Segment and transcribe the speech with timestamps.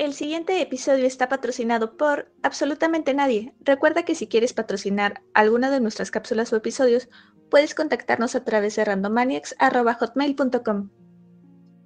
[0.00, 3.52] El siguiente episodio está patrocinado por absolutamente nadie.
[3.60, 7.10] Recuerda que si quieres patrocinar alguna de nuestras cápsulas o episodios,
[7.50, 10.88] puedes contactarnos a través de randomaniacs.hotmail.com.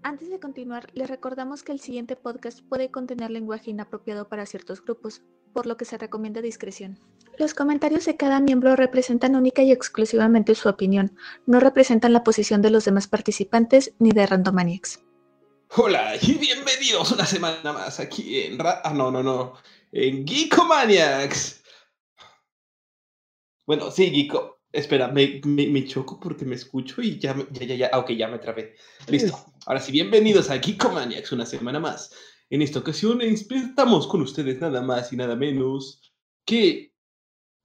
[0.05, 4.85] Antes de continuar, les recordamos que el siguiente podcast puede contener lenguaje inapropiado para ciertos
[4.85, 7.01] grupos, por lo que se recomienda discreción.
[7.37, 12.63] Los comentarios de cada miembro representan única y exclusivamente su opinión, no representan la posición
[12.63, 15.01] de los demás participantes ni de Randomaniacs.
[15.71, 19.55] Hola y bienvenidos una semana más aquí en Ra ah, no, no, no,
[19.91, 21.63] en Geekomaniacs.
[23.67, 24.61] Bueno, sí, Geeko.
[24.71, 28.29] Espera, me, me, choco porque me escucho y ya, ya, ya, ya, ah, ok, ya
[28.29, 28.75] me trabé.
[29.09, 29.37] Listo.
[29.67, 32.13] Ahora sí, bienvenidos a Geekomaniacs una semana más.
[32.51, 36.13] En esta ocasión estamos con ustedes nada más y nada menos
[36.45, 36.93] que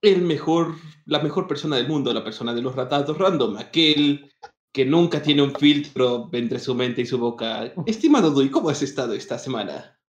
[0.02, 0.76] el mejor,
[1.06, 4.32] la mejor persona del mundo, la persona de los ratados random, aquel
[4.72, 7.74] que nunca tiene un filtro entre su mente y su boca.
[7.86, 10.00] Estimado Dui, ¿cómo has estado esta semana?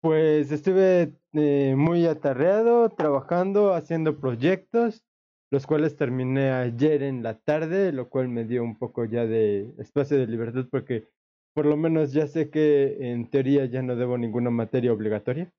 [0.00, 5.02] Pues estuve eh, muy atarreado, trabajando, haciendo proyectos,
[5.50, 9.72] los cuales terminé ayer en la tarde, lo cual me dio un poco ya de
[9.78, 11.08] espacio de libertad porque
[11.54, 15.52] por lo menos ya sé que en teoría ya no debo ninguna materia obligatoria.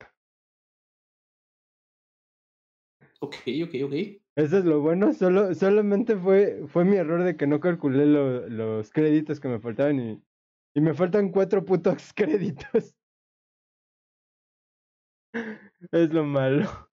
[3.22, 3.94] Ok, ok, ok.
[4.36, 8.92] Eso es lo bueno, solo, solamente fue, fue mi error de que no calculé los
[8.92, 10.24] créditos que me faltaban y,
[10.74, 12.96] y me faltan cuatro putos créditos.
[15.92, 16.90] es lo malo.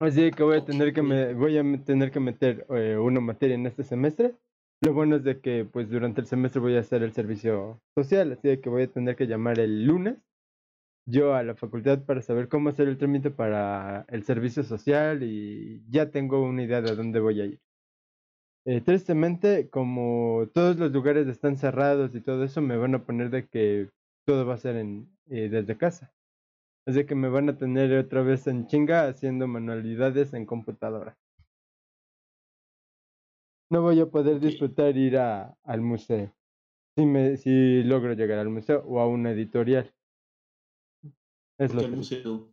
[0.00, 3.56] Así que voy a tener que me, voy a tener que meter eh, una materia
[3.56, 4.36] en este semestre.
[4.80, 8.30] Lo bueno es de que pues durante el semestre voy a hacer el servicio social,
[8.30, 10.18] así que voy a tener que llamar el lunes
[11.08, 15.82] yo a la facultad para saber cómo hacer el trámite para el servicio social y
[15.88, 17.60] ya tengo una idea de dónde voy a ir.
[18.66, 23.30] Eh, tristemente, como todos los lugares están cerrados y todo eso, me van a poner
[23.30, 23.88] de que
[24.26, 26.12] todo va a ser en, eh, desde casa.
[26.86, 31.16] Así que me van a tener otra vez en chinga haciendo manualidades en computadora.
[33.70, 36.34] No voy a poder disfrutar ir a, al museo.
[36.96, 39.94] Si, me, si logro llegar al museo o a una editorial.
[41.58, 42.48] Es lo museo.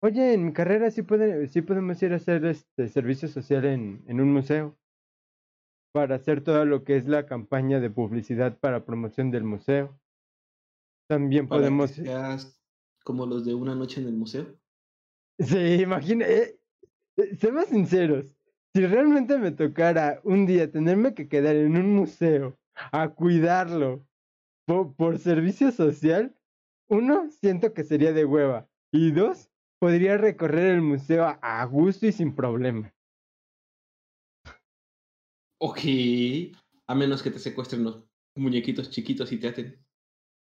[0.00, 4.02] Oye, en mi carrera sí, puede, sí podemos ir a hacer este servicio social en,
[4.06, 4.76] en un museo
[5.92, 10.00] para hacer todo lo que es la campaña de publicidad para promoción del museo.
[11.08, 11.92] También podemos...
[13.04, 14.46] como los de una noche en el museo.
[15.38, 16.58] Sí, imagina, eh,
[17.16, 18.34] eh, seamos sinceros,
[18.74, 24.06] si realmente me tocara un día tenerme que quedar en un museo a cuidarlo
[24.66, 26.34] por servicio social,
[26.92, 28.68] uno, siento que sería de hueva.
[28.92, 29.48] Y dos,
[29.80, 32.92] podría recorrer el museo a gusto y sin problema.
[35.58, 35.78] Ok,
[36.86, 38.04] a menos que te secuestren los
[38.36, 39.78] muñequitos chiquitos y te aten.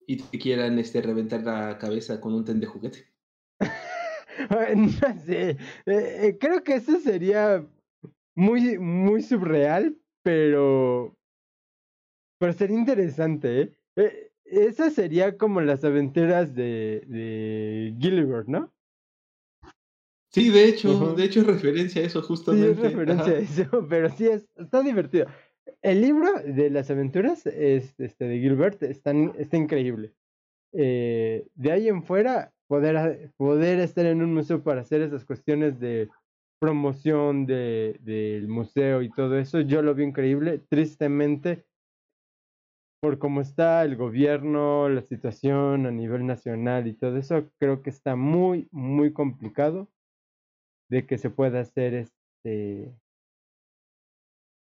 [0.07, 3.07] Y te quieran este, reventar la cabeza con un ten de juguete.
[4.77, 4.91] no
[5.25, 7.67] sé, eh, creo que eso sería
[8.37, 11.17] muy, muy subreal, pero...
[12.39, 13.77] Pero sería interesante, ¿eh?
[13.97, 18.73] eh esa sería como las aventuras de, de Gilbert, ¿no?
[20.33, 22.75] Sí, de hecho, de hecho es referencia a eso justamente.
[22.75, 25.27] Sí, es referencia a eso, pero sí es, está divertido.
[25.83, 30.13] El libro de las aventuras es, este, de Gilbert está, está increíble.
[30.73, 35.81] Eh, de ahí en fuera, poder, poder estar en un museo para hacer esas cuestiones
[35.81, 36.09] de
[36.59, 40.61] promoción de, del museo y todo eso, yo lo vi increíble.
[40.69, 41.65] Tristemente,
[43.01, 47.91] por cómo está el gobierno, la situación a nivel nacional y todo eso, creo que
[47.91, 49.89] está muy, muy complicado
[50.91, 52.95] de que se pueda hacer este,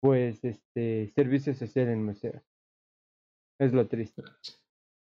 [0.01, 2.43] pues, este, servicio social en museos.
[3.59, 4.23] Es lo triste.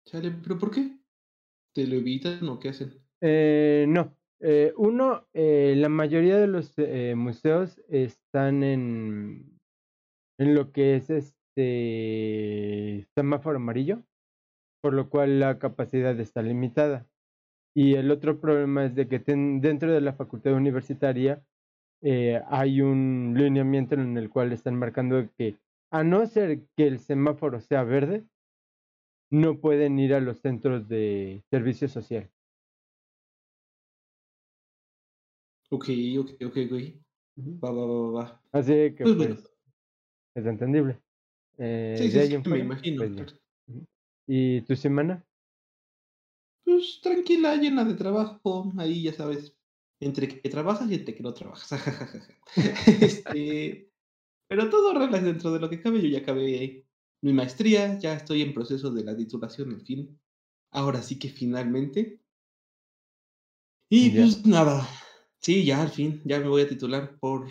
[0.06, 0.98] Chale, ¿pero por qué?
[1.74, 2.92] ¿Te lo evitan o qué hacen?
[3.20, 4.16] Eh, no.
[4.40, 9.58] Eh, uno, eh, la mayoría de los eh, museos están en,
[10.38, 14.02] en lo que es este este semáforo amarillo,
[14.82, 17.06] por lo cual la capacidad está limitada.
[17.76, 21.44] Y el otro problema es de que dentro de la facultad universitaria
[22.02, 25.56] eh, hay un lineamiento en el cual están marcando que
[25.90, 28.24] a no ser que el semáforo sea verde,
[29.30, 32.30] no pueden ir a los centros de servicio social.
[35.70, 35.88] Ok,
[36.18, 37.04] ok, ok, ok.
[37.62, 38.42] Va, va, va, va.
[38.52, 39.54] Así que pues, pues
[40.36, 41.03] es entendible.
[41.58, 43.04] Eh, sí, sí, me imagino.
[43.04, 43.34] Pues,
[44.26, 45.24] ¿Y tu semana?
[46.64, 49.54] Pues tranquila, llena de trabajo, ahí ya sabes,
[50.00, 51.70] entre que trabajas y entre que no trabajas.
[53.00, 53.90] este,
[54.48, 56.02] pero todo relax dentro de lo que cabe.
[56.02, 56.86] Yo ya acabé
[57.20, 60.20] mi maestría, ya estoy en proceso de la titulación, en fin.
[60.70, 62.20] Ahora sí que finalmente.
[63.90, 64.22] Y Ya.
[64.22, 64.88] pues nada.
[65.40, 67.48] Sí, ya al fin, ya me voy a titular por.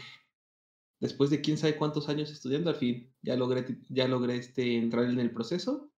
[1.03, 5.03] Después de quién sabe cuántos años estudiando, al fin, ya logré, ya logré este, entrar
[5.03, 5.91] en el proceso.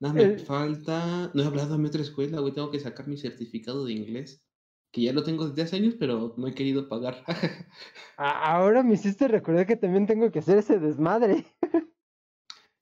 [0.00, 0.38] Nada me Eh.
[0.38, 1.30] falta.
[1.34, 2.52] No he hablado a mi otra escuela, güey.
[2.52, 4.44] Tengo que sacar mi certificado de inglés.
[4.92, 7.22] Que ya lo tengo desde hace años, pero no he querido pagar.
[8.16, 11.46] Ahora me hiciste recordar que también tengo que hacer ese desmadre.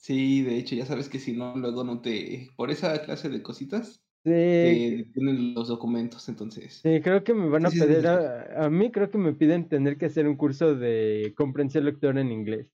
[0.00, 2.48] Sí, de hecho, ya sabes que si no, luego no te.
[2.56, 6.80] Por esa clase de cositas, Sí, tienen los documentos, entonces.
[6.84, 8.06] sí, creo que me van a Sí, sí, sí, pedir, sí.
[8.06, 12.20] a, a mí creo que me piden tener que hacer un curso de comprensión lectora
[12.20, 12.68] en inglés.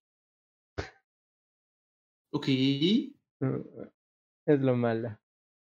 [2.32, 2.48] Ok.
[4.46, 5.18] Es lo malo.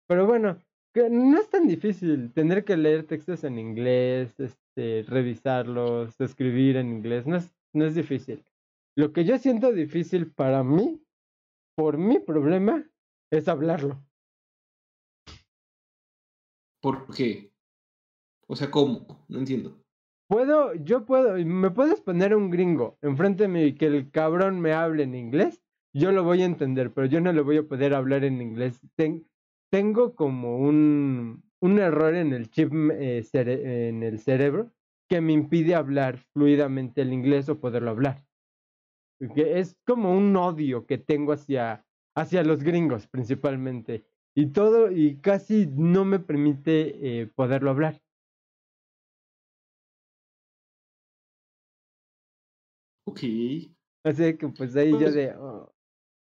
[0.07, 0.59] Pero bueno,
[0.93, 6.89] que no es tan difícil tener que leer textos en inglés, este, revisarlos, escribir en
[6.89, 8.45] inglés, no es, no es difícil.
[8.95, 11.03] Lo que yo siento difícil para mí,
[11.75, 12.89] por mi problema,
[13.31, 14.03] es hablarlo.
[16.81, 17.51] ¿Por qué?
[18.47, 19.25] O sea, ¿cómo?
[19.27, 19.83] No entiendo.
[20.27, 24.59] Puedo, yo puedo, me puedes poner un gringo enfrente de mí y que el cabrón
[24.61, 27.67] me hable en inglés, yo lo voy a entender, pero yo no le voy a
[27.67, 28.79] poder hablar en inglés.
[28.95, 29.27] Ten-
[29.71, 34.71] tengo como un, un error en el chip eh, en el cerebro
[35.07, 38.23] que me impide hablar fluidamente el inglés o poderlo hablar.
[39.35, 41.85] Que es como un odio que tengo hacia,
[42.15, 44.05] hacia los gringos principalmente.
[44.39, 48.01] Y todo, y casi no me permite eh, poderlo hablar.
[53.05, 53.19] Ok.
[54.03, 55.73] Así que pues ahí yo Pues- de, "Oh,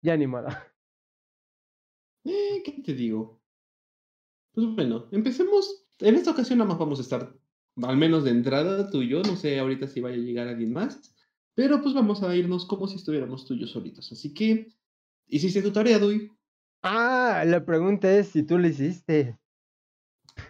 [0.04, 0.48] ya ni modo.
[2.26, 3.42] Eh, ¿qué te digo?
[4.54, 5.88] Pues bueno, empecemos.
[6.00, 7.34] En esta ocasión nada más vamos a estar,
[7.82, 9.22] al menos de entrada, tú y yo.
[9.24, 11.16] No sé ahorita si vaya a llegar alguien más.
[11.56, 14.12] Pero pues vamos a irnos como si estuviéramos tú y yo solitos.
[14.12, 14.68] Así que,
[15.28, 16.30] ¿hiciste tu tarea, Dui?
[16.84, 19.38] Ah, la pregunta es si tú lo hiciste.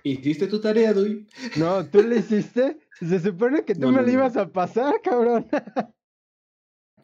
[0.04, 1.28] ¿Hiciste tu tarea, Dui?
[1.56, 2.80] No, tú lo hiciste.
[3.00, 4.14] Se supone que tú No, me no, lo no.
[4.14, 5.48] ibas a pasar, cabrón.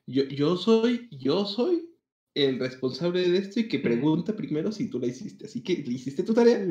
[0.06, 1.90] Yo, yo soy, yo soy
[2.34, 5.46] el responsable de esto y que pregunta primero si tú la hiciste.
[5.46, 6.66] Así que, ¿hiciste tu tarea?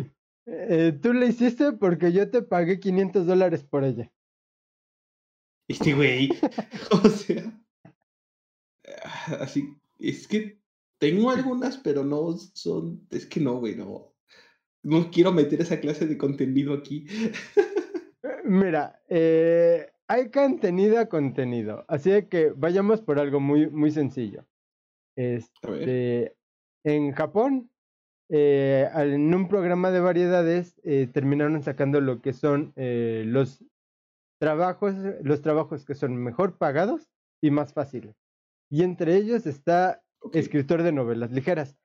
[0.47, 4.11] Eh, tú lo hiciste porque yo te pagué 500 dólares por ella.
[5.69, 6.31] Este güey.
[7.05, 7.61] O sea.
[9.05, 9.77] ah, Así.
[9.99, 10.61] Es que
[10.99, 13.07] tengo algunas, pero no son.
[13.11, 14.15] Es que no, güey, no.
[14.83, 17.07] No quiero meter esa clase de contenido aquí.
[18.23, 21.85] Eh, Mira, eh, hay contenido a contenido.
[21.87, 24.47] Así que vayamos por algo muy, muy sencillo.
[25.17, 26.37] Este,
[26.85, 27.71] en Japón,
[28.29, 33.65] eh, en un programa de variedades, eh, terminaron sacando lo que son eh, los
[34.39, 37.09] trabajos, los trabajos que son mejor pagados
[37.41, 38.17] y más fáciles.
[38.71, 40.03] Y entre ellos está
[40.33, 41.77] escritor de novelas ligeras.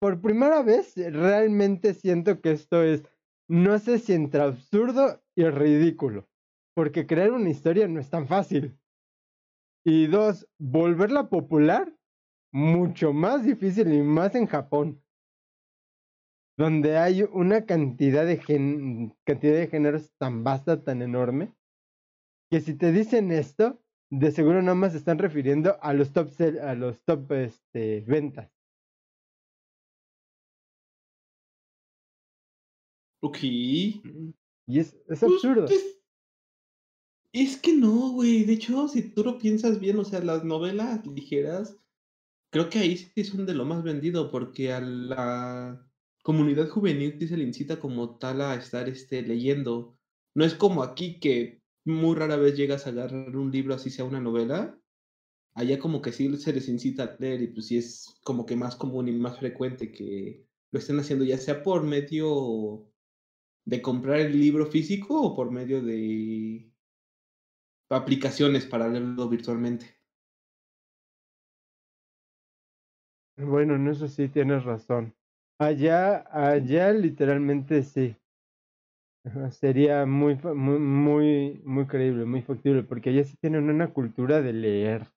[0.00, 3.02] Por primera vez, realmente siento que esto es,
[3.48, 6.28] no sé si entre absurdo y ridículo,
[6.74, 8.78] porque crear una historia no es tan fácil.
[9.84, 11.94] Y dos, volverla popular,
[12.52, 15.02] mucho más difícil y más en Japón,
[16.56, 18.38] donde hay una cantidad de,
[19.24, 21.54] cantidad de géneros tan vasta, tan enorme,
[22.50, 26.28] que si te dicen esto, de seguro nada más se están refiriendo a los top,
[26.30, 28.50] sell- a los top este, ventas.
[33.22, 33.38] Ok.
[33.42, 34.02] Y
[34.66, 35.66] es, es Pues, absurdo.
[35.66, 36.00] pues,
[37.32, 38.44] es que no, güey.
[38.44, 41.76] De hecho, si tú lo piensas bien, o sea, las novelas ligeras,
[42.50, 45.90] creo que ahí sí son de lo más vendido, porque a la
[46.22, 49.98] comunidad juvenil sí se le incita como tal a estar este, leyendo.
[50.34, 54.04] No es como aquí que muy rara vez llegas a agarrar un libro así sea
[54.04, 54.78] una novela.
[55.54, 58.56] Allá como que sí se les incita a leer y pues sí es como que
[58.56, 62.88] más común y más frecuente que lo estén haciendo ya sea por medio
[63.64, 66.70] de comprar el libro físico o por medio de
[67.90, 70.00] aplicaciones para leerlo virtualmente.
[73.36, 75.14] Bueno, en eso sí tienes razón.
[75.58, 78.16] Allá, allá literalmente sí.
[79.24, 83.92] Ajá, Sería muy, fa- muy, muy, muy creíble, muy factible, porque allá sí tienen una
[83.92, 85.12] cultura de leer.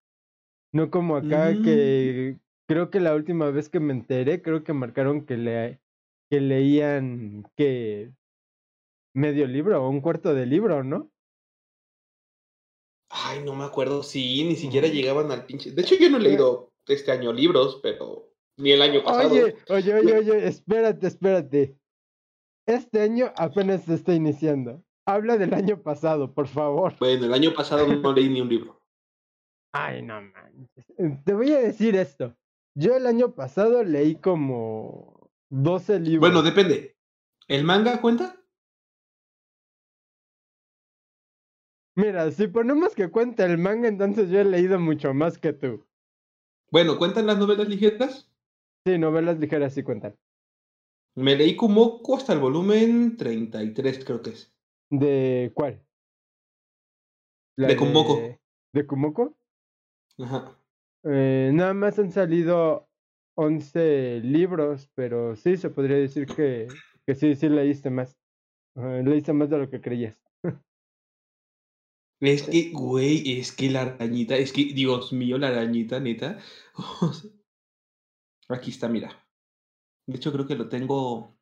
[0.74, 1.62] No como acá Mm.
[1.64, 5.80] que creo que la última vez que me enteré, creo que marcaron que, le,
[6.30, 8.12] que leían que
[9.16, 11.10] medio libro o un cuarto de libro, ¿no?
[13.10, 14.04] Ay, no me acuerdo.
[14.04, 14.96] Sí, ni siquiera Ujú.
[14.96, 15.72] llegaban al pinche.
[15.72, 16.24] De hecho, yo no he Eh.
[16.24, 19.30] leído este año libros, pero ni el año pasado.
[19.32, 21.78] Oye, oye, oye, oye, espérate, espérate.
[22.66, 24.84] Este año apenas se está iniciando.
[25.06, 26.96] Habla del año pasado, por favor.
[27.00, 28.82] Bueno, el año pasado no leí ni un libro.
[29.74, 30.90] Ay, no manches.
[30.98, 32.36] Eh, Te voy a decir esto.
[32.76, 36.22] Yo el año pasado leí como 12 libros.
[36.22, 36.96] Bueno, depende.
[37.48, 38.40] ¿El manga cuenta?
[41.96, 45.86] Mira, si ponemos que cuenta el manga, entonces yo he leído mucho más que tú.
[46.72, 48.32] Bueno, ¿cuentan las novelas ligeras?
[48.86, 50.16] Sí, novelas ligeras sí cuentan.
[51.16, 54.54] Me leí Kumoko hasta el volumen 33, creo que es.
[54.90, 55.86] ¿De cuál?
[57.56, 58.20] La De Kumoko.
[58.74, 59.38] ¿De Kumoko?
[60.20, 60.58] Ajá.
[61.04, 62.90] Eh, nada más han salido
[63.36, 66.68] 11 libros, pero sí, se podría decir que,
[67.06, 68.18] que sí, sí leíste más.
[68.76, 70.18] Leíste más de lo que creías.
[72.20, 76.40] Es que, güey, es que la arañita, es que, Dios mío, la arañita, neta.
[78.50, 79.23] Aquí está, mira.
[80.08, 81.38] De hecho, creo que lo tengo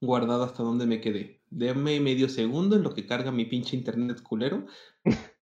[0.00, 1.42] guardado hasta donde me quedé.
[1.50, 4.66] Deme medio segundo en lo que carga mi pinche internet culero.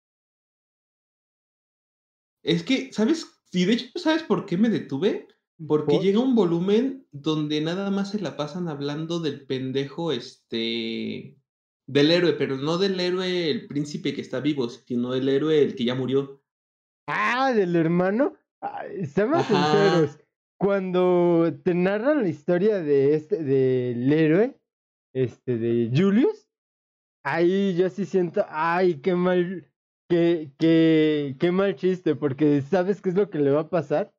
[2.43, 3.41] Es que, ¿sabes?
[3.51, 5.27] Y de hecho, ¿sabes por qué me detuve?
[5.67, 6.03] Porque ¿Por?
[6.03, 11.39] llega un volumen donde nada más se la pasan hablando del pendejo, este,
[11.87, 15.75] del héroe, pero no del héroe, el príncipe que está vivo, sino del héroe, el
[15.75, 16.43] que ya murió.
[17.07, 18.33] Ah, del hermano.
[18.61, 19.47] Ay, seamos Ajá.
[19.47, 20.19] sinceros.
[20.65, 24.59] Cuando te narran la historia de este, del héroe,
[25.13, 26.49] este, de Julius,
[27.23, 29.71] ahí yo sí siento, ay, qué mal,
[30.09, 34.11] qué, qué, qué mal chiste, porque sabes qué es lo que le va a pasar,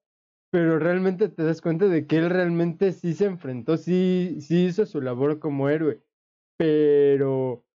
[0.53, 4.87] pero realmente te das cuenta de que él realmente sí se enfrentó, sí, sí hizo
[4.87, 6.01] su labor como héroe,
[6.57, 7.67] pero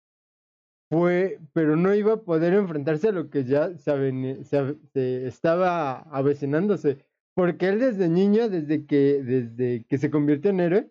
[0.89, 7.10] fue, pero no iba a poder enfrentarse a lo que ya se, se estaba avecinándose.
[7.41, 10.91] Porque él desde niño, desde que, desde que se convirtió en héroe,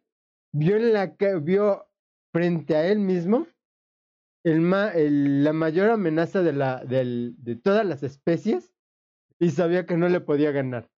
[0.51, 1.85] vio, en la, ca- vio
[2.33, 3.45] frente a él mismo
[4.43, 8.73] el ma- el- la mayor amenaza de, la, del, de todas las especies
[9.39, 10.89] y sabía que no le podía ganar.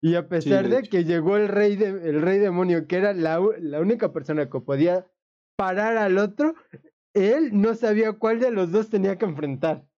[0.00, 3.40] Y a pesar de que llegó el rey, de, el rey demonio, que era la,
[3.58, 5.10] la única persona que podía
[5.56, 6.54] parar al otro,
[7.14, 9.88] él no sabía cuál de los dos tenía que enfrentar.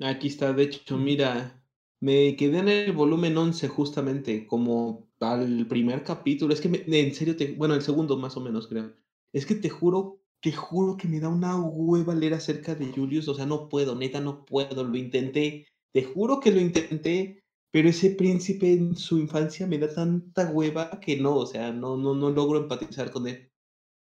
[0.00, 1.59] Aquí está, de hecho, mira,
[2.00, 6.52] me quedé en el volumen 11 justamente, como al primer capítulo.
[6.54, 8.94] Es que en serio, te, bueno, el segundo más o menos, creo.
[9.32, 13.28] Es que te juro, te juro que me da una hueva leer acerca de Julius.
[13.28, 14.84] O sea, no puedo, neta, no puedo.
[14.84, 19.92] Lo intenté, te juro que lo intenté, pero ese príncipe en su infancia me da
[19.94, 23.50] tanta hueva que no, o sea, no, no, no logro empatizar con él.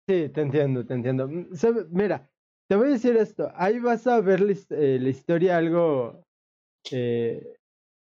[0.07, 1.27] Sí, te entiendo, te entiendo.
[1.27, 1.47] Mm,
[1.91, 2.29] Mira,
[2.67, 3.51] te voy a decir esto.
[3.55, 6.23] Ahí vas a ver la, eh, historia algo...
[6.91, 7.55] eh,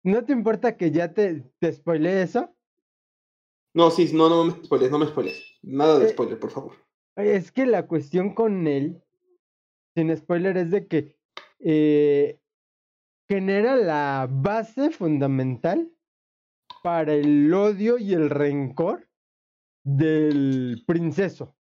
[0.07, 2.55] ¿No te importa que ya te, te eso?
[3.75, 5.59] No, sí, no, no me spoiles, no me spoiles.
[5.63, 6.73] Nada de Eh, spoiler, por favor.
[7.17, 9.03] Es que la cuestión con él,
[9.97, 11.17] sin spoiler, es de que
[11.59, 12.39] eh,
[13.29, 15.91] genera la base fundamental
[16.85, 19.09] para el odio y el rencor
[19.83, 21.57] del princeso.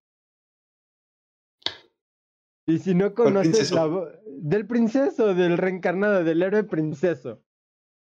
[2.64, 7.42] Y si no ¿Cuál conoces la vo- del princeso, del reencarnado, del héroe princeso.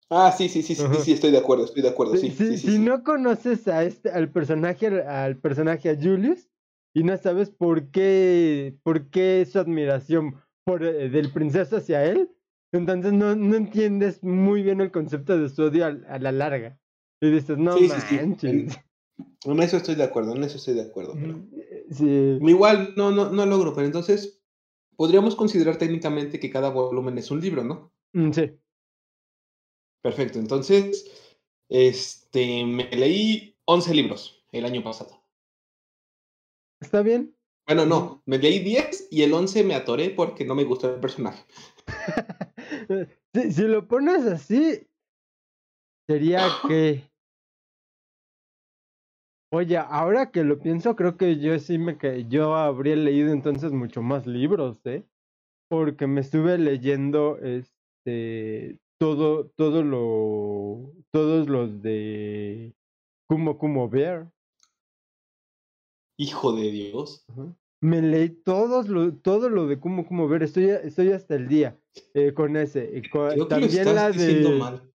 [0.09, 2.57] Ah, sí, sí, sí, sí, sí, estoy de acuerdo, estoy de acuerdo, sí, si- sí,
[2.57, 6.47] sí, si no conoces a este, al personaje, al personaje a Julius,
[6.93, 12.29] y no sabes por qué, por qué su admiración por, eh, del princeso hacia él,
[12.71, 16.79] entonces no, no entiendes muy bien el concepto de su odio a, la larga.
[17.21, 18.15] Y dices, no Sí, sí, sí.
[18.15, 18.77] manches.
[19.45, 21.13] En, eso estoy de acuerdo, en eso estoy de acuerdo.
[21.19, 22.38] pero- Ujú, eh, Sí.
[22.41, 24.41] Igual, no, no, no logro, pero entonces
[24.95, 27.91] podríamos considerar técnicamente que cada volumen es un libro, ¿no?
[28.13, 28.51] Mm, sí.
[30.05, 31.12] Perfecto, entonces,
[31.67, 35.25] este, me leí 11 libros el año pasado.
[36.79, 37.35] ¿Está bien?
[37.65, 41.00] Bueno, no, me leí 10 y el 11 me atoré porque no me gustó el
[41.00, 41.43] personaje.
[43.33, 44.88] si, si lo pones así,
[46.07, 47.09] sería que.
[49.51, 53.71] Oye, ahora que lo pienso, creo que yo sí me ca- yo habría leído entonces
[53.71, 55.03] mucho más libros, ¿eh?
[55.67, 62.75] Porque me estuve leyendo este todo, todo lo, todos los de
[63.27, 64.31] Kumo Kumo Bear.
[66.17, 67.25] Hijo de Dios.
[67.29, 67.55] Ajá.
[67.81, 70.43] Me leí todos lo, todo lo de Kumo Kumo Bear.
[70.43, 71.77] Estoy, estoy hasta el día
[72.13, 73.01] eh, con ese.
[73.11, 74.57] Creo que lo también la diciendo de.
[74.57, 74.91] mal.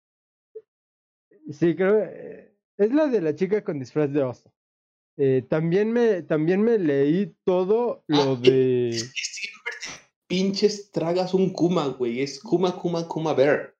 [1.51, 1.99] Sí, creo.
[2.03, 4.51] eh, Es la de la chica con disfraz de oso.
[5.17, 8.89] Eh, también me, también me leí todo lo Ah, de.
[8.89, 9.89] Es que siempre te
[10.27, 12.21] pinches tragas un Kuma, güey.
[12.21, 13.75] Es Kuma, Kuma, Kuma Bear.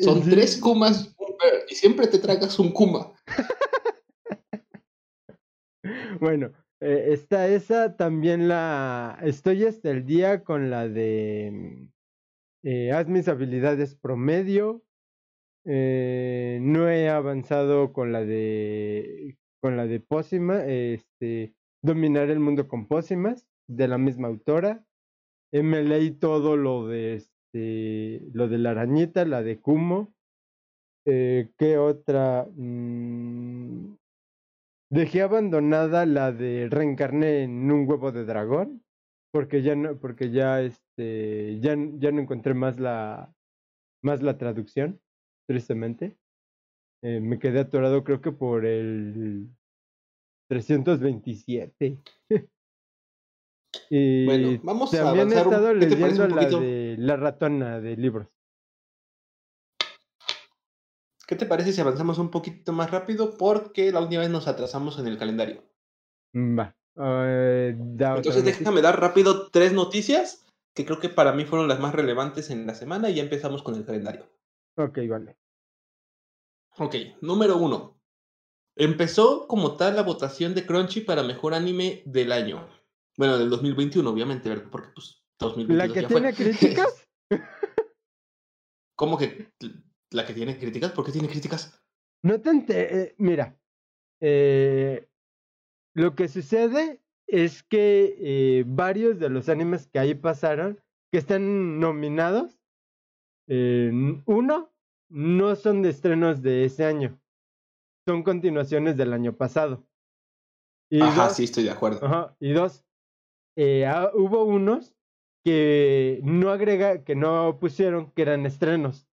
[0.00, 1.14] Son Sí, tres Kumas
[1.68, 3.12] y siempre te tragas un Kuma.
[6.20, 9.18] Bueno, eh, está esa, también la.
[9.22, 11.88] Estoy hasta el día con la de.
[12.62, 14.82] eh, haz mis habilidades promedio.
[15.64, 22.68] Eh, no he avanzado con la de con la de Pósima, este, Dominar el mundo
[22.68, 24.84] con Pósimas, de la misma autora.
[25.52, 30.14] Me leí todo lo de este, lo de la arañita, la de Kumo.
[31.06, 32.46] Eh, ¿Qué otra?
[32.54, 33.94] Mm,
[34.90, 38.84] dejé abandonada la de reencarné en un huevo de dragón,
[39.32, 43.34] porque ya no, porque ya este, ya, ya no encontré más la,
[44.02, 45.00] más la traducción
[45.46, 46.18] tristemente.
[47.02, 49.48] Eh, me quedé atorado creo que por el
[50.50, 51.98] 327.
[53.90, 57.16] y bueno, vamos también a he estado ¿Qué te parece leyendo un la de La
[57.16, 58.28] ratona de libros.
[61.26, 63.36] ¿Qué te parece si avanzamos un poquito más rápido?
[63.36, 65.62] Porque la última vez nos atrasamos en el calendario.
[66.32, 66.74] Mm, Va.
[66.96, 71.94] eh, Entonces déjame dar rápido tres noticias que creo que para mí fueron las más
[71.94, 74.26] relevantes en la semana y ya empezamos con el calendario.
[74.76, 75.36] Ok, vale.
[76.78, 78.00] Ok, número uno.
[78.76, 82.68] Empezó como tal la votación de Crunchy para mejor anime del año.
[83.18, 84.68] Bueno, del 2021, obviamente, ¿verdad?
[84.70, 86.20] Porque pues 2022 ¿La que ya fue.
[86.20, 87.08] tiene críticas?
[88.96, 89.52] ¿Cómo que
[90.10, 90.92] la que tiene críticas?
[90.92, 91.84] ¿Por qué tiene críticas?
[92.22, 93.58] No te eh, mira,
[94.20, 95.08] eh,
[95.94, 101.80] lo que sucede es que eh, varios de los animes que ahí pasaron, que están
[101.80, 102.60] nominados,
[103.48, 104.72] uno,
[105.08, 107.18] no son de estrenos de ese año,
[108.06, 109.84] son continuaciones del año pasado.
[110.90, 112.04] Y Ajá, dos, sí, estoy de acuerdo.
[112.04, 112.84] Ajá, y dos,
[113.60, 114.94] eh, ah, hubo unos
[115.44, 119.08] que no agrega, que no pusieron que eran estrenos.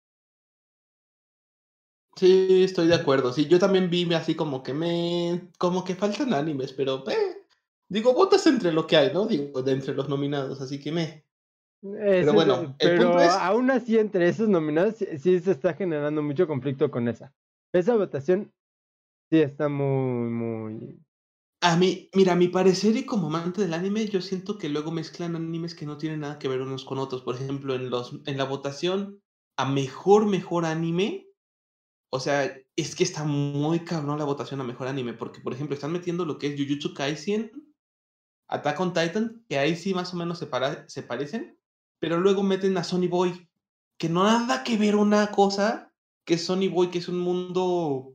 [2.16, 3.32] Sí, estoy de acuerdo.
[3.32, 5.48] Sí, yo también vi así como que me.
[5.58, 7.46] como que faltan animes, pero eh,
[7.88, 9.26] digo, votas entre lo que hay, ¿no?
[9.26, 11.24] Digo, de entre los nominados, así que me.
[11.82, 15.74] Es- bueno, el pero punto es- aún así entre esos nominados sí, sí se está
[15.74, 17.32] generando mucho conflicto con esa.
[17.72, 18.52] Esa votación
[19.30, 20.98] sí está muy, muy...
[21.62, 24.90] A mí, mira, a mi parecer y como amante del anime, yo siento que luego
[24.90, 27.22] mezclan animes que no tienen nada que ver unos con otros.
[27.22, 29.22] Por ejemplo, en los, en la votación
[29.56, 31.28] a mejor, mejor anime.
[32.10, 35.14] O sea, es que está muy cabrón la votación a mejor anime.
[35.14, 37.52] Porque, por ejemplo, están metiendo lo que es Jujutsu Kaisen,
[38.48, 41.58] Attack on Titan, que ahí sí más o menos se, para- se parecen.
[42.00, 43.48] Pero luego meten a Sony Boy,
[43.98, 45.92] que no nada que ver una cosa,
[46.26, 48.14] que Sony Boy, que es un mundo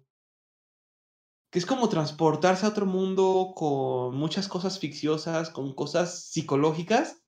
[1.50, 7.24] que es como transportarse a otro mundo con muchas cosas ficciosas, con cosas psicológicas,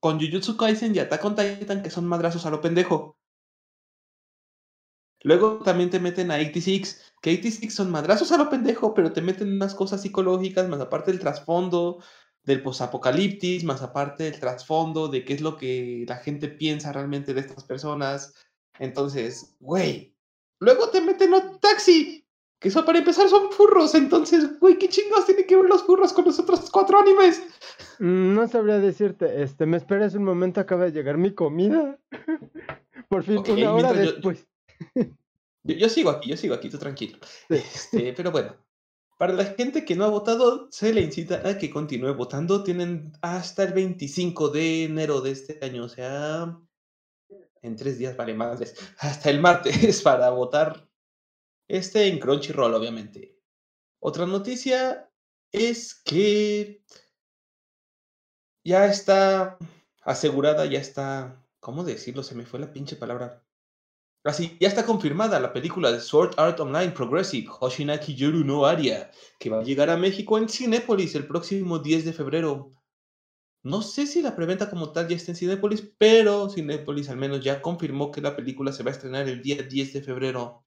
[0.00, 3.16] con Jujutsu Kaisen y Attack on Titan, que son madrazos a lo pendejo.
[5.22, 9.20] Luego también te meten a 86, que 86 son madrazos a lo pendejo, pero te
[9.20, 12.02] meten unas cosas psicológicas, más aparte del trasfondo
[12.42, 17.34] del posapocalipsis, más aparte del trasfondo de qué es lo que la gente piensa realmente
[17.34, 18.34] de estas personas.
[18.78, 20.16] Entonces, güey.
[20.58, 22.19] Luego te meten a Taxi,
[22.60, 23.94] que eso para empezar son furros.
[23.94, 27.42] Entonces, güey, ¿qué chingados tienen que ver los furros con los otros cuatro animes?
[27.98, 31.98] Mm, No sabría decirte, este, me esperas un momento, acaba de llegar mi comida.
[33.08, 34.46] Por fin, una hora yo- después.
[35.64, 37.18] Yo, yo sigo aquí, yo sigo aquí, tú tranquilo.
[37.48, 38.54] Este, pero bueno,
[39.18, 42.62] para la gente que no ha votado, se le incita a que continúe votando.
[42.62, 46.56] Tienen hasta el 25 de enero de este año, o sea,
[47.62, 50.86] en tres días, vale madres, hasta el martes para votar.
[51.70, 53.38] Este en Crunchyroll, obviamente.
[54.00, 55.08] Otra noticia
[55.52, 56.82] es que
[58.64, 59.56] ya está
[60.02, 62.24] asegurada, ya está, ¿cómo decirlo?
[62.24, 63.44] Se me fue la pinche palabra.
[64.24, 69.08] Así, ya está confirmada la película de Sword Art Online Progressive, Hoshinaki Yoru no Aria,
[69.38, 72.74] que va a llegar a México en Cinépolis el próximo 10 de febrero.
[73.62, 77.44] No sé si la preventa como tal ya está en Cinépolis, pero Cinépolis al menos
[77.44, 80.64] ya confirmó que la película se va a estrenar el día 10 de febrero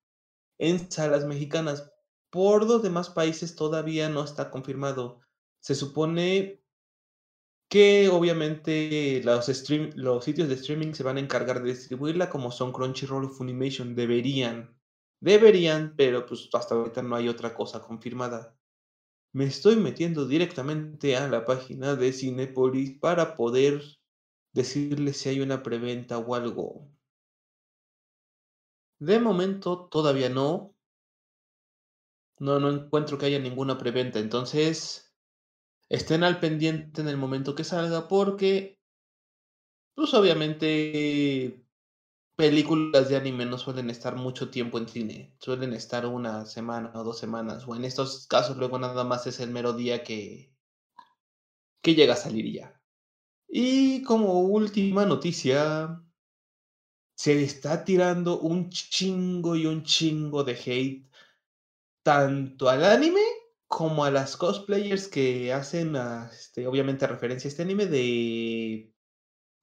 [0.57, 1.91] en salas mexicanas.
[2.29, 5.21] Por los demás países todavía no está confirmado.
[5.59, 6.63] Se supone
[7.69, 13.25] que obviamente los, sitios de streaming se van a encargar de distribuirla como son Crunchyroll
[13.25, 13.95] o Funimation.
[13.95, 14.77] Deberían.
[15.19, 18.55] Deberían, pero pues hasta ahorita no hay otra cosa confirmada.
[19.31, 23.81] Me estoy metiendo directamente a la página de Cinepolis para poder
[24.51, 26.91] decirles si hay una preventa o algo.
[28.99, 30.75] De momento todavía no.
[32.39, 34.19] No, no encuentro que haya ninguna preventa.
[34.19, 35.13] Entonces,
[35.89, 38.79] estén al pendiente en el momento que salga porque,
[39.95, 41.63] pues obviamente,
[42.35, 45.35] películas de anime no suelen estar mucho tiempo en cine.
[45.39, 47.67] Suelen estar una semana o dos semanas.
[47.67, 50.53] O en estos casos luego nada más es el mero día que,
[51.81, 52.81] que llega a salir ya.
[53.49, 56.02] Y como última noticia,
[57.15, 61.09] se le está tirando un chingo y un chingo de hate
[62.03, 63.21] tanto al anime
[63.67, 65.95] como a las cosplayers que hacen,
[66.31, 68.93] este, obviamente, referencia a este anime de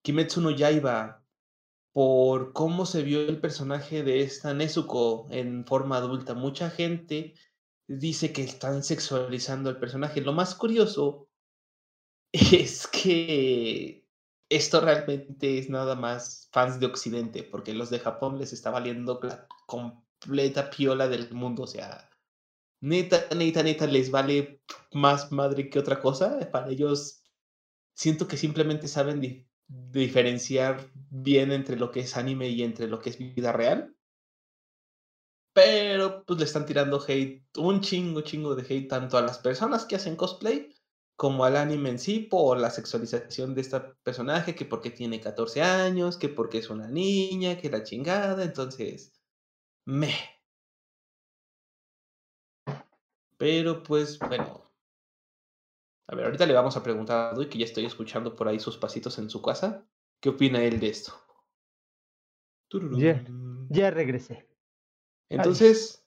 [0.02, 1.24] Kimetsu no Yaiba
[1.92, 6.34] por cómo se vio el personaje de esta Nezuko en forma adulta.
[6.34, 7.34] Mucha gente
[7.86, 10.20] dice que están sexualizando al personaje.
[10.20, 11.28] Lo más curioso
[12.32, 13.99] es que
[14.50, 19.20] esto realmente es nada más fans de Occidente, porque los de Japón les está valiendo
[19.22, 21.62] la completa piola del mundo.
[21.62, 22.10] O sea,
[22.80, 24.60] neta, neta, neta, les vale
[24.92, 26.50] más madre que otra cosa.
[26.50, 27.22] Para ellos,
[27.94, 33.10] siento que simplemente saben diferenciar bien entre lo que es anime y entre lo que
[33.10, 33.94] es vida real.
[35.52, 39.84] Pero pues le están tirando hate, un chingo, chingo de hate, tanto a las personas
[39.84, 40.74] que hacen cosplay
[41.20, 45.60] como al anime en sí por la sexualización de este personaje, que porque tiene 14
[45.60, 49.12] años, que porque es una niña, que la chingada, entonces,
[49.84, 50.14] me.
[53.36, 54.72] Pero pues bueno.
[56.08, 58.58] A ver, ahorita le vamos a preguntar a Dui, que ya estoy escuchando por ahí
[58.58, 59.86] sus pasitos en su casa.
[60.20, 61.12] ¿Qué opina él de esto?
[62.96, 63.22] Ya,
[63.68, 64.48] ya regresé.
[65.28, 66.02] Entonces,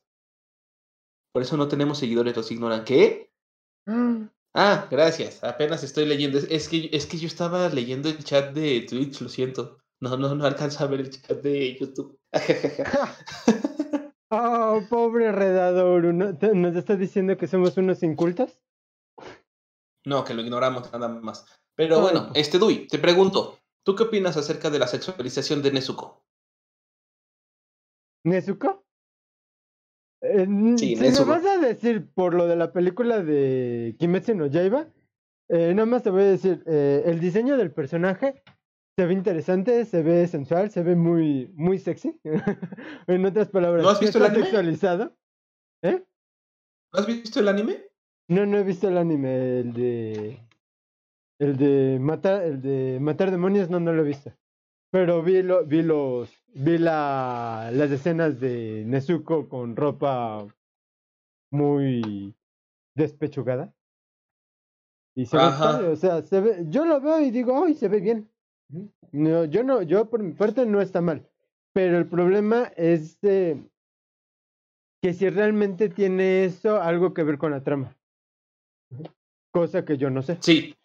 [1.31, 2.83] por eso no tenemos seguidores, los ignoran.
[2.83, 3.31] ¿Qué?
[3.85, 4.32] Mm.
[4.55, 5.43] Ah, gracias.
[5.43, 6.37] Apenas estoy leyendo.
[6.37, 9.79] Es que, es que yo estaba leyendo el chat de Twitch, lo siento.
[9.99, 12.19] No, no, no alcanza a ver el chat de YouTube.
[14.29, 16.03] oh, pobre redador.
[16.13, 18.59] ¿Nos está diciendo que somos unos incultos?
[20.05, 21.45] No, que lo ignoramos nada más.
[21.75, 26.23] Pero bueno, este Dui, te pregunto, ¿tú qué opinas acerca de la sexualización de Nezuko?
[28.25, 28.82] ¿Nezuko?
[30.23, 34.87] Eh, si me vas a decir por lo de la película de Kimetsu no Yaiba,
[35.49, 38.41] eh, nada más te voy a decir, eh, el diseño del personaje
[38.97, 42.19] se ve interesante, se ve sensual, se ve muy, muy sexy.
[43.07, 44.43] en otras palabras, ¿no has visto el anime?
[44.43, 45.17] sexualizado.
[45.83, 46.01] ¿Eh?
[46.93, 47.83] ¿Has visto el anime?
[48.29, 50.39] No, no he visto el anime, el de
[51.39, 54.31] el de matar el de matar demonios no no lo he visto.
[54.93, 60.47] Pero vi, lo, vi los vi la, las escenas de Nezuko con ropa
[61.51, 62.35] muy
[62.95, 63.73] despechugada.
[65.15, 67.99] Y se ve, o sea, se ve, yo lo veo y digo, ay, se ve
[67.99, 68.29] bien.
[69.11, 71.29] No, yo no, yo por mi parte no está mal.
[71.73, 77.95] Pero el problema es que si realmente tiene eso algo que ver con la trama.
[79.51, 80.37] Cosa que yo no sé.
[80.41, 80.75] Sí.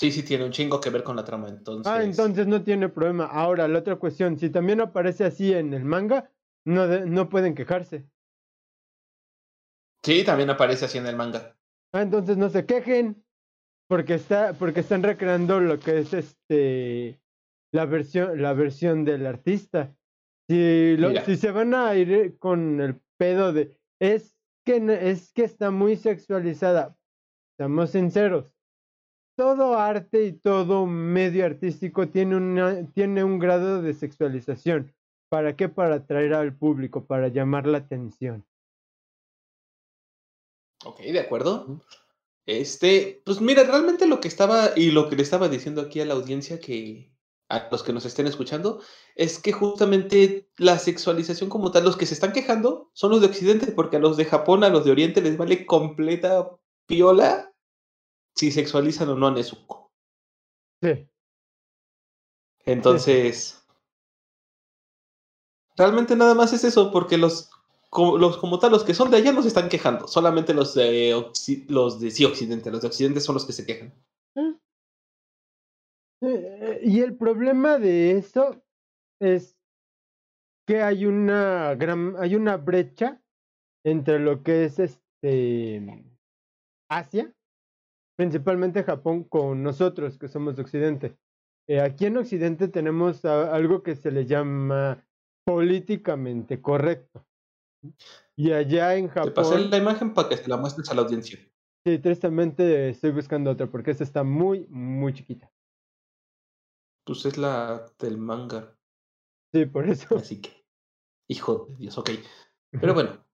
[0.00, 1.92] Sí, sí, tiene un chingo que ver con la trama, ah, entonces.
[1.92, 3.26] Ah, entonces no tiene problema.
[3.26, 6.32] Ahora, la otra cuestión, si también aparece así en el manga,
[6.64, 8.08] no, no pueden quejarse.
[10.02, 11.54] Sí, también aparece así en el manga.
[11.92, 13.22] Ah, entonces no se quejen,
[13.90, 17.20] porque está, porque están recreando lo que es este
[17.70, 19.94] la versión, la versión del artista.
[20.48, 24.34] Si, si se van a ir con el pedo de es
[24.64, 26.96] que es que está muy sexualizada,
[27.52, 28.50] estamos sinceros
[29.40, 34.94] todo arte y todo medio artístico tiene, una, tiene un grado de sexualización.
[35.30, 35.70] ¿Para qué?
[35.70, 38.44] Para atraer al público, para llamar la atención.
[40.84, 41.80] Ok, de acuerdo.
[42.44, 46.04] Este, pues mira, realmente lo que estaba y lo que le estaba diciendo aquí a
[46.04, 47.10] la audiencia que
[47.48, 48.82] a los que nos estén escuchando
[49.14, 53.28] es que justamente la sexualización como tal, los que se están quejando son los de
[53.28, 56.50] Occidente, porque a los de Japón, a los de Oriente les vale completa
[56.84, 57.49] piola
[58.34, 59.90] si sexualizan o no a Nezuko.
[60.82, 61.06] Sí.
[62.64, 63.66] Entonces,
[65.76, 67.50] realmente nada más es eso, porque los
[67.90, 70.74] como, los como tal, los que son de allá no se están quejando, solamente los
[70.74, 71.12] de
[71.68, 73.92] los de sí Occidente, los de Occidente son los que se quejan.
[74.36, 74.54] Mm.
[76.22, 78.62] Eh, y el problema de eso
[79.20, 79.56] es
[80.66, 83.20] que hay una gran, hay una brecha
[83.84, 86.04] entre lo que es este
[86.88, 87.34] Asia
[88.20, 91.16] principalmente Japón con nosotros, que somos de Occidente.
[91.66, 95.02] Eh, aquí en Occidente tenemos algo que se le llama
[95.46, 97.26] políticamente correcto.
[98.36, 99.30] Y allá en Japón...
[99.30, 101.38] Te pasé la imagen para que se la muestres a la audiencia.
[101.86, 105.50] Sí, tristemente estoy buscando otra porque esta está muy, muy chiquita.
[107.06, 108.76] Pues es la del manga.
[109.54, 110.18] Sí, por eso.
[110.18, 110.66] Así que,
[111.26, 112.10] hijo de Dios, ok.
[112.82, 113.24] Pero bueno,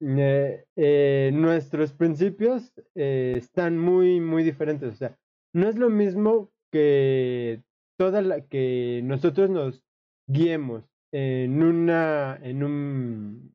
[0.00, 4.92] eh, eh, nuestros principios eh, están muy, muy diferentes.
[4.92, 5.18] O sea,
[5.52, 7.62] no es lo mismo que
[7.98, 9.82] toda la que nosotros nos
[10.28, 13.54] guiemos en una, en un,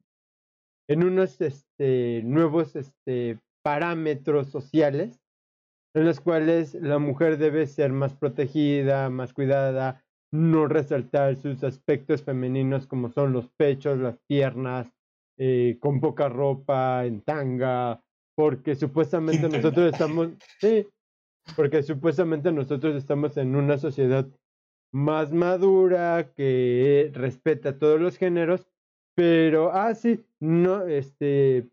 [0.89, 5.19] en unos este, nuevos este, parámetros sociales
[5.95, 12.23] en los cuales la mujer debe ser más protegida, más cuidada, no resaltar sus aspectos
[12.23, 14.91] femeninos como son los pechos, las piernas,
[15.37, 18.01] eh, con poca ropa, en tanga,
[18.35, 20.87] porque supuestamente nosotros estamos, sí,
[21.55, 24.27] porque supuestamente nosotros estamos en una sociedad
[24.91, 28.67] más madura, que respeta todos los géneros,
[29.15, 31.67] pero, ah, sí, no, este,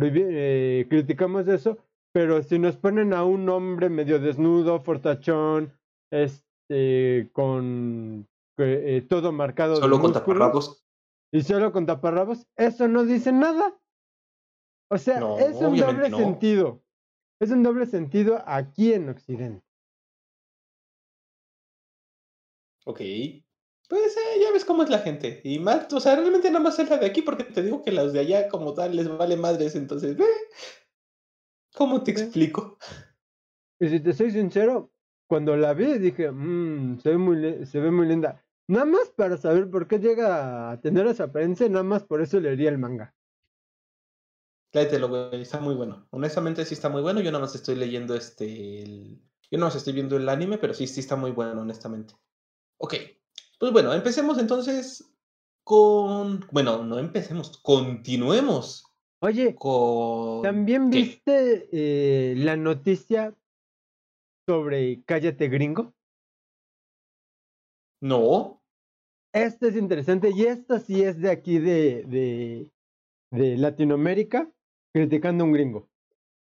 [0.00, 1.78] eh, criticamos eso,
[2.12, 5.72] pero si nos ponen a un hombre medio desnudo, fortachón,
[6.10, 8.26] este, con
[8.58, 9.76] eh, todo marcado.
[9.76, 10.81] Solo con taparrabos.
[11.32, 13.74] Y solo con taparrabos, eso no dice nada.
[14.90, 16.82] O sea, es un doble sentido.
[17.40, 19.66] Es un doble sentido aquí en Occidente.
[22.84, 23.00] Ok.
[23.88, 25.40] Pues eh, ya ves cómo es la gente.
[25.44, 27.92] Y más, o sea, realmente nada más es la de aquí, porque te digo que
[27.92, 30.24] los de allá como tal les vale madres, entonces, eh,
[31.74, 32.78] ¿cómo te explico?
[33.80, 34.92] Y si te soy sincero,
[35.26, 38.44] cuando la vi dije, mmm, se, ve muy, se ve muy linda.
[38.72, 42.40] Nada más para saber por qué llega a tener esa apariencia, nada más por eso
[42.40, 43.14] leería el manga.
[44.72, 46.06] Léetelo, güey, está muy bueno.
[46.08, 47.20] Honestamente sí está muy bueno.
[47.20, 49.20] Yo no más estoy leyendo este.
[49.50, 52.14] Yo no más estoy viendo el anime, pero sí, sí está muy bueno, honestamente.
[52.78, 52.94] Ok.
[53.60, 55.04] Pues bueno, empecemos entonces
[55.64, 56.46] con.
[56.50, 58.86] Bueno, no empecemos, continuemos.
[59.20, 60.40] Oye, con...
[60.40, 63.36] ¿también viste eh, la noticia
[64.48, 65.92] sobre Cállate Gringo?
[68.00, 68.61] No.
[69.32, 72.70] Esto es interesante y esto sí es de aquí de, de,
[73.30, 74.50] de Latinoamérica
[74.92, 75.88] criticando a un gringo.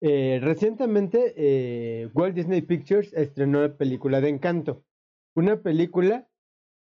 [0.01, 4.85] Eh, recientemente, eh, Walt Disney Pictures estrenó la película de Encanto,
[5.35, 6.29] una película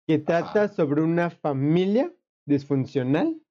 [0.07, 2.13] que trata sobre una familia
[2.45, 3.41] disfuncional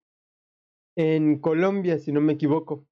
[0.97, 2.87] en Colombia, si no me equivoco.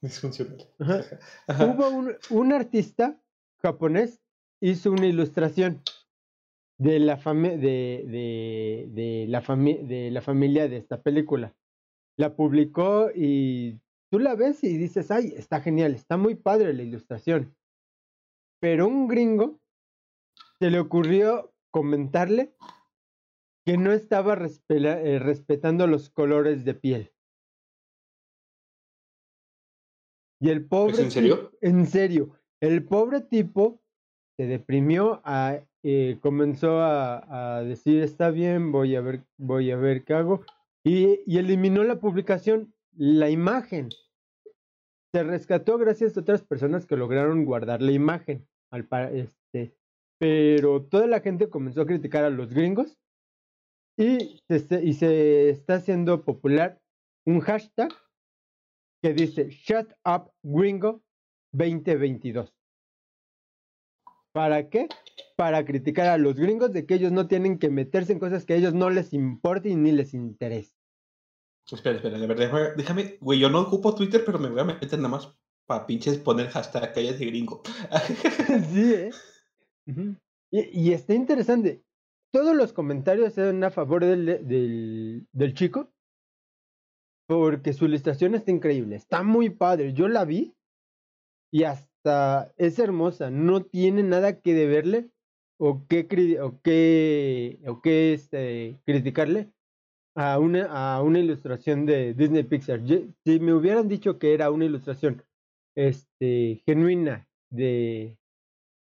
[0.00, 0.66] Disfuncional.
[1.48, 3.20] Hubo un, un, artista
[3.62, 4.22] japonés,
[4.60, 5.82] hizo una ilustración
[6.78, 11.54] de la, de, de, de, la de la familia de esta película.
[12.16, 16.82] La publicó y tú la ves y dices, ay, está genial, está muy padre la
[16.82, 17.56] ilustración.
[18.60, 19.60] Pero un gringo
[20.58, 22.54] se le ocurrió comentarle
[23.66, 27.12] que no estaba eh, respetando los colores de piel.
[30.40, 31.02] Y el pobre...
[31.02, 31.52] en serio?
[31.60, 32.38] en serio.
[32.60, 33.82] El pobre tipo
[34.36, 40.04] se deprimió, a, eh, comenzó a, decir, está bien, voy a ver, voy a ver
[40.04, 40.44] qué hago.
[40.82, 43.90] Y, y eliminó la publicación, la imagen
[45.14, 48.48] se rescató gracias a otras personas que lograron guardar la imagen.
[48.72, 49.76] Al este,
[50.18, 52.98] pero toda la gente comenzó a criticar a los gringos
[53.96, 56.80] y se, y se está haciendo popular
[57.24, 57.92] un hashtag
[59.00, 61.04] que dice Shut Up Gringo
[61.52, 62.52] 2022.
[64.34, 64.88] ¿Para qué?
[65.36, 68.54] Para criticar a los gringos de que ellos no tienen que meterse en cosas que
[68.54, 70.74] a ellos no les importen ni les interesen.
[71.70, 74.98] Espera, espera, de verdad, déjame, güey, yo no ocupo Twitter, pero me voy a meter
[74.98, 75.32] nada más
[75.66, 77.62] para pinches poner hashtag calles de gringo.
[78.72, 79.10] sí, ¿eh?
[80.50, 81.84] y, y, está interesante.
[82.32, 85.92] Todos los comentarios eran a favor del, del, del chico,
[87.28, 89.92] porque su ilustración está increíble, está muy padre.
[89.92, 90.56] Yo la vi
[91.52, 91.93] y hasta
[92.56, 95.10] es hermosa, no tiene nada que deberle
[95.58, 96.06] o que,
[98.12, 99.50] este, criticarle
[100.14, 102.80] a una, ilustración de Disney Pixar.
[103.24, 105.22] si me hubieran dicho que era una ilustración
[105.74, 108.16] este, genuina de,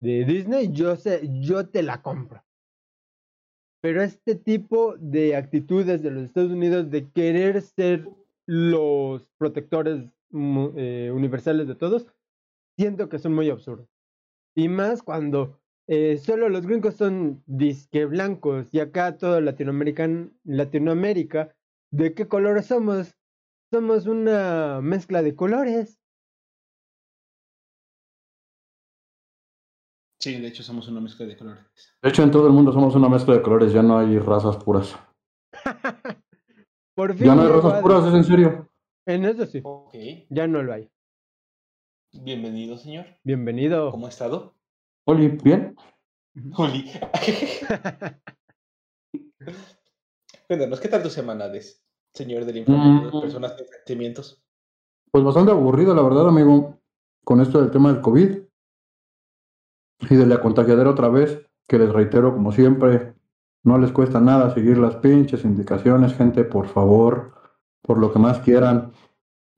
[0.01, 2.43] Disney, yo te la compro.
[3.81, 8.09] Pero este tipo de actitudes de los Estados Unidos de querer ser
[8.47, 12.07] los protectores eh, universales de todos,
[12.77, 13.87] siento que son muy absurdos.
[14.55, 20.09] Y más cuando eh, solo los gringos son disque blancos y acá todo Latinoamérica,
[20.43, 21.55] Latinoamérica,
[21.91, 23.15] ¿de qué colores somos?
[23.71, 25.99] Somos una mezcla de colores.
[30.21, 31.63] Sí, de hecho somos una mezcla de colores.
[32.01, 34.57] De hecho, en todo el mundo somos una mezcla de colores, ya no hay razas
[34.57, 34.97] puras.
[36.95, 38.69] Por fin ya no hay razas puras, es en serio.
[39.05, 39.61] En eso sí.
[40.29, 40.89] Ya no lo hay.
[42.21, 43.05] Bienvenido, señor.
[43.23, 43.91] Bienvenido.
[43.91, 44.55] ¿Cómo ha estado?
[45.05, 45.75] Oli, ¿bien?
[46.55, 46.91] Oli.
[50.47, 53.21] Cuéntanos, ¿qué tal tu semana, Des, señor del informe de mm.
[53.21, 54.43] personas de sentimientos?
[55.11, 56.79] Pues bastante aburrido, la verdad, amigo,
[57.23, 58.37] con esto del tema del COVID
[60.09, 63.15] y de la contagiadera otra vez, que les reitero, como siempre,
[63.63, 67.33] no les cuesta nada seguir las pinches indicaciones, gente, por favor,
[67.81, 68.91] por lo que más quieran.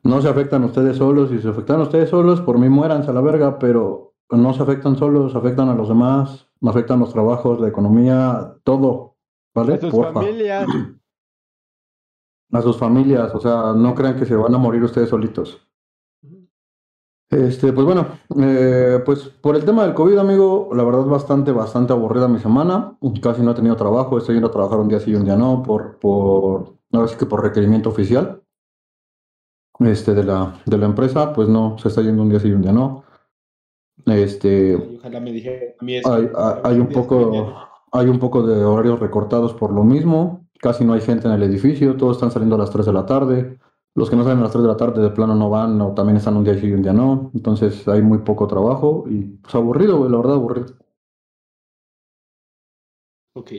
[0.03, 3.21] No se afectan ustedes solos, si se afectan ustedes solos, por mí muéranse a la
[3.21, 6.47] verga, pero no se afectan solos, afectan a los demás.
[6.63, 9.15] afectan los trabajos, la economía, todo,
[9.53, 9.75] ¿vale?
[9.75, 10.13] A sus Porfa.
[10.13, 10.67] familias.
[12.49, 15.67] A sus familias, o sea, no crean que se van a morir ustedes solitos.
[17.29, 18.07] Este, pues bueno,
[18.39, 22.97] eh, pues por el tema del COVID, amigo, la verdad bastante, bastante aburrida mi semana.
[23.21, 25.35] Casi no he tenido trabajo, estoy yendo a trabajar un día sí y un día
[25.35, 28.41] no, por, por, ahora sí que por requerimiento oficial.
[29.79, 32.53] Este, de la, de la empresa, pues no, se está yendo un día sí y
[32.53, 33.03] un día no.
[34.05, 36.13] Este, Ojalá me mí eso.
[36.13, 37.53] hay, hay- hay un poco,
[37.91, 40.47] hay un poco de horarios recortados por lo mismo.
[40.59, 43.05] Casi no hay gente en el edificio, todos están saliendo a las 3 de la
[43.05, 43.59] tarde.
[43.95, 45.93] Los que no salen a las 3 de la tarde de plano no van, o
[45.93, 47.31] también están un día sí y un día no.
[47.33, 50.75] Entonces hay muy poco trabajo y pues aburrido, güey, la verdad aburrido.
[53.33, 53.51] Ok.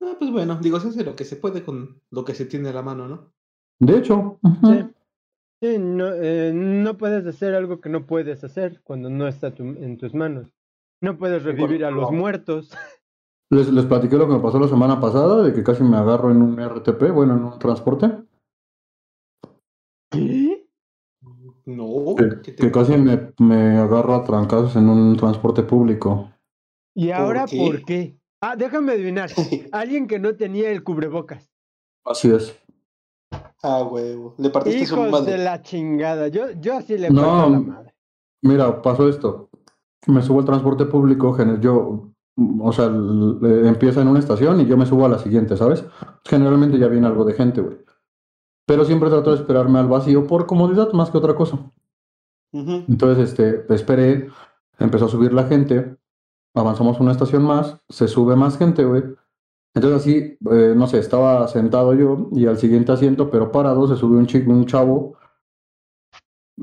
[0.00, 2.68] Ah, pues bueno, digo, se hace lo que se puede con lo que se tiene
[2.68, 3.32] a la mano, ¿no?
[3.80, 4.90] De hecho, Sí.
[5.60, 9.64] Sí, no, eh, no puedes hacer algo que no puedes hacer cuando no está tu-
[9.64, 10.54] en tus manos.
[11.00, 12.70] No puedes revivir a los muertos.
[13.50, 16.30] les, les platiqué lo que me pasó la semana pasada, de que casi me agarro
[16.30, 18.08] en un RTP, bueno, en un transporte.
[20.10, 20.68] ¿Qué?
[21.66, 26.30] No, Que, ¿qué te que casi me, me agarro a trancazos en un transporte público.
[26.94, 27.56] ¿Y ahora qué?
[27.58, 28.16] por qué?
[28.40, 29.30] Ah, déjame adivinar.
[29.72, 31.50] Alguien que no tenía el cubrebocas.
[32.06, 32.56] Así es.
[33.62, 34.34] Ah, huevo.
[34.38, 35.32] Le partiste su Hijos madre.
[35.32, 36.28] de la chingada.
[36.28, 37.94] Yo, yo así le No, parto la madre.
[38.42, 39.50] Mira, pasó esto.
[40.06, 42.12] Me subo al transporte público, yo,
[42.60, 45.84] o sea, empieza en una estación y yo me subo a la siguiente, ¿sabes?
[46.24, 47.78] Generalmente ya viene algo de gente, güey.
[48.64, 51.58] Pero siempre trato de esperarme al vacío por comodidad más que otra cosa.
[52.52, 54.30] Entonces, este, esperé,
[54.78, 55.96] empezó a subir la gente,
[56.54, 59.02] avanzamos una estación más, se sube más gente, güey.
[59.78, 63.94] Entonces así, eh, no sé, estaba sentado yo y al siguiente asiento, pero parado, se
[63.94, 65.16] sube un chico, un chavo.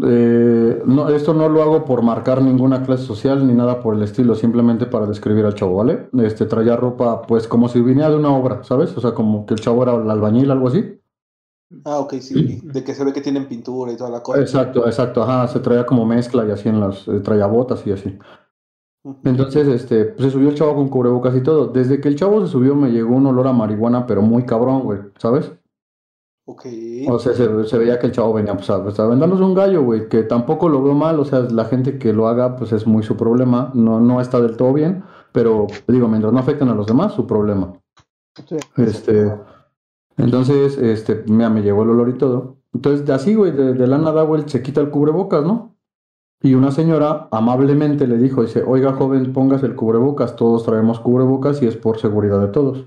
[0.03, 4.03] Eh, no, esto no lo hago por marcar ninguna clase social ni nada por el
[4.03, 6.09] estilo, simplemente para describir al chavo, ¿vale?
[6.17, 8.95] Este traía ropa, pues como si viniera de una obra, ¿sabes?
[8.97, 10.99] O sea, como que el chavo era el albañil, algo así.
[11.85, 12.59] Ah, ok, sí.
[12.63, 14.41] De que se ve que tienen pintura y toda la cosa.
[14.41, 17.93] Exacto, exacto, ajá, se traía como mezcla y así en las, eh, traía botas y
[17.93, 18.19] así.
[19.23, 21.67] Entonces, este, pues se subió el chavo con cubrebocas y todo.
[21.67, 24.81] Desde que el chavo se subió me llegó un olor a marihuana, pero muy cabrón,
[24.81, 25.51] güey, ¿sabes?
[26.47, 26.65] Ok.
[27.09, 29.53] O sea, se, se veía que el chavo venía, pues, a, pues, a vendernos un
[29.53, 32.71] gallo, güey, que tampoco lo veo mal, o sea, la gente que lo haga, pues
[32.71, 36.69] es muy su problema, no, no está del todo bien, pero digo, mientras no afecten
[36.69, 37.73] a los demás, su problema.
[38.47, 38.57] Sí.
[38.77, 39.31] Este,
[40.17, 42.57] entonces, este, mira, me llegó el olor y todo.
[42.73, 45.74] Entonces, así, güey, de, de la nada, güey, se quita el cubrebocas, ¿no?
[46.45, 51.59] Y una señora amablemente le dijo, dice, oiga, joven, póngase el cubrebocas, todos traemos cubrebocas
[51.63, 52.85] y es por seguridad de todos.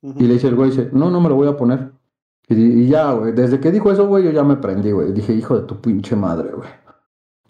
[0.00, 1.90] Y le dice el güey, dice, no, no me lo voy a poner.
[2.48, 5.12] Y, y ya, güey, desde que dijo eso, güey, yo ya me prendí, güey.
[5.12, 6.68] Dije, hijo de tu pinche madre, güey.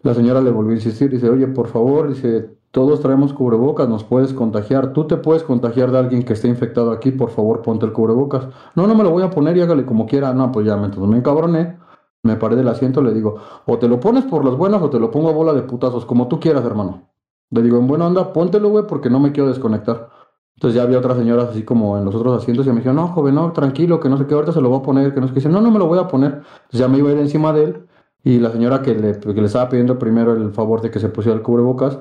[0.01, 4.05] La señora le volvió a insistir, dice, oye, por favor, dice, todos traemos cubrebocas, nos
[4.05, 4.95] puedes contagiar.
[4.95, 8.49] Tú te puedes contagiar de alguien que esté infectado aquí, por favor, ponte el cubrebocas.
[8.75, 10.33] No, no me lo voy a poner y hágale como quiera.
[10.33, 11.77] No, pues ya, me, entonces me encabroné,
[12.23, 14.99] me paré del asiento, le digo, o te lo pones por las buenas o te
[14.99, 17.09] lo pongo a bola de putazos, como tú quieras, hermano.
[17.51, 20.11] Le digo, en buena onda, póntelo, güey, porque no me quiero desconectar.
[20.57, 23.09] Entonces ya había otras señoras así como en los otros asientos y me dijeron, no,
[23.09, 25.29] joven, no, tranquilo, que no sé qué, ahorita se lo voy a poner, que no
[25.29, 25.41] sé qué.
[25.41, 26.33] Dice, no, no me lo voy a poner.
[26.33, 27.87] Entonces ya me iba a ir encima de él
[28.25, 31.09] y la señora que le, que le estaba pidiendo primero el favor de que se
[31.09, 32.01] pusiera el cubrebocas,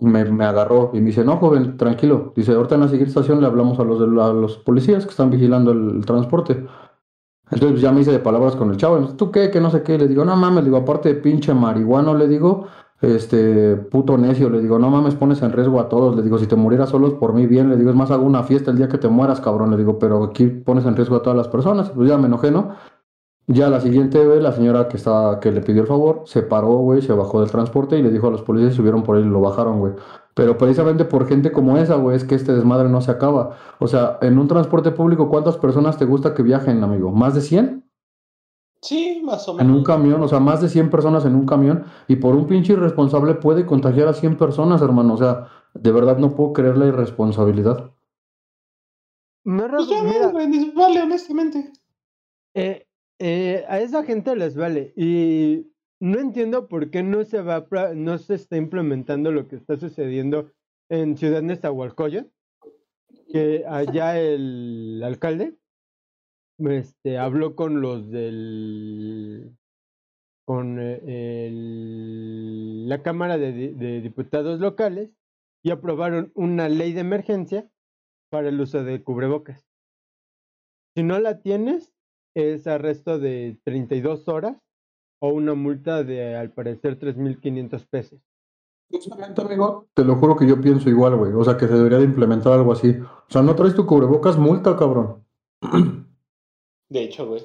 [0.00, 2.32] me, me agarró y me dice, no, joven, tranquilo.
[2.36, 5.30] Dice, ahorita en la siguiente estación le hablamos a los, a los policías que están
[5.30, 6.64] vigilando el transporte.
[7.50, 8.98] Entonces ya me hice de palabras con el chavo.
[9.16, 9.50] ¿Tú qué?
[9.50, 9.98] Que no sé qué.
[9.98, 12.66] Le digo, no mames, le digo, aparte de pinche marihuano, le digo,
[13.00, 16.46] este, puto necio, le digo, no mames, pones en riesgo a todos, le digo, si
[16.46, 18.88] te murieras solos por mí bien, le digo, es más, hago una fiesta el día
[18.88, 21.90] que te mueras, cabrón, le digo, pero aquí pones en riesgo a todas las personas,
[21.90, 22.74] pues ya me enojé, ¿no?
[23.48, 26.78] Ya la siguiente vez, la señora que estaba, que le pidió el favor, se paró,
[26.78, 29.28] güey, se bajó del transporte y le dijo a los policías subieron por él y
[29.28, 29.92] lo bajaron, güey.
[30.36, 33.58] Pero precisamente por gente como esa, güey, es que este desmadre no se acaba.
[33.80, 37.12] O sea, en un transporte público, ¿cuántas personas te gusta que viajen, amigo?
[37.12, 37.84] ¿Más de 100?
[38.82, 39.84] Sí, más o En un menos.
[39.84, 43.34] camión, o sea, más de 100 personas en un camión y por un pinche irresponsable
[43.34, 45.14] puede contagiar a 100 personas, hermano.
[45.14, 47.92] O sea, de verdad no puedo creer la irresponsabilidad.
[49.44, 51.72] Me Pues ya, mira, güey, les vale, honestamente.
[52.54, 52.86] eh,
[53.18, 54.92] eh, a esa gente les vale.
[54.96, 59.76] Y no entiendo por qué no se va no se está implementando lo que está
[59.76, 60.52] sucediendo
[60.88, 62.30] en Ciudad Nezahualcóyotl,
[63.32, 65.56] que allá el alcalde
[66.58, 69.56] este, habló con los del
[70.46, 71.50] con eh,
[72.86, 75.10] la Cámara de, de Diputados locales
[75.64, 77.68] y aprobaron una ley de emergencia
[78.30, 79.66] para el uso de cubrebocas.
[80.94, 81.92] Si no la tienes,
[82.34, 84.56] es arresto de 32 horas
[85.20, 88.20] o una multa de, al parecer, 3.500 pesos.
[88.90, 91.32] Justamente, amigo, te lo juro que yo pienso igual, güey.
[91.32, 92.90] O sea, que se debería de implementar algo así.
[92.90, 95.24] O sea, no traes tu cubrebocas, multa, cabrón.
[96.88, 97.42] De hecho, güey.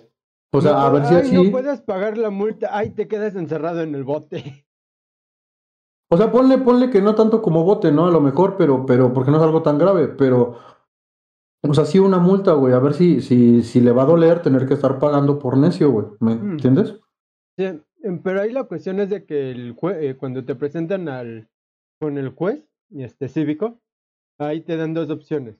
[0.53, 1.33] O sea, No, a ver si así.
[1.43, 4.67] no puedes pagar la multa, ay, te quedas encerrado en el bote.
[6.11, 8.05] O sea, ponle, ponle que no tanto como bote, ¿no?
[8.05, 10.57] A lo mejor, pero, pero, porque no es algo tan grave, pero.
[11.63, 12.73] O sea, sí una multa, güey.
[12.73, 15.89] A ver si, si, si le va a doler tener que estar pagando por necio,
[15.91, 16.07] güey.
[16.19, 16.51] ¿Me Mm.
[16.51, 16.99] entiendes?
[17.57, 17.65] Sí,
[18.03, 21.49] em, pero ahí la cuestión es de que el jue- eh, cuando te presentan al
[21.99, 22.63] con el juez
[22.95, 23.79] este cívico,
[24.39, 25.55] ahí te dan dos opciones.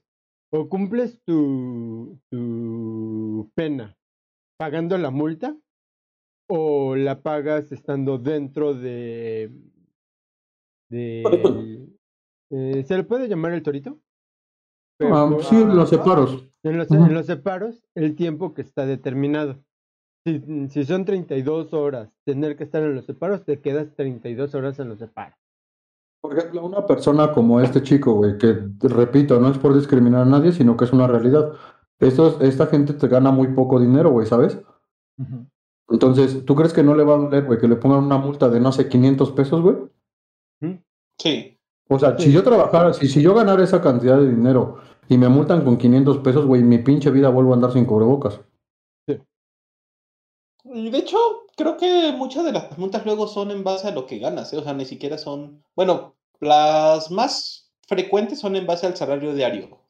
[0.50, 3.96] O cumples tu, tu pena
[4.58, 5.56] pagando la multa,
[6.48, 9.50] o la pagas estando dentro de
[10.90, 11.88] de
[12.50, 13.98] eh, ¿se le puede llamar el torito?
[14.98, 16.48] Pero Ah, sí, los separos.
[16.62, 19.64] en los, en los separos, el tiempo que está determinado.
[20.24, 24.78] Si, si son 32 horas, tener que estar en los separos, te quedas 32 horas
[24.78, 25.36] en los separos.
[26.20, 30.26] Por ejemplo, una persona como este chico, güey, que repito, no es por discriminar a
[30.26, 31.52] nadie, sino que es una realidad.
[31.98, 34.60] Estos, esta gente te gana muy poco dinero, güey, ¿sabes?
[35.88, 38.48] Entonces, ¿tú crees que no le va a doler, güey, que le pongan una multa
[38.48, 39.76] de, no sé, 500 pesos, güey?
[41.18, 41.58] Sí.
[41.88, 42.26] O sea, Sí.
[42.26, 44.76] si yo trabajara, si, si yo ganara esa cantidad de dinero
[45.08, 48.40] y me multan con 500 pesos, güey, mi pinche vida vuelvo a andar sin cubrebocas.
[50.72, 51.18] De hecho,
[51.56, 54.56] creo que muchas de las multas luego son en base a lo que ganas, ¿eh?
[54.58, 55.62] O sea, ni siquiera son.
[55.76, 59.80] Bueno, las más frecuentes son en base al salario diario.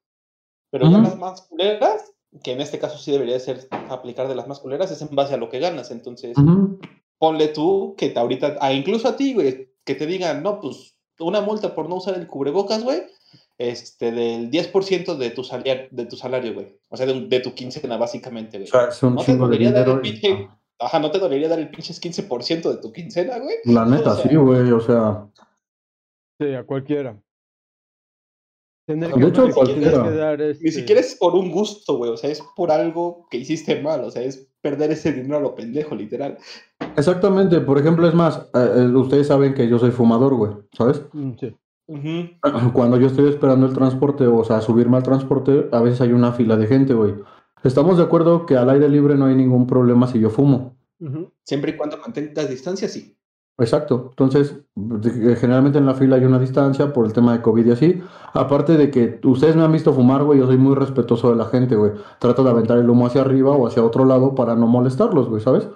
[0.70, 1.03] Pero ya Ujú.
[1.03, 2.12] las más culeras,
[2.43, 5.35] que en este caso sí debería ser aplicar de las más culeras, es en base
[5.35, 5.91] a lo que ganas.
[5.91, 6.78] Entonces, Ujú.
[7.18, 10.97] ponle tú que te ahorita, ah, incluso a ti, güey, que te digan, no, pues
[11.20, 13.03] una multa por no usar el cubrebocas, güey,
[13.59, 16.76] este, del 10% de tu, salario, de tu salario, güey.
[16.89, 18.70] O sea, de, de tu quincena, básicamente, O güey.
[18.70, 20.49] sea, es un ¿No te dolería dar el pinche-
[20.85, 23.57] Ajá, ¿no te dolería dar el pinches 15% de tu quincena, güey?
[23.64, 25.26] La neta, O sea, sí, güey, o sea.
[26.41, 27.20] Sí, a cualquiera.
[28.87, 30.03] Tener De que, hecho, cualquiera.
[30.03, 32.11] que dar, Ni este, siquiera es por un gusto, güey.
[32.11, 34.03] O sea, es por algo que hiciste mal.
[34.03, 36.39] O sea, es perder ese dinero a lo pendejo, literal.
[36.97, 41.03] Exactamente, por ejemplo, es más, eh, eh, ustedes saben que yo soy fumador, güey, ¿sabes?
[41.12, 41.57] mm, sí.
[42.72, 46.33] Cuando yo estoy esperando el transporte, o sea, subirme al transporte, a veces hay una
[46.33, 47.14] fila de gente, güey.
[47.64, 50.76] Estamos de acuerdo que al aire libre no hay ningún problema si yo fumo.
[51.44, 53.16] Siempre y cuando mantengas distancia, sí.
[53.58, 54.06] Exacto.
[54.10, 57.70] Entonces, de- generalmente en la fila hay una distancia por el tema de COVID y
[57.70, 58.02] así.
[58.32, 61.44] Aparte de que ustedes me han visto fumar, güey, yo soy muy respetuoso de la
[61.46, 61.92] gente, güey.
[62.18, 65.40] Trato de aventar el humo hacia arriba o hacia otro lado para no molestarlos, güey,
[65.42, 65.68] ¿sabes?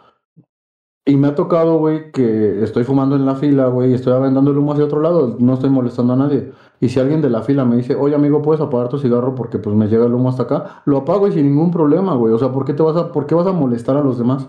[1.05, 4.51] Y me ha tocado, güey, que estoy fumando en la fila, güey, y estoy aventando
[4.51, 6.53] el humo hacia otro lado, no estoy molestando a nadie.
[6.81, 9.59] Y si alguien de la fila me dice, oye, amigo, ¿puedes apagar tu cigarro porque
[9.59, 10.83] pues me llega el humo hasta acá?
[10.85, 12.33] Lo apago y sin ningún problema, güey.
[12.35, 14.49] O sea, ¿por qué te vas a, por qué vas a molestar a los demás?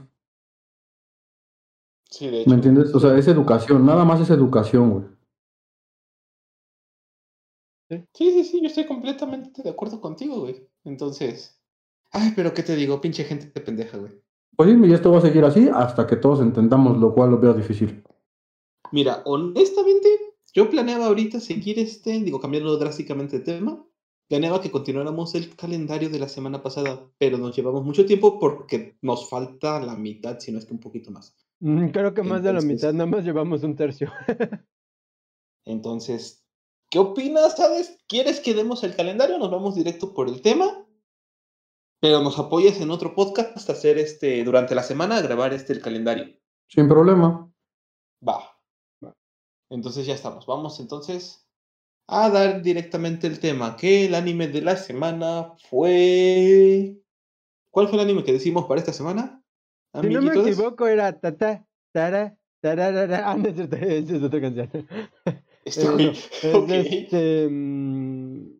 [2.10, 2.50] Sí, de hecho.
[2.50, 2.94] ¿Me entiendes?
[2.94, 5.06] O sea, es educación, nada más es educación, güey.
[7.90, 10.68] Sí, sí, sí, yo estoy completamente de acuerdo contigo, güey.
[10.84, 11.62] Entonces.
[12.12, 13.00] Ay, pero ¿qué te digo?
[13.00, 14.22] Pinche gente de pendeja, güey.
[14.56, 17.40] Pues sí, y esto va a seguir así hasta que todos entendamos, lo cual lo
[17.40, 18.04] veo difícil.
[18.92, 20.27] Mira, honestamente,
[20.58, 23.86] yo planeaba ahorita seguir este, digo, cambiando drásticamente de tema.
[24.28, 28.98] Planeaba que continuáramos el calendario de la semana pasada, pero nos llevamos mucho tiempo porque
[29.04, 31.38] nos falta la mitad, si no es que un poquito más.
[31.60, 34.12] Mm, Creo que más de la Entonces- mitad, nada más llevamos un tercio.
[35.66, 36.44] Entonces,
[36.90, 37.56] ¿qué opinas?
[37.56, 38.00] ¿Sabes?
[38.08, 39.38] ¿Quieres que demos el calendario?
[39.38, 40.66] Nos vamos directo por el tema.
[42.02, 45.82] Pero nos apoyas en otro podcast hasta hacer este, durante la semana, grabar este el
[45.82, 46.36] calendario.
[46.68, 47.48] Sin problema.
[48.28, 48.57] Va.
[49.70, 50.46] Entonces ya estamos.
[50.46, 51.48] Vamos entonces
[52.08, 53.76] a dar directamente el tema.
[53.76, 56.98] Que el anime de la semana fue.
[57.72, 59.44] ¿Cuál fue el anime que decimos para esta semana?
[60.02, 63.32] Si no me equivoco, era tata, tara, tararara.
[63.32, 63.60] Ah, no es
[64.24, 64.70] otra canción.
[65.66, 66.68] Este, Eh, no, güey, es ok.
[66.68, 68.60] de este, mm,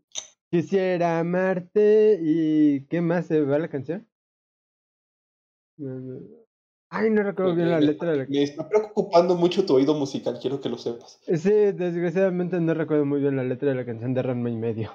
[0.52, 4.08] quisiera amarte y ¿qué más se va la canción?
[6.90, 9.94] Ay, no recuerdo bien la Me- letra de la Me está preocupando mucho tu oído
[9.94, 11.20] musical, quiero que lo sepas.
[11.26, 14.92] Sí, desgraciadamente no recuerdo muy bien la letra de la canción de Ranma y medio.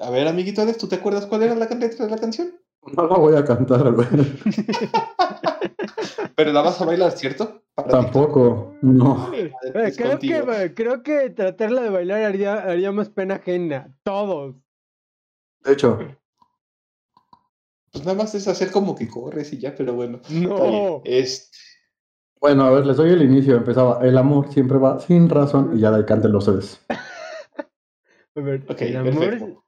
[0.00, 2.52] A ver, amiguito Alex, ¿tú te acuerdas cuál era la letra de la canción?
[2.96, 4.08] No la voy a cantar, güey.
[6.36, 7.62] Pero la vas a bailar, ¿cierto?
[7.74, 8.74] Para Tampoco.
[8.82, 9.30] No.
[9.34, 9.52] Eh,
[9.96, 13.94] creo, que, creo que tratarla de bailar haría, haría más pena ajena.
[14.02, 14.56] Todos.
[15.64, 15.98] De hecho,
[17.92, 20.20] Pues nada más es hacer como que corres y ya, pero bueno.
[20.30, 21.02] No.
[21.04, 21.56] Este,
[22.40, 23.56] bueno, a ver, les doy el inicio.
[23.56, 26.84] Empezaba, el amor siempre va sin razón y ya de canten los tres.
[28.34, 29.12] A ver, el amor.
[29.14, 29.64] perfecto.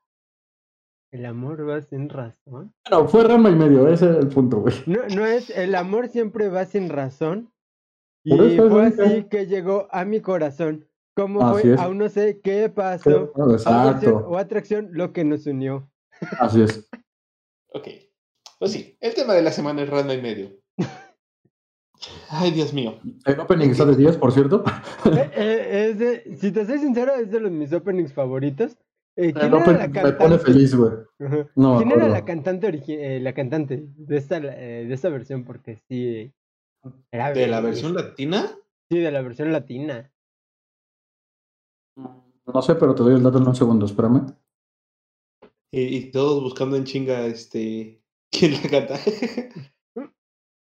[1.13, 2.75] El amor va sin razón.
[2.91, 4.75] Bueno, fue rama y medio, ese es el punto, güey.
[4.87, 5.51] No, no es.
[5.51, 7.53] El amor siempre va sin razón.
[8.25, 10.89] Y Por eso es fue así que llegó a mi corazón.
[11.15, 11.75] ¿Cómo Así fue?
[11.75, 11.81] es.
[11.81, 13.33] Aún no sé qué pasó.
[13.53, 13.71] Exacto.
[13.71, 15.89] Atracción o atracción, lo que nos unió.
[16.41, 16.89] Así es.
[17.69, 17.87] Ok.
[18.59, 20.51] Pues sí, el tema de la semana es randa y medio.
[22.29, 22.99] Ay, Dios mío.
[23.25, 24.65] El opening está de 10, por cierto.
[25.07, 28.77] Eh, eh, es de- si te soy sincero, es de los mis openings favoritos.
[29.17, 30.39] Eh, ¿Quién El era la me pone cantante?
[30.39, 30.91] feliz, güey.
[31.55, 35.45] No, ¿Quién era la cantante eh, la cantante de esta eh, de esta versión?
[35.45, 36.33] Porque sí
[37.13, 38.59] era ¿De la versión latina?
[38.91, 40.11] Sí, de la versión latina.
[41.97, 44.27] No sé, pero te doy el dato en un segundo, espérame.
[45.71, 48.03] Y, y todos buscando en chinga, este.
[48.39, 48.99] ¿Quién la canta?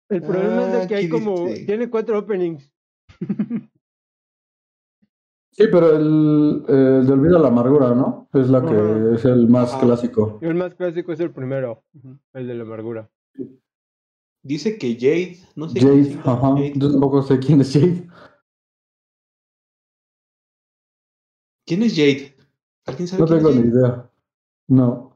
[0.09, 1.65] El problema es de Ah, que hay como dice.
[1.65, 2.71] tiene cuatro openings.
[5.57, 8.27] Sí, pero el, el de Olvida la Amargura, ¿no?
[8.33, 9.85] Es la que es el más Ajá.
[9.85, 10.37] clásico.
[10.41, 11.85] El más clásico es el primero,
[12.33, 13.09] el de la amargura.
[14.43, 15.37] Dice que Jade.
[15.55, 16.49] No sé quién Jade, ajá.
[16.55, 16.73] Jade.
[16.75, 18.05] Yo tampoco sé quién es Jade.
[21.65, 22.35] ¿Quién es Jade?
[22.85, 23.77] ¿Alguien sabe No quién tengo es ni Jade?
[23.77, 24.11] idea.
[24.67, 25.14] No.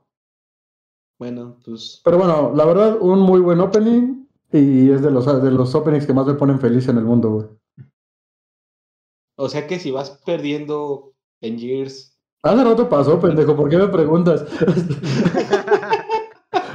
[1.20, 2.02] Bueno, pues.
[2.04, 4.26] Pero bueno, la verdad, un muy buen opening.
[4.52, 7.30] Y es de los, de los openings que más me ponen feliz en el mundo,
[7.30, 7.46] güey.
[9.36, 12.18] O sea que si vas perdiendo en Years.
[12.42, 14.44] Hace rato pasó, pendejo, ¿por qué me preguntas?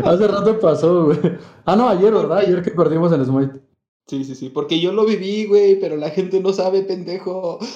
[0.04, 1.18] Hace rato pasó, güey.
[1.64, 2.38] Ah, no, ayer, ¿verdad?
[2.38, 3.60] Ayer que perdimos en Smite.
[4.06, 4.50] Sí, sí, sí.
[4.50, 7.58] Porque yo lo viví, güey, pero la gente no sabe, pendejo.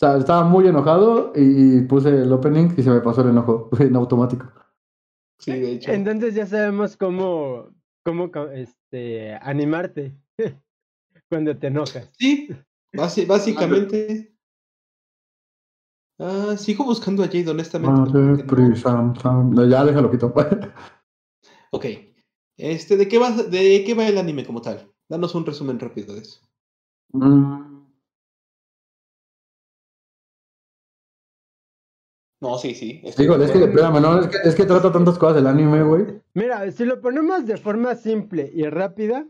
[0.00, 3.96] sea, estaba muy enojado y puse el opening y se me pasó el enojo en
[3.96, 4.46] automático.
[5.38, 5.92] Sí, de hecho.
[5.92, 7.70] Entonces ya sabemos cómo,
[8.04, 10.14] cómo este, animarte
[11.28, 12.10] cuando te enojas.
[12.18, 12.48] Sí,
[12.92, 14.34] basi- básicamente.
[16.20, 18.00] Ah, sigo buscando a Jade, honestamente.
[18.00, 19.50] Mate, porque no- pri, sam, sam.
[19.54, 20.32] No, Ya déjalo quito.
[21.70, 21.84] Ok.
[22.56, 24.90] Este, ¿de qué va, de qué va el anime como tal?
[25.08, 26.40] Danos un resumen rápido de eso.
[27.12, 27.67] Mm,
[32.40, 33.02] No, sí, sí.
[33.16, 36.04] Digo, es que, espérame, no, es que, es que trata tantas cosas el anime, güey.
[36.34, 39.26] Mira, si lo ponemos de forma simple y rápida,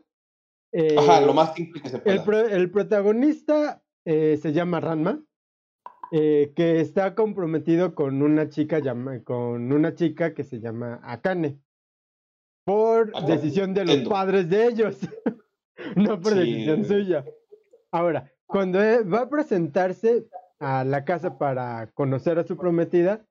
[0.73, 2.17] eh, Ajá, lo más simple que se pueda.
[2.17, 5.23] el, pro- el protagonista eh, se llama Ranma,
[6.13, 11.59] eh, que está comprometido con una chica llama, con una chica que se llama Akane,
[12.65, 14.11] por Akane, decisión de los entiendo.
[14.11, 14.99] padres de ellos,
[15.97, 16.39] no por Sí.
[16.41, 17.25] decisión suya.
[17.91, 20.27] Ahora, cuando eh, va a presentarse
[20.61, 23.25] a la casa para conocer a su prometida,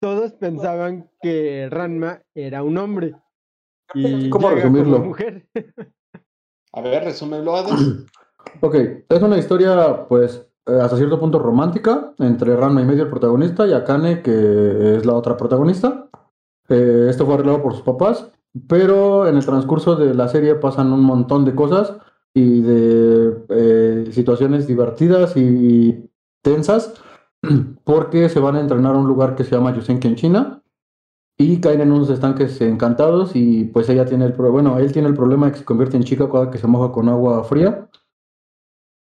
[0.00, 3.14] todos pensaban que Ranma era un hombre.
[3.94, 4.98] Y ¿Cómo llega como resumirlo?
[5.00, 5.46] mujer.
[6.72, 8.06] A ver, resúmelo, Adam.
[8.62, 8.74] Ok,
[9.08, 13.66] es una historia, pues, eh, hasta cierto punto romántica entre Ranma y medio el protagonista
[13.66, 16.08] y Akane, que es la otra protagonista.
[16.68, 18.30] Eh, esto fue arreglado por sus papás,
[18.66, 21.94] pero en el transcurso de la serie pasan un montón de cosas
[22.32, 26.09] y de eh, situaciones divertidas y
[26.42, 26.94] tensas,
[27.84, 30.62] porque se van a entrenar a un lugar que se llama Yusenki en China
[31.38, 35.08] y caen en unos estanques encantados y pues ella tiene el pro- bueno, él tiene
[35.08, 37.88] el problema de que se convierte en chica cada que se moja con agua fría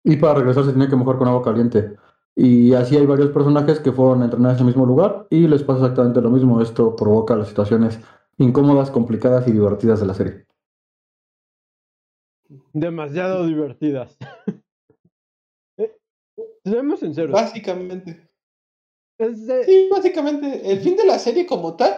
[0.03, 1.95] y para regresar se tiene que mojar con agua caliente.
[2.35, 5.63] Y así hay varios personajes que fueron a entrenar a ese mismo lugar y les
[5.63, 6.61] pasa exactamente lo mismo.
[6.61, 7.99] Esto provoca las situaciones
[8.37, 10.45] incómodas, complicadas y divertidas de la serie.
[12.73, 14.17] demasiado divertidas.
[16.63, 17.31] Seamos sinceros.
[17.31, 18.27] Básicamente.
[19.17, 20.71] es de- Sí, básicamente.
[20.71, 21.95] El fin de la serie como tal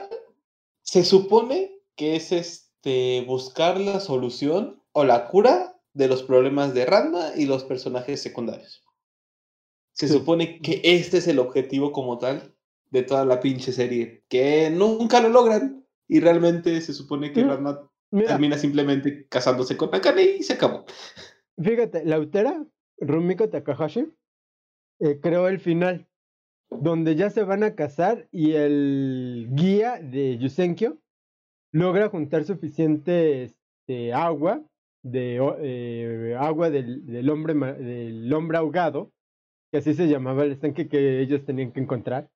[0.81, 6.85] se supone que es este buscar la solución o la cura de los problemas de
[6.85, 8.83] Ranma y los personajes secundarios.
[9.93, 10.13] Se Sí.
[10.13, 12.53] supone que este es el objetivo como tal
[12.89, 17.47] de toda la pinche serie, que nunca lo logran y realmente se supone que Mm,
[17.47, 20.85] Ranma Mira, termina simplemente casándose con Akane y se acabó.
[21.61, 22.65] fíjate, la autora,
[22.97, 24.07] Rumiko Takahashi,
[25.03, 26.07] eh, creó el final,
[26.69, 30.97] donde ya se van a casar y el guía de Yusenkyo
[31.73, 34.63] logra juntar suficiente este, agua,
[35.03, 39.11] de, eh, agua del, del hombre, del hombre ahogado,
[39.73, 42.29] que así se llamaba el estanque que ellos tenían que encontrar,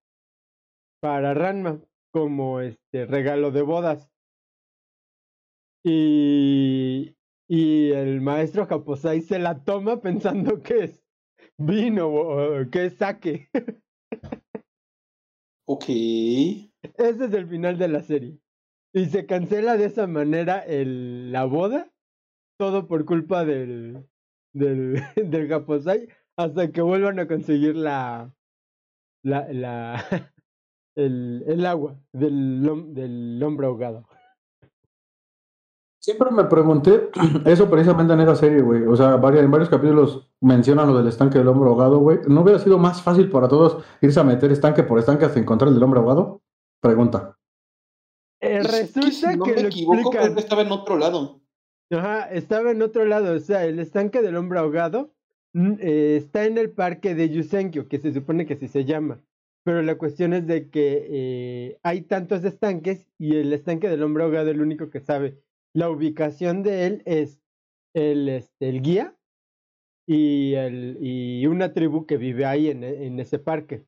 [0.99, 1.79] para Ranma,
[2.11, 4.09] como este regalo de bodas.
[5.85, 7.15] Y,
[7.47, 11.06] y el maestro Japosai se la toma pensando que es
[11.57, 13.49] vino que sake.
[15.67, 15.83] Ok.
[15.89, 18.39] Ese es el final de la serie.
[18.93, 21.91] Y se cancela de esa manera el, la boda,
[22.57, 24.07] todo por culpa del,
[24.53, 28.33] del, del Japosai, hasta que vuelvan a conseguir la,
[29.23, 30.03] la, la
[30.95, 34.07] el, el agua del, del hombre ahogado.
[36.07, 37.09] Siempre me pregunté
[37.45, 38.83] eso precisamente en esa serie, güey.
[38.85, 42.19] O sea, varios, en varios capítulos mencionan lo del estanque del hombre ahogado, güey.
[42.29, 45.67] ¿No hubiera sido más fácil para todos irse a meter estanque por estanque hasta encontrar
[45.67, 46.41] el del hombre ahogado?
[46.79, 47.37] Pregunta.
[48.39, 50.23] Eh, Es resulta si no que me lo equivoco, explican.
[50.23, 51.41] creo que estaba en otro lado.
[51.91, 55.11] Ajá, estaba en otro lado, o sea, el estanque del hombre ahogado
[55.51, 59.19] mm, eh, está en el parque de Yusenkyo, que se supone que así se llama.
[59.65, 64.23] Pero la cuestión es de que eh, hay tantos estanques y el estanque del hombre
[64.23, 65.41] ahogado, el único que sabe
[65.77, 67.39] la ubicación de él es
[67.95, 69.15] el, este, el guía
[70.07, 73.85] y, el, y una tribu que vive ahí en, en ese parque.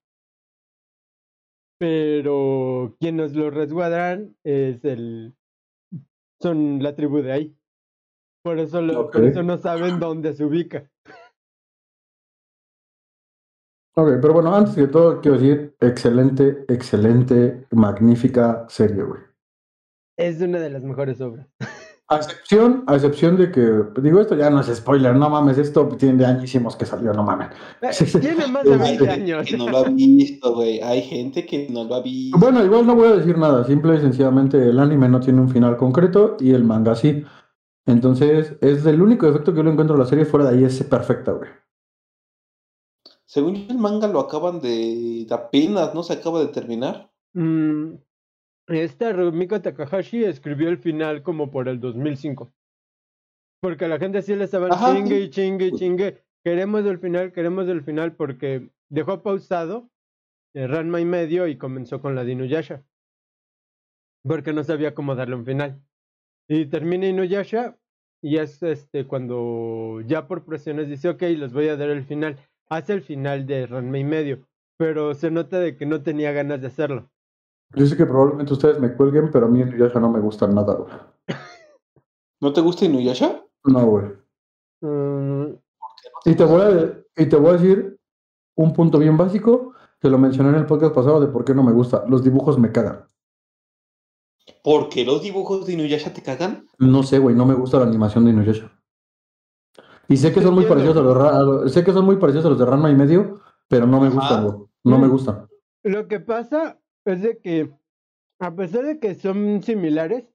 [1.80, 5.34] Pero quienes lo resguardan es el,
[6.40, 7.58] son la tribu de ahí.
[8.44, 9.28] Por eso, lo- por Ok.
[9.32, 10.92] eso no saben dónde se ubica.
[13.96, 19.22] Ok, pero bueno, antes de todo, quiero decir, excelente, excelente, magnífica serie, güey.
[20.18, 21.48] Es una de las mejores obras.
[22.12, 25.88] A excepción, a excepción de que, digo, esto ya no es spoiler, no mames, esto
[25.90, 27.50] tiene de añísimos que salió, no mames.
[27.82, 28.20] Eh.
[28.20, 29.10] Tiene más de Sí, 20 sí.
[29.12, 29.48] años.
[29.48, 30.82] Que no lo ha visto, güey.
[30.82, 32.40] Hay gente que no lo ha visto.
[32.40, 35.50] Bueno, igual no voy a decir nada, simple y sencillamente el anime no tiene un
[35.50, 37.24] final concreto y el manga sí.
[37.86, 40.64] Entonces, es el único defecto que yo le encuentro a la serie, fuera de ahí
[40.64, 41.50] es perfecta, güey.
[43.26, 46.02] Según yo, el manga lo acaban de, de apenas, ¿no?
[46.02, 47.12] Se acaba de terminar.
[47.34, 47.94] Mm,
[48.70, 52.52] esta Rumiko Takahashi escribió el final como por el 2005.
[53.62, 56.24] Porque la gente sí le estaba Ajá, chingue y chingue y chingue.
[56.44, 59.90] Queremos el final, queremos el final porque dejó pausado
[60.54, 62.84] eh, Ranma y medio y comenzó con la de Inuyasha.
[64.24, 65.82] Porque no sabía cómo darle un final.
[66.48, 67.78] Y termina Inuyasha
[68.22, 72.38] y es este cuando ya por presiones dice, ok, les voy a dar el final.
[72.70, 74.48] Hace el final de Ranma y medio.
[74.78, 77.12] Pero se nota de que no tenía ganas de hacerlo.
[77.76, 80.48] Yo sé que probablemente ustedes me cuelguen, pero a mí en Inuyasha no me gusta
[80.48, 80.92] nada, güey.
[82.42, 83.44] ¿No te gusta Inuyasha?
[83.66, 84.06] No, güey.
[84.82, 85.56] Mm,
[86.26, 87.98] Y te voy a, y te voy a decir
[88.56, 91.64] un punto bien básico, que lo mencioné en el podcast pasado de por qué no
[91.64, 92.04] me gusta.
[92.08, 93.06] Los dibujos me cagan.
[94.64, 96.66] ¿Por qué los dibujos de Inuyasha te cagan?
[96.80, 98.72] No sé, güey, no me gusta la animación de Inuyasha.
[100.08, 102.16] Y sé que son muy parecidos a los, Ra- a los- sé que son muy
[102.16, 104.58] parecidos a los de Ranma y medio, pero no me gustan, güey.
[104.84, 105.48] No me gustan.
[105.84, 106.80] Lo que pasa
[107.12, 107.72] es de que,
[108.40, 110.26] a pesar de que son similares,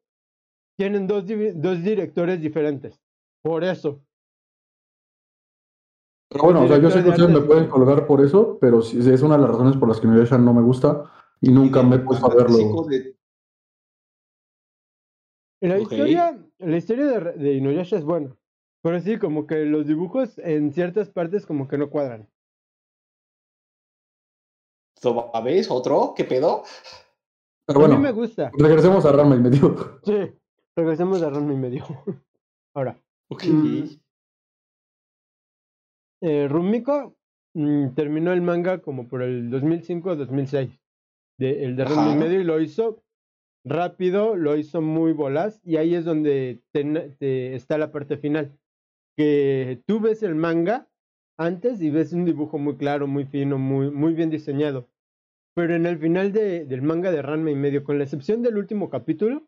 [0.76, 3.00] tienen dos, dos directores diferentes.
[3.42, 4.00] Por eso.
[6.30, 8.98] Pero bueno, o sea, yo sé que ustedes me pueden colgar por eso, pero sí,
[8.98, 11.10] es una de las razones por las que Inuyasha no me gusta
[11.40, 12.84] y nunca me he puesto a verlo.
[12.88, 13.14] De-
[15.60, 18.36] La historia, la historia de, de Inuyasha es buena.
[18.82, 22.28] Pero sí, como que los dibujos en ciertas partes como que no cuadran.
[25.06, 25.70] ¿A ¿Ves?
[25.70, 26.14] ¿Otro?
[26.16, 26.62] ¿Qué pedo?
[27.66, 28.50] Pero A mí me bueno, gusta.
[28.58, 30.00] regresemos a Ranma y medio.
[30.04, 30.32] Sí.
[30.76, 31.84] Regresemos a Ranma y medio.
[32.74, 32.98] Ahora.
[33.30, 33.44] Ok.
[33.44, 33.84] Mm.
[36.22, 37.16] Eh, Rumiko
[37.54, 40.78] mm, terminó el manga como por el 2005-2006.
[41.38, 43.02] De, el de Ranma y medio y lo hizo
[43.66, 46.84] rápido, lo hizo muy volaz y ahí es donde te-
[47.18, 48.56] te- está la parte final.
[49.16, 50.88] Que tú ves el manga
[51.38, 54.88] antes y ves un dibujo muy claro, muy fino, muy, muy bien diseñado.
[55.54, 58.56] Pero en el final de- del manga de Ranma y medio, con la excepción del
[58.58, 59.46] último capítulo,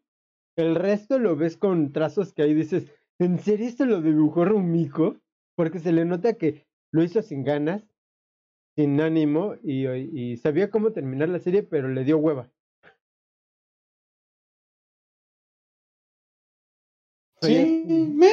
[0.57, 2.87] el resto lo ves con trazos que ahí dices,
[3.19, 5.17] ¿en serio esto lo dibujó Rumiko?
[5.57, 7.83] Porque se le nota que lo hizo sin ganas,
[8.77, 12.51] sin ánimo y, y sabía cómo terminar la serie, pero le dio hueva.
[17.43, 17.85] Sí,
[18.15, 18.31] me.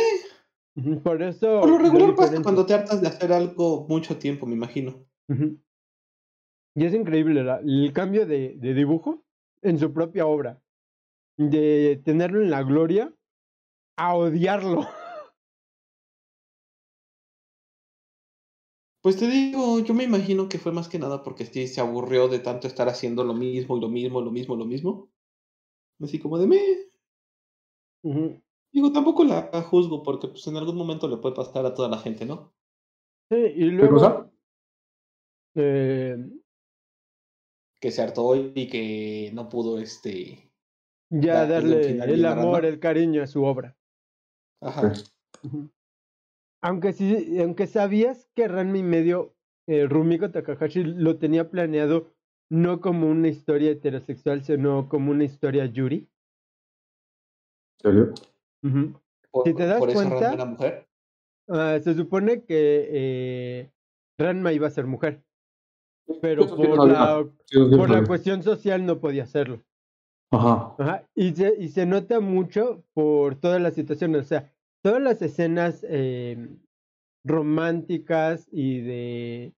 [1.04, 1.62] Por eso.
[1.62, 5.06] Por lo regular pasa cuando te hartas de hacer algo mucho tiempo, me imagino.
[5.28, 5.60] Ujú.
[6.76, 9.24] Y es increíble la- el cambio de, de dibujo
[9.62, 10.62] en su propia obra.
[11.38, 13.14] De tenerlo en la gloria
[13.98, 14.82] a odiarlo.
[19.02, 22.30] Pues te digo, yo me imagino que fue más que nada porque sí se aburrió
[22.30, 25.10] de tanto estar haciendo lo mismo y lo mismo, lo mismo, lo mismo.
[26.00, 26.60] Así como de me.
[28.04, 28.42] Ujú.
[28.72, 31.98] Digo, tampoco la juzgo porque pues en algún momento le puede pasar a toda la
[31.98, 32.54] gente, ¿no?
[33.30, 33.96] Sí, y ¿Qué luego.
[33.96, 34.32] cosa?
[35.56, 36.18] eh,
[37.84, 40.50] Que se hartó y que no pudo, este.
[41.10, 43.76] ya Darle un darle el amor, el cariño a su obra.
[44.62, 44.94] Ajá.
[46.62, 49.36] Aunque sí, aunque sabías que Ranma y medio,
[49.68, 52.14] eh, Rumiko Takahashi lo tenía planeado
[52.50, 56.08] no como una historia heterosexual, sino como una historia yuri.
[57.84, 60.88] Por, Si te das por eso cuenta- Ranma era mujer.
[61.50, 63.72] Ah, se supone que eh,
[64.18, 65.22] Ranma iba a ser mujer,
[66.22, 67.26] pero por la,
[67.78, 69.62] por la cuestión social no podía hacerlo.
[70.32, 70.76] Ajá.
[70.80, 74.52] Ajá, y, se, y se nota mucho por todas las situaciones, o sea,
[74.84, 76.50] todas las escenas eh,
[77.24, 79.54] románticas y de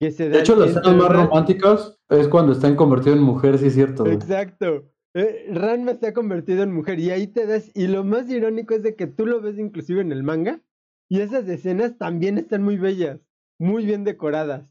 [0.00, 3.66] que se De hecho, las escenas más románticas es cuando están convertidos en mujer, sí
[3.66, 4.04] es cierto.
[4.04, 4.14] güey.
[4.14, 4.90] Exacto.
[5.14, 8.74] Eh, Ranma se ha convertido en mujer y ahí te das, y lo más irónico
[8.74, 10.60] es de que tú lo ves inclusive en el manga
[11.08, 13.18] y esas escenas también están muy bellas,
[13.58, 14.68] muy bien decoradas.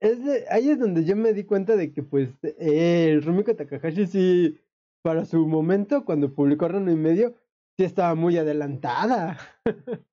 [0.00, 0.18] Es
[0.50, 4.60] ahí es donde yo me di cuenta de que pues eh, Rumiko Takahashi sí,
[5.02, 7.34] para su momento, cuando publicó Ranma y medio,
[7.78, 9.38] sí estaba muy adelantada.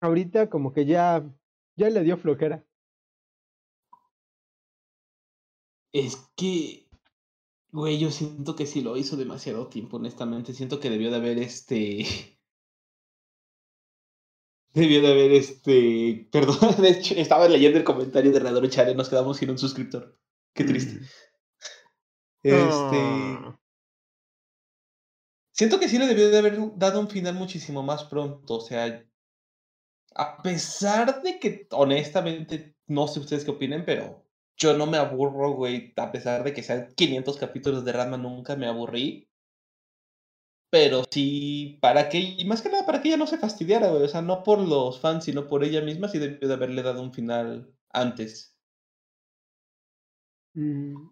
[0.00, 1.24] Ahorita como que ya,
[1.76, 2.64] ya le dio flojera.
[5.92, 6.88] Es que,
[7.72, 10.52] güey, yo siento que sí lo hizo demasiado tiempo, honestamente.
[10.54, 12.37] Siento que debió de haber este.
[14.78, 16.28] Debió de haber este.
[16.32, 20.16] Perdón, de hecho, estaba leyendo el comentario de Radoro Chale, nos quedamos sin un suscriptor.
[20.54, 21.00] Qué triste.
[22.42, 23.38] Este.
[25.50, 28.54] Siento que sí le debió de haber dado un final muchísimo más pronto.
[28.54, 29.04] O sea,
[30.14, 34.24] a pesar de que, honestamente, no sé ustedes qué opinen, pero
[34.56, 35.92] yo no me aburro, güey.
[35.96, 39.27] A pesar de que sean 500 capítulos de Ranma, nunca me aburrí.
[40.70, 44.02] Pero sí, para que, y más que nada para que ella no se fastidiara, güey.
[44.02, 47.02] O sea, no por los fans, sino por ella misma, sí debió de haberle dado
[47.02, 48.58] un final antes.
[50.54, 51.08] Mm.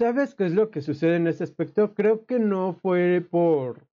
[0.00, 1.94] ¿Sabes qué es lo que sucede en ese aspecto?
[1.94, 3.86] Creo que no fue por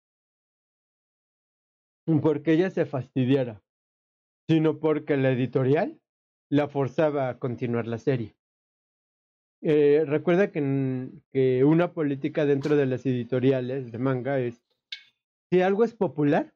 [2.21, 3.61] porque ella se fastidiara,
[4.49, 5.99] sino porque la editorial
[6.49, 8.36] la forzaba a continuar la serie.
[9.69, 14.63] Eh, recuerda que, una política dentro de las editoriales de manga es,
[15.49, 16.53] si algo es popular,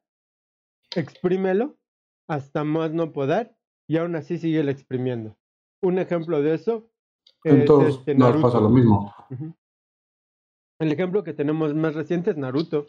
[0.96, 1.76] exprímelo
[2.26, 3.54] hasta más no poder
[3.86, 5.36] y aún así sigue exprimiendo.
[5.82, 6.90] Un ejemplo de eso
[7.44, 9.14] es Entonces, este, nos pasa lo mismo.
[10.78, 12.86] El ejemplo que tenemos más reciente es Naruto.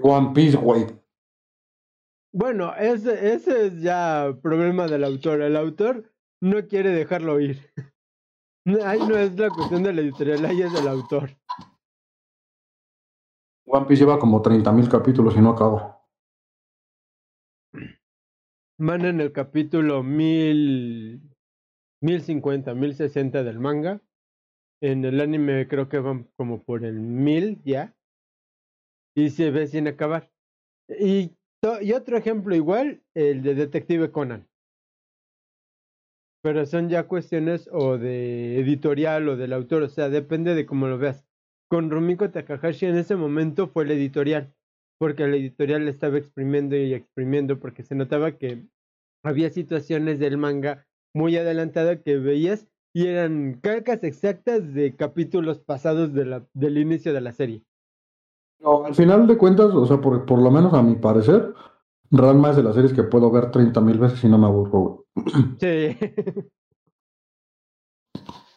[0.00, 0.86] One Piece, güey.
[2.32, 5.42] Bueno, ese, ese es ya problema del autor.
[5.42, 7.60] El autor no quiere dejarlo ir.
[8.84, 11.30] Ahí no es la cuestión de la editorial, ahí es del autor.
[13.66, 16.04] One Piece lleva como 30.000 capítulos y no acaba.
[18.78, 21.22] Van en el capítulo mil,
[22.02, 24.02] 1050, 1060 del manga.
[24.82, 27.96] En el anime creo que van como por el 1000 ya.
[29.14, 30.30] Y se ve sin acabar.
[30.88, 31.36] Y
[31.94, 34.48] otro ejemplo igual, el de Detective Conan.
[36.46, 40.86] Pero son ya cuestiones o de editorial o del autor, o sea, depende de cómo
[40.86, 41.24] lo veas.
[41.68, 44.54] Con Rumiko Takahashi en ese momento fue la editorial,
[44.96, 48.64] porque la editorial le estaba exprimiendo y exprimiendo, porque se notaba que
[49.24, 56.12] había situaciones del manga muy adelantada que veías y eran calcas exactas de capítulos pasados
[56.14, 57.64] del inicio de la serie.
[58.60, 61.54] No, al final de cuentas, o sea, por, por lo menos a mi parecer,
[62.10, 65.26] Ranma es de las series que puedo ver 30.000 veces y no me aburro, güey.
[65.60, 65.96] Sí.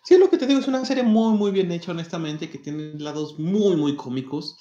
[0.04, 2.94] Sí, lo que te digo es una serie muy, muy bien hecha, honestamente, que tiene
[3.00, 4.58] lados muy, muy cómicos.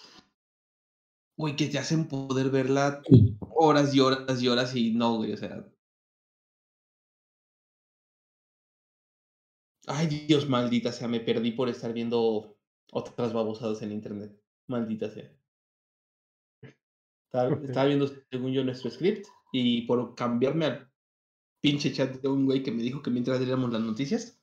[1.39, 3.01] Güey, que te hacen poder verla
[3.55, 5.64] horas y horas y horas y no, güey, o sea.
[9.86, 12.57] Ay, Dios, maldita sea, me perdí por estar viendo
[12.93, 14.39] otras babosadas en internet.
[14.66, 15.38] Maldita sea.
[17.33, 20.91] Estaba, viendo, según yo, nuestro script y por cambiarme al
[21.61, 24.41] pinche chat de un güey que me dijo que mientras leíamos las noticias,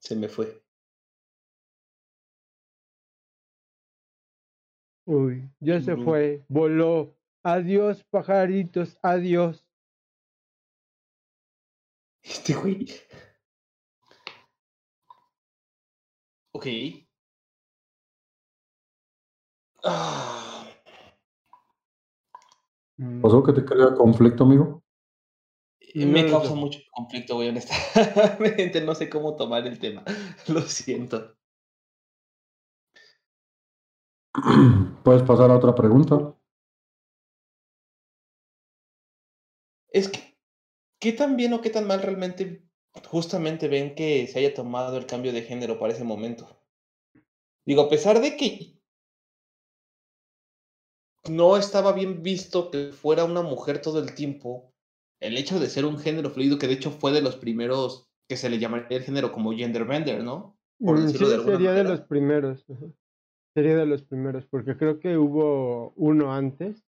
[0.00, 0.60] se me fue.
[5.04, 7.16] Uy, ya se fue, voló.
[7.44, 9.64] Adiós, pajaritos, adiós.
[12.24, 12.86] Este güey.
[16.52, 17.05] Ok.
[19.88, 20.26] Ah,
[22.98, 24.82] Mm, ¿Pasó que te crea conflicto, amigo?
[25.80, 28.80] eh, me causa mucho conflicto, güey, honestamente.
[28.84, 30.02] No sé cómo tomar el tema.
[30.48, 31.36] Lo siento.
[35.04, 36.34] Puedes pasar a otra pregunta.
[39.90, 40.36] Es que,
[41.00, 42.66] ¿qué tan bien o qué tan mal realmente
[43.08, 46.46] justamente ven que se haya tomado el cambio de género para ese momento?
[47.64, 48.75] Digo, a pesar de que
[51.30, 54.72] no estaba bien visto que fuera una mujer todo el tiempo,
[55.20, 58.36] el hecho de ser un género fluido, que de hecho fue de los primeros que
[58.36, 60.56] se le llamaría el género como genderbender, ¿no?
[60.78, 62.64] Por mm, sí, de alguna sería de los primeros.
[62.68, 62.86] ajá.
[63.54, 66.84] Sería de los primeros, porque creo que hubo uno antes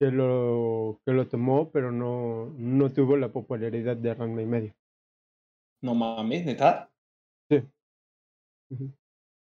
[0.00, 4.74] que lo, que lo tomó, pero no, no tuvo la popularidad de Ranma y medio.
[5.82, 6.90] No mames, neta.
[7.48, 7.62] Sí.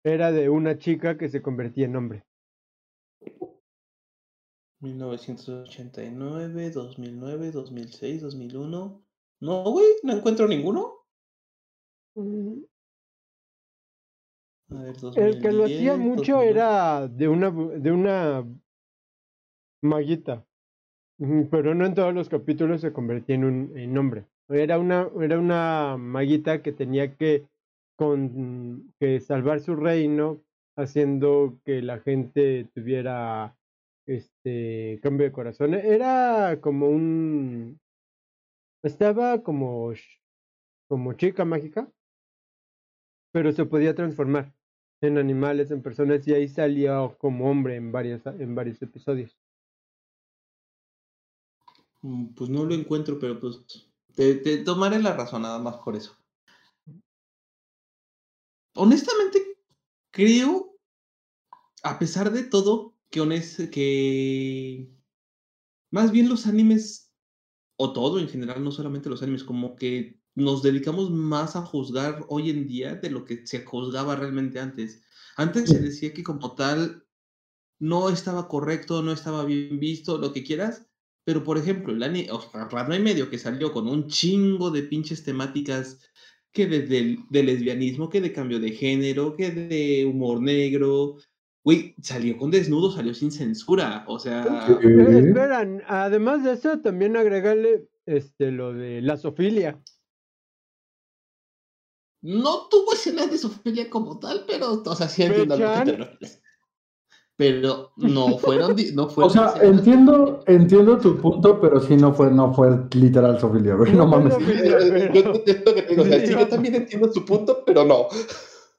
[0.03, 2.24] Era de una chica que se convertía en hombre.
[4.80, 9.01] 1989, 2009, 2006, 2001.
[9.41, 10.93] No, güey, no encuentro ninguno.
[14.69, 16.49] A ver, El que lo hacía 2010, mucho 2009.
[16.49, 18.45] era de una, de una
[19.82, 20.45] maguita.
[21.19, 24.26] Ujú, Pero no en todos los capítulos se convertía en un en hombre.
[24.49, 27.47] Era una, era una maguita que tenía que,
[27.97, 30.41] con, que salvar su reino
[30.78, 33.55] haciendo que la gente tuviera
[34.05, 35.73] este cambio de corazón.
[35.73, 37.79] Era como un
[38.83, 39.91] estaba como
[40.87, 41.91] como chica mágica,
[43.31, 44.53] pero se podía transformar
[45.01, 49.37] en animales, en personas, y ahí salía como hombre en varios, en varios episodios.
[52.01, 53.61] Mm, Pues no lo encuentro, pero pues
[54.15, 56.15] te tomaré la razón nada más por eso.
[58.75, 59.39] Honestamente,
[60.11, 60.77] creo,
[61.83, 64.91] a pesar de todo, que, que
[65.91, 67.13] más bien los animes,
[67.78, 72.26] o todo en general, no solamente los animes, como que nos dedicamos más a juzgar
[72.28, 75.01] hoy en día de lo que se juzgaba realmente antes.
[75.38, 77.05] Antes se decía que como tal
[77.80, 80.88] no estaba correcto, no estaba bien visto, lo que quieras,
[81.24, 84.72] pero por ejemplo, el anime, o sea, Ranma y medio que salió con un chingo
[84.72, 85.99] de pinches temáticas
[86.51, 91.18] que desde el de lesbianismo, que de cambio de género, que de humor negro,
[91.66, 94.68] güey, salió con desnudo, salió sin censura, o sea.
[94.82, 99.82] Eh, esperan, además de eso, también agregarle este, lo de la sofilia.
[102.22, 106.28] no tuvo escenas de Sofía como tal, pero, o sea, sí entiendo lo que te.
[107.36, 112.32] Pero no fueron, no fueron O sea, entiendo, entiendo tu punto, pero sí no fue,
[112.32, 113.91] no fue literal Sofilia, güey.
[113.93, 114.34] No mames.
[114.36, 117.11] zoofilia, Yo pero- entiendo lo que te digo, o sea, sí, yo Digo- también entiendo
[117.11, 118.07] su punto, pero no.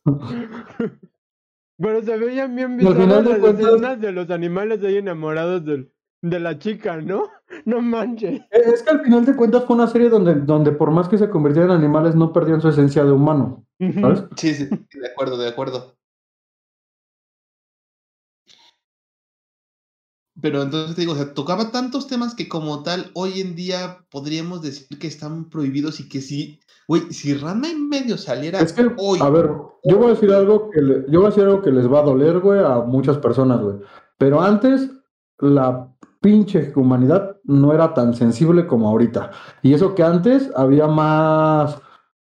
[1.79, 4.83] Pero se veían bien Y al final bizarras de las cuentas- escenas de los animales
[4.83, 7.29] ahí enamorados del, de la chica, ¿no?
[7.65, 8.43] No manches.
[8.51, 11.31] Es que al final de cuentas fue una serie donde, donde por más que se
[11.31, 13.65] convirtieran en animales, no perdían su esencia de humano,
[14.01, 14.25] ¿sabes?
[14.37, 15.97] Sí, sí, sí, de acuerdo, de acuerdo.
[20.41, 24.05] Pero entonces te digo, o sea, tocaba tantos temas que como tal, hoy en día
[24.11, 28.73] podríamos decir que están prohibidos y que sí, güey, si Ranma en medio saliera Es
[28.73, 29.51] que, hoy, a ver,
[29.85, 32.01] yo voy a decir algo que le- yo voy a decir algo que les va
[32.01, 33.77] a doler, güey, a muchas personas, güey.
[34.19, 34.91] Pero antes
[35.39, 35.89] la
[36.21, 39.31] pinche humanidad no era tan sensible como ahorita.
[39.63, 41.81] Y eso que antes había más,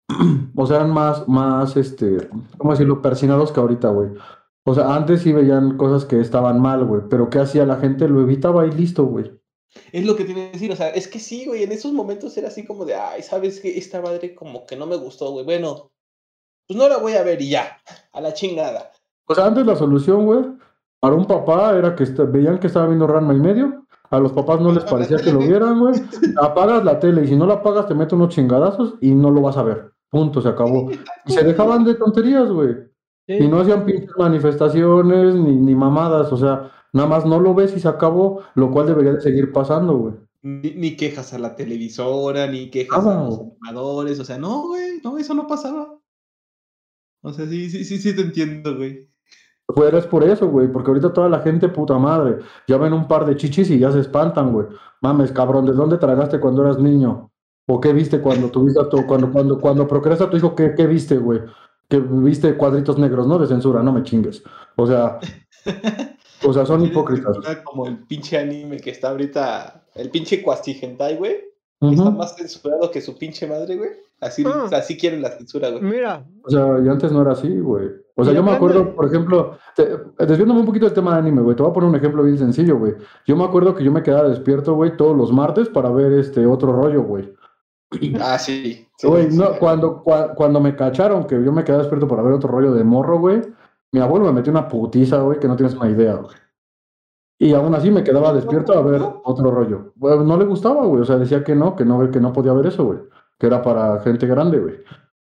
[0.56, 3.02] o sea, eran más, más, este, ¿cómo decirlo?
[3.02, 4.10] Persinados que ahorita, güey.
[4.66, 7.02] O sea, antes sí veían cosas que estaban mal, güey.
[7.10, 8.08] Pero ¿qué hacía la gente?
[8.08, 9.40] Lo evitaba y listo, güey.
[9.92, 12.36] Es lo que tiene que decir, o sea, es que sí, güey, en esos momentos
[12.38, 13.78] era así como de, ay, ¿sabes qué?
[13.78, 15.92] Esta madre como que no me gustó, güey, bueno,
[16.68, 17.78] pues no la voy a ver y ya,
[18.12, 18.92] a la chingada.
[19.28, 20.44] O sea, antes la solución, güey,
[21.00, 23.86] para un papá era que veían que estaba viendo Ranma y medio.
[24.10, 25.96] A los papás no les parecía que lo vieran, güey.
[26.42, 29.42] Apagas la tele y si no la apagas te mete unos chingadazos y no lo
[29.42, 29.92] vas a ver.
[30.10, 30.90] Punto, se acabó.
[31.26, 32.76] Y se dejaban de tonterías, güey.
[33.28, 33.34] Sí.
[33.36, 36.32] Y no hacían pinches manifestaciones ni, ni mamadas.
[36.32, 39.52] O sea, nada más no lo ves y se acabó, lo cual debería de seguir
[39.52, 40.14] pasando, güey.
[40.42, 44.68] Ni, ni quejas a la televisora, ni quejas Nada, a los animadores, o sea, no,
[44.68, 45.98] güey, no, eso no pasaba.
[47.22, 49.10] O sea, sí, sí, sí, sí te entiendo, güey.
[49.74, 53.08] Fuera es por eso, güey, porque ahorita toda la gente, puta madre, ya ven un
[53.08, 54.68] par de chichis y ya se espantan, güey.
[55.02, 57.32] Mames, cabrón, ¿de dónde tragaste cuando eras niño?
[57.66, 60.74] ¿O qué viste cuando tuviste a tu, cuando, cuando, cuando procreaste a tu hijo, qué,
[60.76, 61.40] qué viste, güey?
[61.94, 63.38] Que viste cuadritos negros, ¿no?
[63.38, 64.42] De censura, no me chingues.
[64.78, 65.20] O sea,
[66.44, 67.38] o sea, son hipócritas.
[67.64, 71.36] Como el pinche anime que está ahorita, el pinche Kwasti Hentai, güey,
[71.80, 73.90] que está más censurado que su pinche madre, güey.
[74.20, 74.70] Así, Ah.
[74.76, 75.84] así quieren la censura, güey.
[75.84, 77.90] Mira, O sea, y antes no era así, güey.
[78.16, 81.42] O sea, yo me acuerdo, por ejemplo, te- desviándome un poquito del tema de anime,
[81.44, 82.94] güey, te voy a poner un ejemplo bien sencillo, güey.
[83.28, 86.46] Yo me acuerdo que yo me quedaba despierto, güey, todos los martes para ver este
[86.48, 87.32] otro rollo, güey.
[88.22, 88.88] Ah, sí.
[88.98, 89.60] sí, Güey, sí, no, sí.
[89.60, 92.84] cuando, cua- cuando me cacharon que yo me quedaba despierto para ver otro rollo de
[92.84, 93.42] morro, güey,
[93.92, 96.36] mi abuelo me metió una putiza, güey, que no tienes una idea, güey.
[97.40, 99.92] Y aún así me quedaba despierto a ver otro rollo.
[99.96, 102.54] Bueno, no le gustaba, güey, o sea, decía que no, que no, que no podía
[102.54, 103.00] ver eso, güey,
[103.38, 104.76] que era para gente grande, güey.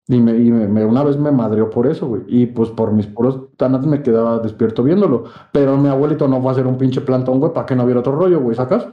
[0.08, 2.24] Y, me, y me, me- una vez me madreó por eso, güey.
[2.28, 5.24] Y pues por mis puros tanates me quedaba despierto viéndolo.
[5.54, 8.02] Pero mi abuelito no fue a hacer un pinche plantón, güey, para que no hubiera
[8.02, 8.86] otro rollo, güey, ¿sacas?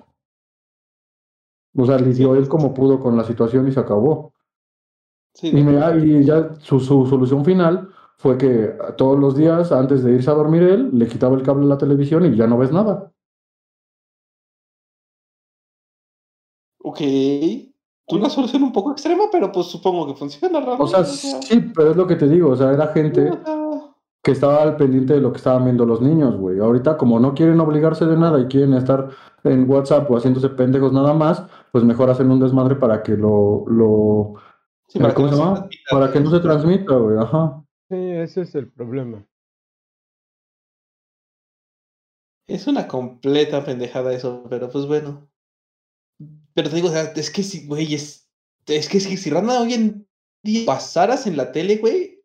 [1.76, 4.32] O sea, lidió él como pudo con la situación y se acabó.
[5.34, 10.02] Sí, Y, me- y ya su, su solución final fue que todos los días, antes
[10.02, 12.58] de irse a dormir él, le quitaba el cable a la televisión y ya no
[12.58, 13.12] ves nada.
[16.82, 17.00] Ok.
[18.08, 20.82] Una solución un poco extrema, pero pues supongo que funciona realmente.
[20.82, 23.30] O sea, sí, pero es lo que te digo, o sea, era gente
[24.22, 26.58] que estaba al pendiente de lo que estaban viendo los niños, güey.
[26.58, 29.08] Ahorita, como no quieren obligarse de nada y quieren estar
[29.44, 33.64] en WhatsApp o haciéndose pendejos nada más, pues mejor hacen un desmadre para que lo,
[33.68, 34.34] lo
[34.88, 36.42] Sí, para que ¿cómo no se Para que no se güey.
[36.42, 37.62] transmita, güey, ajá.
[37.88, 39.24] Sí, ese es el problema.
[42.48, 45.28] Es una completa pendejada eso, pero pues bueno.
[46.54, 48.28] Pero te digo, o sea, es que si, güey, es,
[48.66, 50.08] es que si, si Rana hoy en
[50.42, 52.20] día pasaras en la tele, güey,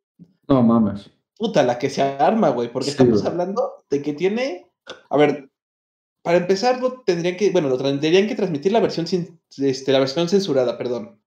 [0.47, 1.11] No mames.
[1.37, 3.31] puta, la que se arma, güey, porque Sí, estamos güey.
[3.31, 4.71] hablando de que tiene,
[5.09, 5.49] a ver,
[6.25, 9.99] para empezar, lo tendrían que, bueno, lo tendrían que transmitir la versión sin, este, la
[9.99, 11.21] versión censurada, perdón.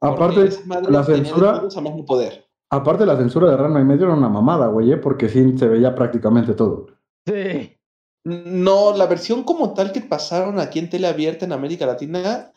[0.00, 0.48] Aparte,
[0.88, 2.46] la censura, a más no poder.
[2.70, 4.96] aparte la censura de Ranma y medio era una mamada, güey, ¿eh?
[4.96, 6.86] porque sí se veía prácticamente todo.
[7.26, 7.76] Sí.
[8.22, 12.52] No, la versión como tal que pasaron aquí en tele abierta en América Latina,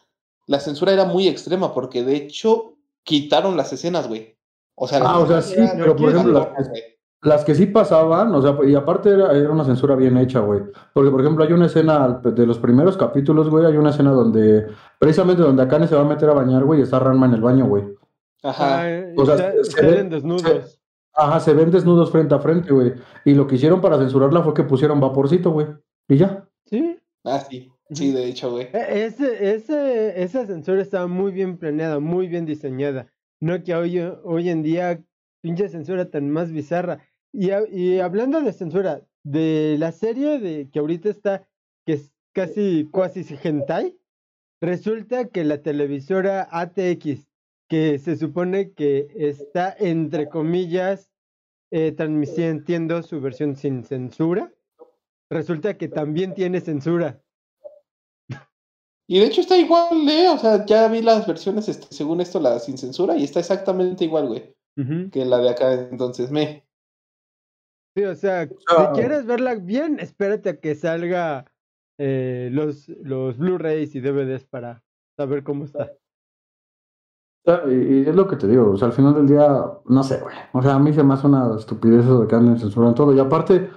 [0.46, 4.38] la censura era muy extrema, porque de hecho quitaron las escenas, güey.
[4.76, 6.54] O sea, Ah, o sea, sí, pero por ejemplo,
[7.28, 10.62] las que- sí pasaban, o sea, y aparte era, era una censura bien hecha, güey.
[10.94, 14.68] Porque, por ejemplo, hay una escena de los primeros capítulos, güey, hay una escena donde,
[15.00, 17.42] precisamente donde Akane se va a meter a bañar, güey, y está Ranma en el
[17.42, 17.84] baño, güey.
[18.44, 18.82] Ajá.
[18.84, 20.80] Ah, O sea, se salen ve- desnudos.
[21.14, 22.94] Ajá, se ven desnudos frente a frente, güey.
[23.26, 25.68] Y lo que hicieron para censurarla fue que pusieron vaporcito, güey.
[26.08, 26.48] Y ya.
[26.66, 27.00] Sí.
[27.26, 27.72] Ah, sí.
[27.90, 28.68] Sí, de hecho, güey.
[28.74, 33.08] E- Ese, ese, esa censura estaba muy bien planeada, muy bien diseñada.
[33.42, 35.02] No que hoy, hoy en día,
[35.42, 37.00] pinche censura tan más bizarra.
[37.34, 41.48] Y, ha- y hablando de censura, de la serie de que ahorita está,
[41.86, 43.98] que es casi cuasi hentai,
[44.62, 47.28] resulta que la televisora ATX,
[47.70, 51.12] que se supone que está entre comillas
[51.72, 54.54] eh, transmitiendo su versión sin censura,
[55.30, 57.22] resulta que también tiene censura.
[59.10, 60.28] Y de hecho está igual, ¿eh?
[60.30, 64.04] O sea, ya vi las versiones, este, según esto, la sin censura, y está exactamente
[64.06, 64.54] igual, güey,
[65.12, 65.74] que la de acá.
[65.74, 66.67] Entonces, me.
[67.98, 71.46] Sí, o sea, si quieres verla bien, espérate a que salga
[71.98, 74.84] eh, los, los Blu-rays y DVDs para
[75.18, 75.92] saber cómo está.
[77.68, 80.20] Y, y es lo que te digo, o sea, al final del día, no sé,
[80.20, 80.36] güey.
[80.54, 83.16] O sea, a mí se me hace una estupidez eso de que anden censurando todo.
[83.16, 83.72] Y aparte,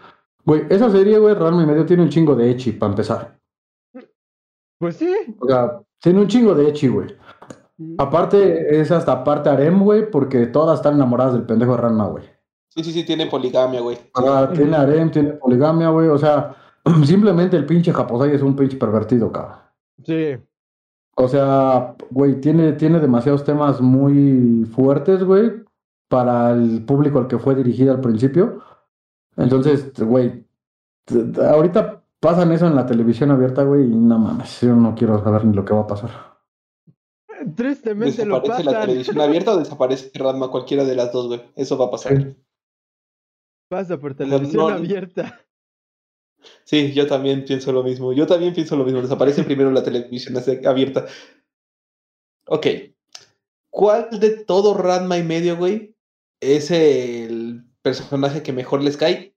[0.44, 3.38] güey, esa serie, güey, Ranma y medio tiene un chingo de echi, para empezar.
[4.78, 5.16] Pues sí.
[5.38, 7.16] O sea, tiene un chingo de echi, güey.
[7.96, 12.39] Aparte, es hasta parte harem, güey, porque todas están enamoradas del pendejo de Ranma, güey.
[12.70, 13.98] Sí, sí, sí, tiene poligamia, güey.
[14.14, 16.08] Sea, tiene harem, tiene poligamia, güey.
[16.08, 16.54] O sea,
[17.04, 19.58] simplemente el pinche Japosai es un pinche pervertido, cabrón.
[20.04, 20.36] Sí.
[21.16, 25.50] O sea, güey, tiene, tiene demasiados temas muy fuertes, güey,
[26.08, 28.60] para el público al que fue dirigida al principio.
[29.36, 30.46] Entonces, güey,
[31.42, 35.44] ahorita pasan eso en la televisión abierta, güey, y no mames, yo no quiero saber
[35.44, 36.10] ni lo que va a pasar.
[37.56, 38.86] Tristemente lo Desaparece la pasan.
[38.86, 41.42] televisión abierta o desaparece Ranma, cualquiera de las dos, güey.
[41.56, 42.16] Eso va a pasar.
[42.16, 42.36] Sí.
[43.70, 45.40] Pasa por televisión no- abierta.
[46.64, 48.12] Sí, yo también pienso lo mismo.
[48.12, 49.00] Yo también pienso lo mismo.
[49.00, 51.06] Desaparece primero la televisión abierta.
[52.46, 52.66] Ok.
[53.70, 55.94] ¿Cuál de todo Ranma y medio, güey,
[56.40, 59.36] es el personaje que mejor les cae?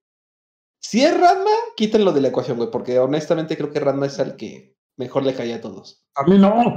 [0.82, 4.36] Si es Ranma, quítenlo de la ecuación, güey, porque honestamente creo que Ranma es el
[4.36, 6.04] que mejor le cae a todos.
[6.16, 6.76] A mí no.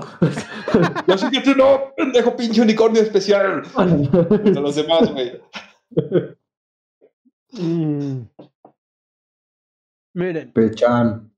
[1.07, 3.63] Yo sí que tú no, pendejo pinche unicornio especial.
[3.77, 5.41] A los demás, güey.
[7.59, 8.29] Mm.
[10.15, 11.31] Miren, Pechan.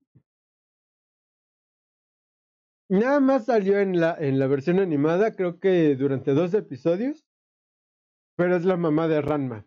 [2.89, 7.25] nada más salió en la, en la versión animada, creo que durante dos episodios.
[8.37, 9.67] Pero es la mamá de Ranma.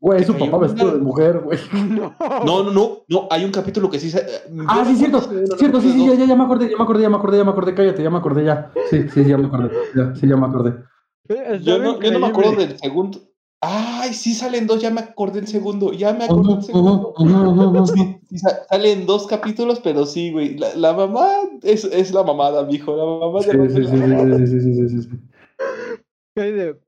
[0.00, 1.58] Güey, su Te cayó papá vestido de mujer, güey.
[1.90, 2.14] No.
[2.44, 4.24] No, no, no, no, hay un capítulo que sí se...
[4.66, 5.20] Ah, sí, cierto,
[5.56, 7.44] cierto, sí, sí, ya, ya, ya me acordé, ya me acordé, ya me acordé, ya
[7.44, 8.72] me acordé, cállate, ya me acordé, ya.
[8.90, 10.84] Sí, sí, ya me acordé, ya, sí, ya me acordé.
[11.28, 13.20] Eh, Yo no, yo no me acuerdo del segundo.
[13.68, 17.14] Ay, sí salen dos, ya me acordé el segundo, ya me acordé el segundo.
[17.18, 17.86] ujú, ujú.
[17.88, 20.56] Sí, sí, sa- salen dos capítulos, pero sí, güey.
[20.56, 21.28] La, la mamá
[21.62, 22.96] es, es la mamada, mijo.
[22.96, 23.96] La mamá Sí, de sí, sí, sí,
[24.46, 25.08] sí, sí, sí, sí, sí.
[26.36, 26.78] De-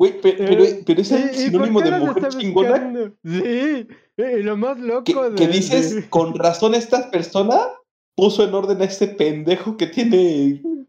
[0.00, 3.12] Güey, pe- pero, Eh, pero es ¿y- el sinónimo de mujer chingona.
[3.24, 7.56] Sí, y lo más loco Que, de, que dices, con razón, esta persona
[8.16, 10.60] puso en orden a este pendejo que tiene.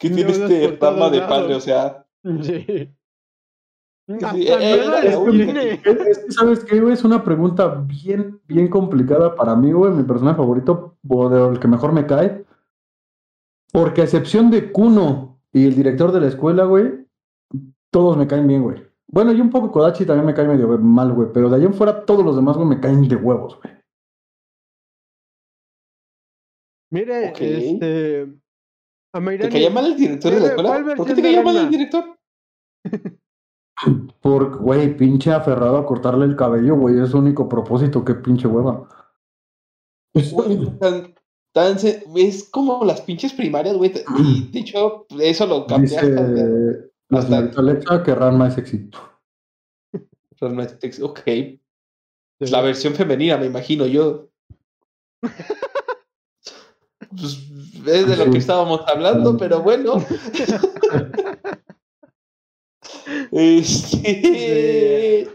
[0.00, 2.06] Que tiene Deudas este rama de padre, o sea.
[2.42, 2.88] Sí.
[6.30, 6.94] ¿Sabes qué, güey?
[6.94, 9.92] Es una pregunta bien, bien complicada para mí, güey.
[9.92, 12.44] Mi personaje favorito, o de el que mejor me cae.
[13.72, 17.06] Porque a excepción de Kuno y el director de la escuela, güey,
[17.92, 18.82] todos me caen bien, güey.
[19.08, 21.28] Bueno, y un poco Kodachi también me cae medio mal, güey.
[21.32, 23.74] Pero de ahí en fuera, todos los demás, güey, me caen de huevos, güey.
[26.92, 28.26] Mire, este.
[29.12, 30.96] A ¿Te caía mal el director de la ¿cuál- escuela?
[30.96, 32.18] ¿Por qué te caía mal el director?
[34.20, 38.46] Porque, güey, pinche aferrado a cortarle el cabello, güey, es su único propósito, qué pinche
[38.46, 38.88] hueva.
[40.12, 40.78] Güey,
[41.52, 41.76] tan,
[42.16, 43.92] es como las pinches primarias, güey.
[44.18, 48.88] Y de hecho, eso lo cambié Dice la señorita Alexa que Ranma es sexy.
[50.40, 51.02] realmente.
[51.02, 51.20] Ok.
[52.38, 54.30] Es la versión femenina, me imagino yo.
[57.10, 57.50] Pues
[57.86, 60.04] es de lo que estábamos hablando, pero bueno.
[63.32, 65.28] Este...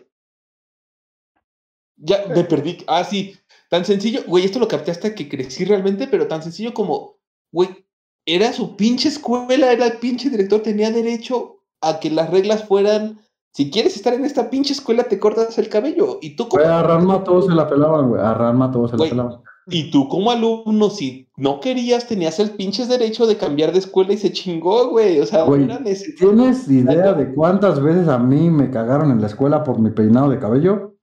[1.97, 2.83] Ya me perdí.
[2.87, 3.35] Ah, sí.
[3.69, 4.21] Tan sencillo.
[4.27, 7.17] Güey, esto lo capté hasta que crecí realmente, pero tan sencillo como,
[7.51, 7.85] güey,
[8.25, 13.19] era su pinche escuela, era el pinche director, tenía derecho a que las reglas fueran.
[13.53, 16.19] Si quieres estar en esta pinche escuela, te cortas el cabello.
[16.21, 18.21] Y tú como, Güey, a Ranma todos se la pelaban, güey.
[18.21, 19.41] A Ranma todos se la Güey, pelaban.
[19.67, 24.13] Y tú como alumno, si no querías, tenías el pinche derecho de cambiar de escuela
[24.13, 25.19] y se chingó, güey.
[25.19, 25.79] O sea, Güey, no.
[25.79, 30.29] ¿Tienes idea de cuántas veces a mí me cagaron en la escuela por mi peinado
[30.29, 30.97] de cabello?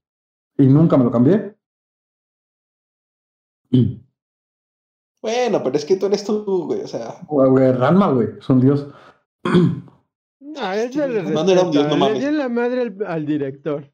[0.59, 1.57] Y nunca me lo cambié.
[5.21, 6.83] Bueno, pero es que tú eres tú, güey.
[6.83, 8.89] O sea, Güey, Ranma, güey, es un dios.
[10.57, 12.13] Ah, ese le No, no era un dios, no respeta, mames.
[12.15, 13.92] Le dio en la madre al, al director.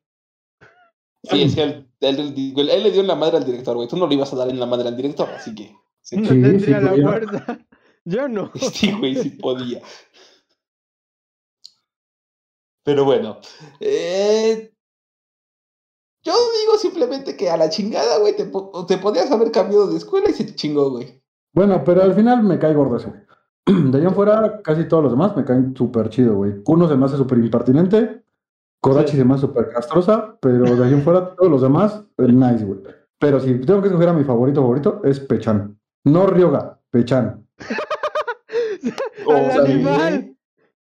[1.24, 3.88] Sí, es que él, él- él- él le dio en la madre al director, güey.
[3.88, 5.74] Tú no le ibas a dar en la madre al director, así que.
[6.02, 6.16] sí.
[6.16, 7.08] No Sí, la podía.
[7.08, 7.58] fuerza.
[8.04, 8.50] Yo no.
[8.72, 9.80] Sí, güey, sí podía.
[12.84, 13.38] Pero bueno.
[13.80, 14.72] eh,
[16.24, 19.96] yo digo simplemente que a la chingada, güey, te, po- te podías haber cambiado de
[19.98, 21.22] escuela y se te chingó, güey.
[21.54, 23.22] Bueno, pero al final me cae gordo ese, güey.
[23.90, 26.62] De ahí en fuera, casi todos los demás me caen súper chido, güey.
[26.62, 28.22] Kuno se me hace súper impertinente.
[28.88, 30.36] Kodachi se me hace súper castrosa.
[30.40, 32.80] Pero de ahí en fuera, todos los demás, eh, nice, güey.
[33.18, 35.78] Pero si tengo que escoger a mi favorito favorito, es Pechan.
[36.04, 37.46] No Ryoga, Pechan.
[39.26, 40.36] O ¡Al sea, animal!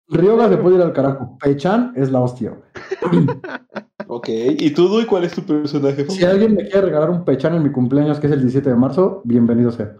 [0.09, 1.39] Ryoga se puede ir al carajo.
[1.41, 3.27] Pechan es la hostia, güey.
[4.09, 7.55] Ok, ¿y tú, Dui, cuál es tu personaje Si alguien me quiere regalar un Pechan
[7.55, 9.97] en mi cumpleaños, que es el 17 de marzo, bienvenido sea.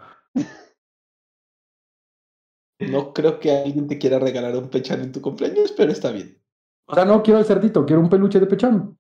[2.91, 6.42] No creo que alguien te quiera regalar un pechan en tu cumpleaños, pero está bien.
[6.87, 8.99] O sea, no quiero el cerdito, quiero un peluche de Pechan.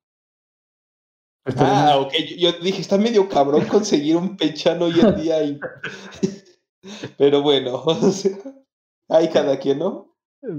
[1.44, 2.06] Está Ah, bien.
[2.06, 5.42] ok, yo, yo dije, está medio cabrón conseguir un pechan hoy en día.
[5.42, 5.58] y-
[7.18, 8.36] Pero bueno, o sea,
[9.08, 10.14] hay cada quien, ¿no?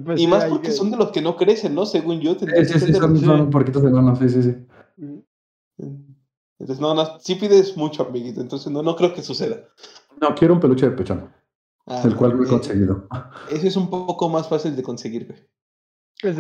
[0.06, 1.86] Pues y más porque que- son de los que no crecen, ¿no?
[1.86, 2.34] Según yo.
[2.36, 4.56] Sí, sí, sí, de son, los- son porquitos enanos, sí, sí, sí.
[6.60, 9.64] Entonces, no, no, sí pides mucho, amiguito, entonces no, no creo que suceda.
[10.22, 11.34] No, quiero un peluche de Pechan,
[11.86, 13.08] Ah, el cual no he conseguido.
[13.52, 15.40] Ese es un poco más fácil de conseguir, güey.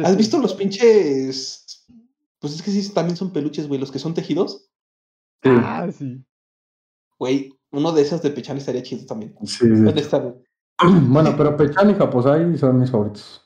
[0.03, 1.85] ¿Has visto los pinches?
[2.39, 4.69] Pues es que sí, también son peluches, güey, los que son tejidos.
[5.43, 6.23] Sí, Ah, sí.
[7.19, 9.35] Güey, uno de esos de pechan estaría chido también.
[9.45, 9.99] sí, ¿Dónde sí.
[9.99, 10.35] está, güey?
[11.09, 13.41] Bueno, pero Pechan y Japosai son mis favoritos.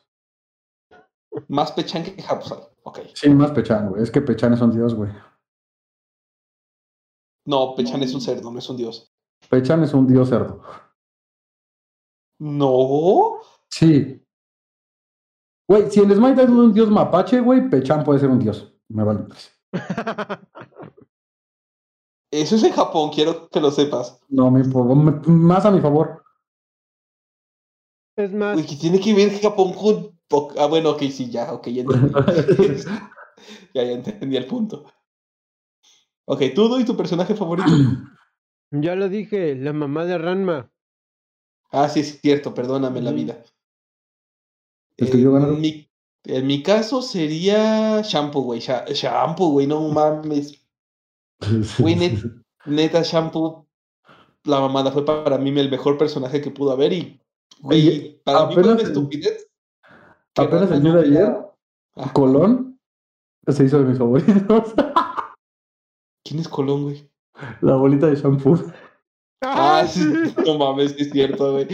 [1.49, 2.59] Más pechan que Hapsal.
[2.83, 2.99] Ok.
[3.13, 4.01] Sí, más Pechan, güey.
[4.01, 5.11] Es que Pechan es un dios, güey.
[7.45, 9.13] No, Pechan es un cerdo, no es un dios.
[9.49, 10.61] Pechan es un dios cerdo.
[12.39, 13.39] No.
[13.69, 14.21] Sí.
[15.67, 18.73] Güey, si en Smite es un dios mapache, güey, Pechan puede ser un dios.
[18.87, 19.25] Me vale.
[22.31, 24.19] Eso es en Japón, quiero que lo sepas.
[24.29, 24.61] No, mi,
[25.27, 26.23] más a mi favor.
[28.17, 30.17] Es más, Uy, que tiene que ver Japón con.
[30.57, 32.13] Ah, bueno, ok, sí, ya, ok, ya entendí.
[33.73, 34.85] ya, ya entendí el punto.
[36.25, 37.69] Ok, tú y tu personaje favorito.
[38.71, 40.71] ya lo dije, la mamá de Ranma.
[41.71, 43.41] Ah, sí, es cierto, perdóname la vida.
[45.53, 45.89] En, mi,
[46.25, 48.59] en mi caso sería Shampoo, güey.
[48.59, 50.53] Sha- shampoo, güey, no mames.
[51.79, 53.67] Güey, net- neta, Shampoo,
[54.43, 57.21] la mamada fue para mí el mejor personaje que pudo haber y,
[57.59, 59.47] güey, para mí fue una estupidez.
[60.35, 61.37] Apenas el día de ayer,
[61.95, 62.13] Ajá.
[62.13, 62.79] Colón
[63.47, 64.73] se hizo de mis favoritos.
[66.25, 67.09] ¿Quién es Colón, güey?
[67.61, 68.59] La bolita de shampoo.
[69.41, 70.01] Ah, sí,
[70.45, 71.67] no mames, es cierto, güey.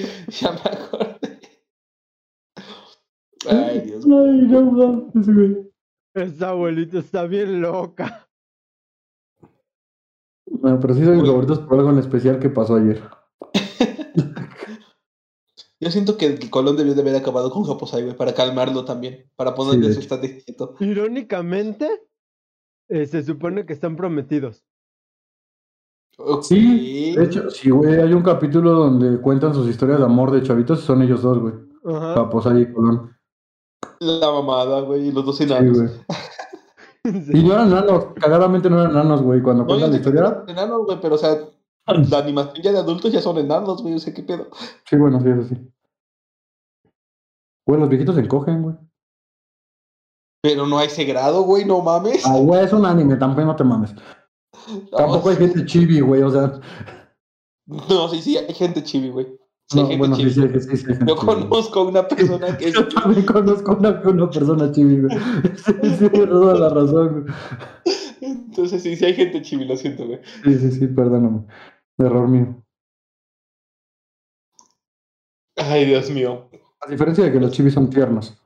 [3.49, 4.05] Ay, Dios.
[4.05, 5.71] Ay, no mames, güey.
[6.15, 8.27] Esta abuelita está bien loca.
[10.45, 13.01] Bueno, pero sí son mis favoritos por algo en especial que pasó ayer.
[15.79, 19.29] Yo siento que el Colón debió de haber acabado con Japosai, güey, para calmarlo también,
[19.35, 20.75] para ponerle de su quieto.
[20.79, 21.89] Irónicamente,
[22.87, 24.63] eh, se supone que están prometidos.
[26.43, 30.43] Sí, de hecho, sí, güey, hay un capítulo donde cuentan sus historias de amor de
[30.43, 31.53] chavitos y son ellos dos, güey.
[31.83, 32.15] Ajá.
[32.15, 33.17] Paposay y Colón.
[33.99, 35.77] La mamada, güey, y los dos enanos.
[35.77, 35.89] güey.
[37.05, 37.31] Sí.
[37.37, 39.41] Y no eran nanos, cagadamente no eran nanos, güey.
[39.41, 41.37] Cuando No, cuentan yo la historia, eran enanos, güey, pero o sea,
[42.09, 44.47] La animación ya de adultos ya son enanos, güey, o sea, qué pedo.
[44.89, 45.69] Sí, bueno, sí, eso sí.
[47.67, 48.75] Güey, los viejitos se encogen, güey.
[50.41, 52.25] Pero no a ese grado, güey, no mames.
[52.25, 53.93] Ah, güey, es un anime, tampoco no te mames.
[54.91, 56.53] Tampoco hay gente chibi, güey, o sea.
[57.65, 59.37] No, sí, sí, hay gente chibi, güey.
[59.75, 64.29] No, gente bueno, sí, Yo conozco una persona que es Yo también conozco una, una
[64.29, 65.17] persona chibi, güey.
[65.55, 67.35] Sí, sí, toda la razón, güey.
[68.21, 70.19] Entonces sí, sí hay gente chibi, lo siento, güey.
[70.43, 71.45] Sí, sí, sí, perdóname.
[71.97, 72.63] Error mío.
[75.55, 76.49] Ay, Dios mío.
[76.81, 78.42] A diferencia de que los chibis son tiernos.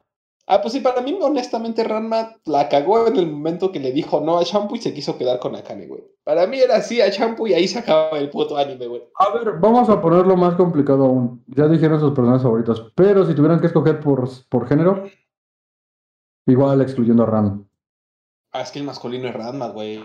[0.50, 4.22] Ah, pues sí, para mí, honestamente, Ranma la cagó en el momento que le dijo
[4.22, 6.06] no a Shampoo y se quiso quedar con Akane, güey.
[6.24, 9.04] Para mí era así a Shampoo y ahí se acaba el puto anime, güey.
[9.20, 11.44] A ver, vamos a ponerlo más complicado aún.
[11.48, 15.04] Ya dijeron sus personas favoritas, pero si tuvieran que escoger por, por género,
[16.46, 17.70] igual excluyendo a Ran.
[18.54, 20.02] Ah, es que el masculino es Ranma, güey.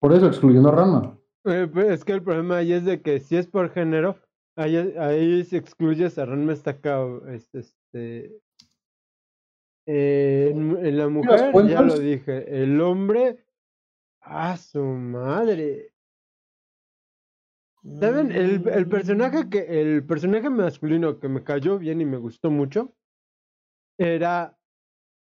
[0.00, 1.18] Por eso, excluyendo a Ranma.
[1.44, 4.16] Eh, pues, es que el problema ahí es de que si es por género,
[4.56, 8.40] ahí, ahí si excluyes a Ranma está acá, este, este,
[9.86, 13.44] eh, la mujer, ya lo dije, el hombre,
[14.20, 15.92] a su madre.
[18.00, 18.32] ¿Saben?
[18.32, 22.94] El, el personaje que, el personaje masculino que me cayó bien y me gustó mucho
[23.98, 24.58] era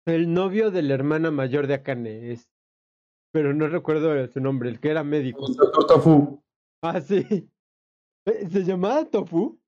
[0.05, 2.49] el novio de la hermana mayor de Akane, es,
[3.33, 5.47] pero no recuerdo su nombre, el que era médico.
[5.47, 6.43] El Doctor Tofu.
[6.83, 7.49] Ah, sí.
[8.25, 9.59] Eh, ¿Se llamaba Tofu?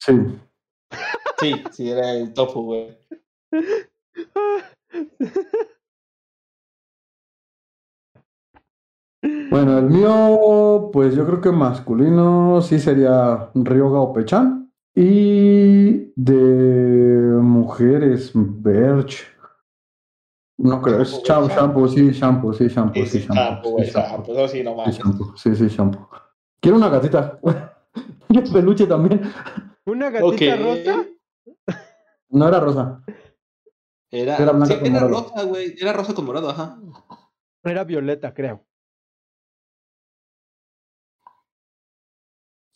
[0.00, 0.12] Sí.
[1.40, 2.98] Sí, sí, era el tofu, güey.
[9.50, 14.72] Bueno, el mío, pues yo creo que masculino sí sería Ryoga o Pechan.
[14.94, 19.26] Y de mujeres, Berch.
[20.58, 23.34] No creo, es Shampoo, shampoo, sí, shampoo, sí, shampoo, Sí, shampoo.
[23.34, 24.32] Shampoo, sí, shampoo.
[24.32, 26.08] Eso sí, no sí, shampoo, sí, sí, shampoo.
[26.60, 27.40] Quiero una gatita.
[28.28, 29.22] El peluche también.
[29.86, 31.06] ¿Una gatita rosa?
[32.28, 33.02] No era rosa.
[34.10, 35.22] Era, Era blanca sí, con era morado.
[35.30, 35.74] rosa, güey.
[35.80, 36.80] Era rosa con morado, ajá.
[37.62, 38.66] Era violeta, creo.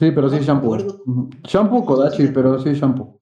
[0.00, 0.74] Sí, pero sí, No shampoo.
[0.74, 1.02] acuerdo.
[1.06, 1.30] Ujú.
[1.44, 3.20] Shampoo Kodachi, pero sí, shampoo.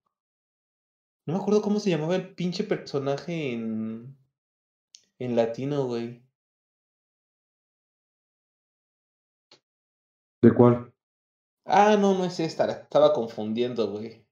[1.27, 4.17] No me acuerdo cómo se llamaba el pinche personaje en.
[5.19, 6.23] En latino, güey.
[10.43, 10.93] ¿De cuál?
[11.65, 12.67] Ah, no, no es esta.
[12.67, 14.27] la estaba confundiendo, güey.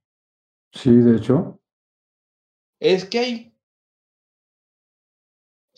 [0.73, 1.61] Sí, de hecho.
[2.81, 3.50] Es que hay.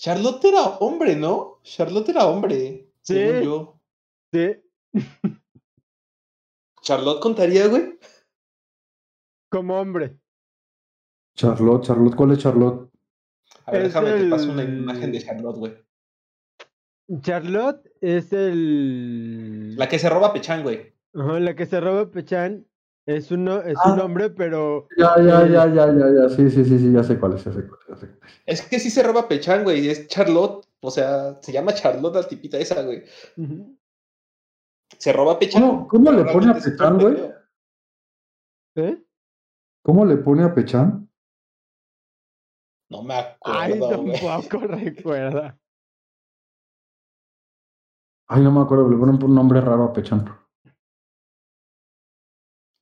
[0.03, 1.61] Charlotte era hombre, ¿no?
[1.63, 2.89] Charlotte era hombre.
[3.03, 3.15] Sí.
[3.15, 3.81] Según yo.
[4.33, 4.57] Sí,
[6.83, 7.99] ¿Charlotte contaría, güey?
[9.49, 10.19] como hombre.
[11.37, 12.91] Charlotte, Charlotte, ¿cuál es Charlotte?
[13.67, 15.75] A ver, Es déjame te paso una el- imagen de Charlotte, güey.
[17.21, 19.77] Charlotte es el...
[19.77, 20.95] La que se roba a Pechan, güey.
[21.15, 22.67] Ajá, la que se roba Pechan.
[23.05, 23.95] Es, uno, es Ah.
[23.95, 24.87] un hombre, pero...
[24.97, 26.29] Ya, ya, ya, ya, ya, ya.
[26.29, 27.89] Sí, sí, sí, sí, ya sé cuál es, ya sé cuál es.
[27.89, 28.63] ya sé cuál es.
[28.63, 29.89] Que sí se roba Pechan, güey.
[29.89, 30.67] Es Charlotte.
[30.81, 33.03] O sea, se llama Charlotte la tipita esa, güey.
[34.99, 35.63] Se roba Pechan.
[35.63, 37.33] ¿Cómo, cómo le pone a Pechan, güey?
[38.77, 39.05] ¿Eh?
[39.85, 41.09] ¿Cómo le pone a Pechan?
[42.89, 44.21] No me Ay, acuerdo, güey.
[44.21, 45.59] tampoco recuerda.
[48.29, 50.25] Ay, no me acuerdo, le ponen un nombre raro a Pechan.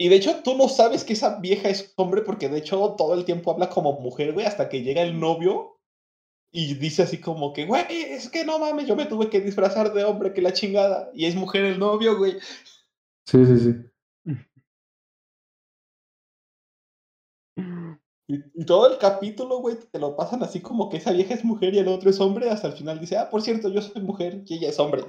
[0.01, 3.12] Y de hecho, tú no sabes que esa vieja es hombre porque de hecho todo
[3.12, 5.78] el tiempo habla como mujer, güey, hasta que llega el novio
[6.51, 9.93] y dice así como que, güey, es que no mames, yo me tuve que disfrazar
[9.93, 11.10] de hombre, que la chingada.
[11.12, 12.39] Y es mujer el novio, güey.
[13.27, 13.74] Sí, sí, sí.
[18.27, 21.44] Y, y todo el capítulo, güey, te lo pasan así como que esa vieja es
[21.44, 24.01] mujer y el otro es hombre, hasta el final dice, ah, por cierto, yo soy
[24.01, 25.02] mujer y ella es hombre.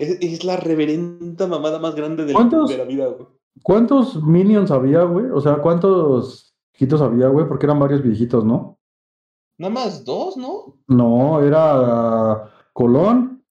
[0.00, 3.28] Es, es la reverenda mamada más grande de la vida, güey.
[3.62, 5.26] ¿Cuántos minions había, güey?
[5.26, 7.46] O sea, ¿cuántos viejitos había, güey?
[7.46, 8.78] Porque eran varios viejitos, ¿no?
[9.58, 10.78] Nada más dos, ¿no?
[10.88, 13.44] No, era Colón,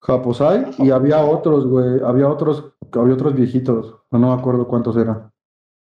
[0.00, 2.00] Japosai y había otros, güey.
[2.02, 3.94] Había otros, había otros viejitos.
[4.10, 5.30] No, no me acuerdo cuántos eran.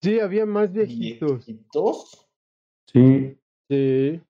[0.02, 1.46] Sí, había más viejitos.
[1.46, 2.28] ¿Viejitos?
[2.88, 3.40] Sí.
[3.70, 4.22] Sí.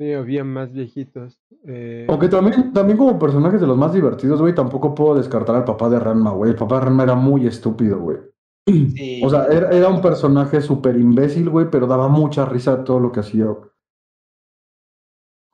[0.00, 1.38] Sí, había más viejitos.
[1.66, 5.64] Eh, Aunque también, también como personajes de los más divertidos, güey, tampoco puedo descartar al
[5.64, 6.52] papá de Ranma, güey.
[6.52, 8.16] El papá de Ranma era muy estúpido, güey.
[8.66, 9.20] Sí.
[9.22, 13.12] O sea, era, era un personaje súper imbécil, güey, pero daba mucha risa todo lo
[13.12, 13.44] que hacía.
[13.44, 13.68] güey.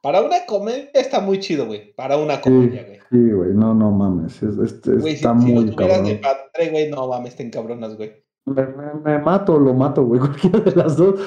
[0.00, 1.92] Para una comedia está muy chido, güey.
[1.94, 3.00] Para una comedia, güey.
[3.10, 4.40] sí, güey, no, no mames.
[4.44, 6.04] es- es- Güey, si, está si muy lo tuvieras cabrón.
[6.14, 8.12] de padre, güey, no mames, te encabronas, güey.
[8.44, 10.20] Me, me- me mato, lo mato, güey,
[10.50, 11.18] cualquiera de las dos.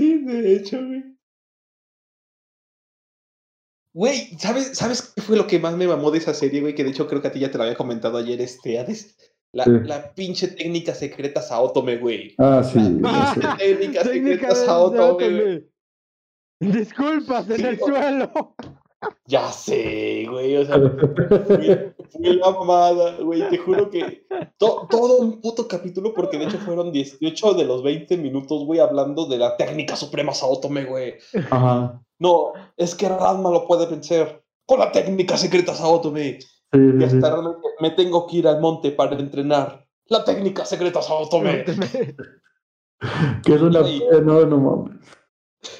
[0.00, 1.04] Sí, De hecho, güey.
[3.94, 6.74] Güey, ¿sabes, ¿sabes qué fue lo que más me mamó de esa serie, güey?
[6.74, 9.18] Que de hecho creo que a ti ya te lo había comentado ayer, este, Hades.
[9.52, 9.70] La, Sí.
[9.84, 12.34] la pinche técnica secreta Saotome, güey.
[12.38, 12.78] Ah, sí.
[13.00, 15.70] La pinche técnica secreta Saotome, güey.
[16.62, 18.54] Disculpas en Sí, el suelo.
[19.26, 24.26] Ya sé, güey, o sea, fue, fue la mamada, güey, te juro que
[24.58, 28.80] to- todo un puto capítulo, porque de hecho fueron 18 de los 20 minutos, güey,
[28.80, 31.14] hablando de la técnica suprema Saotome, güey.
[31.50, 32.02] Ajá.
[32.18, 36.38] No, es que Ranma lo puede vencer con la técnica secreta Saotome.
[36.40, 40.64] Sí, Y sí, hasta realmente me tengo que ir al monte para entrenar la técnica
[40.66, 41.64] secreta Saotome.
[43.44, 43.80] Que es una.
[44.22, 44.96] No, no mames.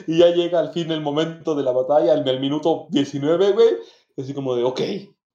[0.07, 3.69] Y ya llega al fin el momento de la batalla, en el minuto 19, güey.
[4.19, 4.81] Así como de, ok,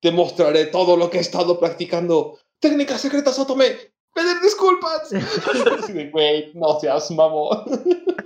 [0.01, 2.37] te mostraré todo lo que he estado practicando.
[2.59, 3.75] Técnica secreta Saotome,
[4.13, 5.11] pedir disculpas.
[5.79, 7.63] Así de, güey, no seas mamón.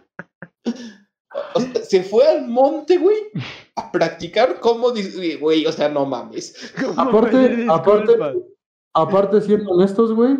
[1.53, 3.17] O sea, se fue al monte, güey,
[3.75, 4.89] a practicar cómo,
[5.39, 6.73] güey, o sea, no mames.
[6.79, 8.35] ¿Cómo Aparte- pedir aparte- disculpas?
[8.95, 10.37] Aparte, siendo honestos, güey.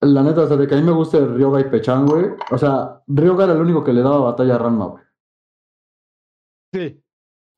[0.00, 2.26] La neta, o sea, de que a mí me gusta Ryoga y Pechan, güey.
[2.50, 5.04] O sea, Ryoga era el único que le daba batalla a Ranma, güey.
[6.72, 7.02] Sí.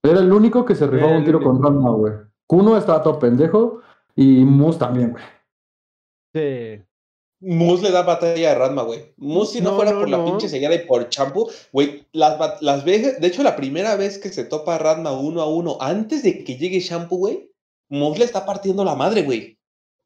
[0.03, 1.53] Era el único que se rifaba un tiro único.
[1.53, 2.15] con Ranma, güey.
[2.47, 3.83] Kuno estaba todo pendejo.
[4.17, 5.25] Y Mus también, güey.
[6.35, 6.83] Sí.
[7.43, 9.15] Mus le da batalla a Ranma, güey.
[9.17, 12.61] Mus, si no, No, fuera no, por la pinche seguida y por Champu, güey, las,
[12.61, 16.23] las veces, de hecho, la primera vez que se topa Ranma uno a uno, antes
[16.23, 17.51] de que llegue Shampoo, güey,
[17.89, 19.59] Mus le está partiendo la madre, güey.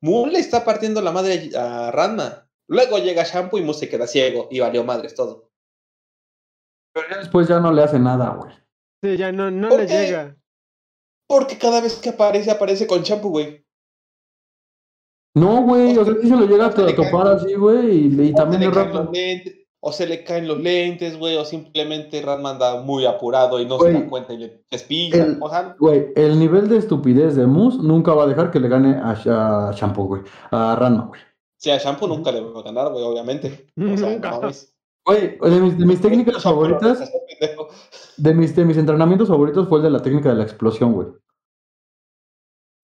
[0.04, 2.46] Mus le está partiendo la madre a Ranma.
[2.68, 5.50] Luego llega Shampoo y Mus se queda ciego y valió madres todo.
[6.92, 8.54] Pero ya después ya no le hace nada, güey.
[9.02, 9.92] Sí, ya no, no ¿Por le qué?
[10.06, 10.36] llega.
[11.26, 13.64] Porque cada vez que aparece, aparece con Shampoo, güey.
[15.34, 15.96] No, güey.
[15.96, 18.06] O sea, se lo llega a topar así, güey.
[18.06, 18.70] Y, y también le
[19.10, 23.66] lentes, o se le caen los lentes, güey, o simplemente Ranma anda muy apurado y
[23.66, 25.24] no se da cuenta y le despilla.
[25.24, 28.60] el- O sea, Güey, el nivel de estupidez de Mus nunca va a dejar que
[28.60, 29.10] le gane a,
[29.68, 30.22] a Shampoo, güey.
[30.50, 31.20] A Ranma, güey.
[31.58, 33.66] Sí, a Shampoo nunca le va a ganar, güey, obviamente.
[33.78, 34.30] O sea, Nunca.
[34.30, 34.74] no mames.
[35.06, 37.12] Güey, de mis, de mis técnicas favoritas,
[38.16, 41.08] de mis, de mis entrenamientos favoritos fue el de la técnica de la explosión, güey.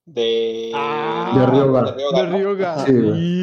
[0.06, 0.72] De.
[0.74, 1.92] Ah, De Ryoga.
[1.92, 2.78] de Ryoga.
[2.84, 3.39] Sí, güey.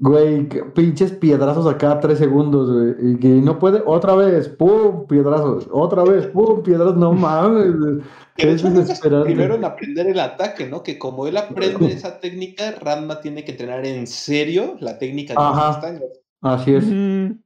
[0.00, 0.06] Sí.
[0.06, 3.12] Güey, pinches piedrazos a cada tres segundos, güey.
[3.12, 5.68] Y que no puede, otra vez, pum, piedrazos.
[5.70, 6.96] Otra vez, pum, piedrazos.
[6.96, 8.02] No mames.
[8.36, 9.26] Es desesperante.
[9.26, 10.82] primero en aprender el ataque, ¿no?
[10.82, 15.40] Que como él aprende esa técnica, Ranma tiene que entrenar en serio la técnica de
[15.40, 15.66] Ajá.
[15.66, 16.10] los castaños.
[16.40, 16.84] Así es.
[16.84, 17.38] Ujú.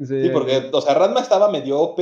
[0.00, 2.00] Sí, porque, o sea, Ranma estaba medio OP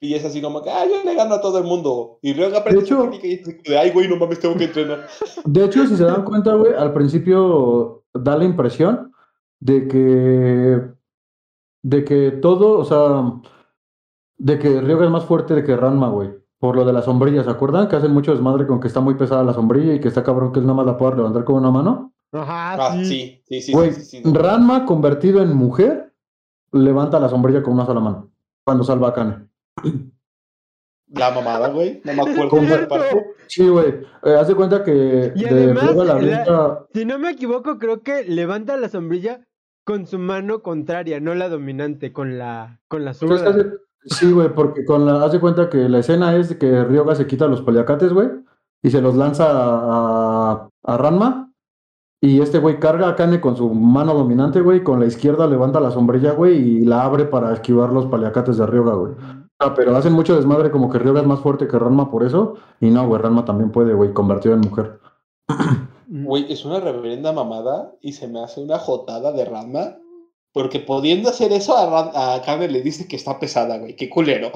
[0.00, 2.18] y es así como que, ah, yo le gano a todo el mundo.
[2.22, 5.06] Y luego aprende hecho- técnica y de, ay, güey, no mames, tengo que entrenar.
[5.44, 9.12] De hecho, si se dan cuenta, güey, al principio da la impresión
[9.60, 10.82] de que.
[11.82, 13.32] de que todo, o sea.
[14.38, 16.30] de que Ryoga es más fuerte de que Ranma, güey.
[16.60, 17.86] Por lo de la sombrilla, ¿se acuerdan?
[17.88, 20.50] Que hacen mucho desmadre con que está muy pesada la sombrilla y que está cabrón
[20.52, 22.12] que él nada más la pueda levantar con una mano.
[22.32, 23.04] Ajá, Ah, sí.
[23.04, 24.32] sí, sí, sí, Güey, sí, sí, sí.
[24.32, 26.12] Ranma convertido en mujer
[26.72, 28.30] levanta la sombrilla con una sola mano.
[28.64, 29.48] Cuando salva a Kane.
[31.10, 32.02] La mamada, güey.
[32.04, 33.22] No me acuerdo.
[33.46, 33.94] Sí, güey.
[34.24, 38.02] Eh, haz de cuenta que Y de además, la la- Si no me equivoco, creo
[38.02, 39.40] que levanta la sombrilla
[39.84, 43.48] con su mano contraria, no la dominante, con la, con la zurda.
[43.48, 43.72] hace-
[44.04, 47.14] Sí, güey, porque con la, haz de cuenta que la escena es de que Ryoga
[47.14, 48.28] se quita los paliacates, güey,
[48.82, 51.52] y se los lanza a, a Ranma,
[52.22, 55.46] y este güey carga a Kane con su mano dominante, güey, y con la izquierda
[55.46, 59.12] levanta la sombrilla, güey, y la abre para esquivar los paliacates de Ryoga, güey.
[59.60, 62.54] Ah, pero hacen mucho desmadre como que Ryoga es más fuerte que Ranma por eso,
[62.80, 65.00] y no, güey, Ranma también puede, güey, convertido en mujer.
[66.10, 69.98] Güey, es una reverenda mamada y se me hace una jotada de Ranma.
[70.52, 73.94] Porque pudiendo hacer eso, a, Ran- a Kane le dice que está pesada, güey.
[73.94, 74.50] Qué culero.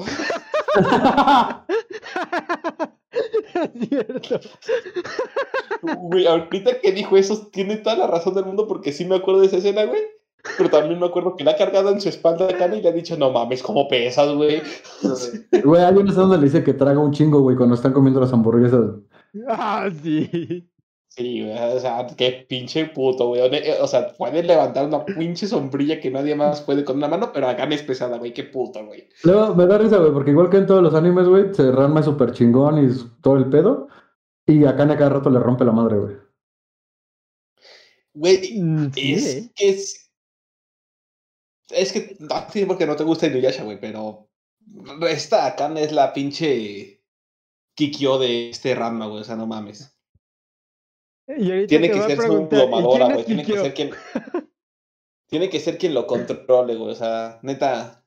[3.11, 4.39] Es cierto.
[5.99, 9.41] Güey, ahorita que dijo eso, tiene toda la razón del mundo porque sí me acuerdo
[9.41, 10.01] de esa escena, güey.
[10.57, 12.89] Pero también me acuerdo que la ha cargado en su espalda a Kane y le
[12.89, 14.61] ha dicho, no mames, cómo pesas, güey.
[15.63, 18.19] Güey, hay una escena donde le dice que traga un chingo, güey, cuando están comiendo
[18.19, 18.81] las hamburguesas.
[19.47, 20.67] Ah, sí.
[21.07, 23.41] Sí, güey, o sea, qué pinche puto, güey.
[23.79, 27.47] O sea, puede levantar una pinche sombrilla que nadie más puede con una mano, pero
[27.47, 28.33] a Kane es pesada, güey.
[28.33, 29.07] Qué puto, güey.
[29.23, 31.99] Luego me da risa, güey, porque igual que en todos los animes, güey, se Ranma
[32.01, 32.91] es súper chingón y
[33.21, 33.87] todo el pedo.
[34.45, 36.15] Y a Kane a cada rato le rompe la madre, güey.
[38.15, 39.51] Güey, Mm, sí, es ¿eh?
[39.55, 40.02] que es.
[41.69, 42.15] Es que.
[42.19, 44.29] No, sí, porque no te gusta Inuyasha, güey, pero.
[45.09, 47.01] Esta Akane es la pinche.
[47.75, 49.21] Kikyo de este Ranma, güey.
[49.21, 49.97] O sea, no mames.
[51.27, 53.25] Y ahorita Tiene que ser su preguntar, ¿y domadora, quién güey.
[53.25, 53.91] Tiene que ser quien.
[55.29, 56.91] tiene que ser quien lo controle, güey.
[56.91, 58.05] O sea, neta,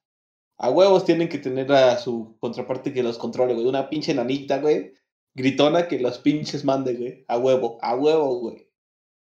[0.59, 3.66] a huevos tienen que tener a su contraparte que los controle, güey.
[3.66, 4.93] Una pinche nanita, güey.
[5.35, 7.24] Gritona que los pinches mande, güey.
[7.28, 8.70] A huevo, a huevo, güey.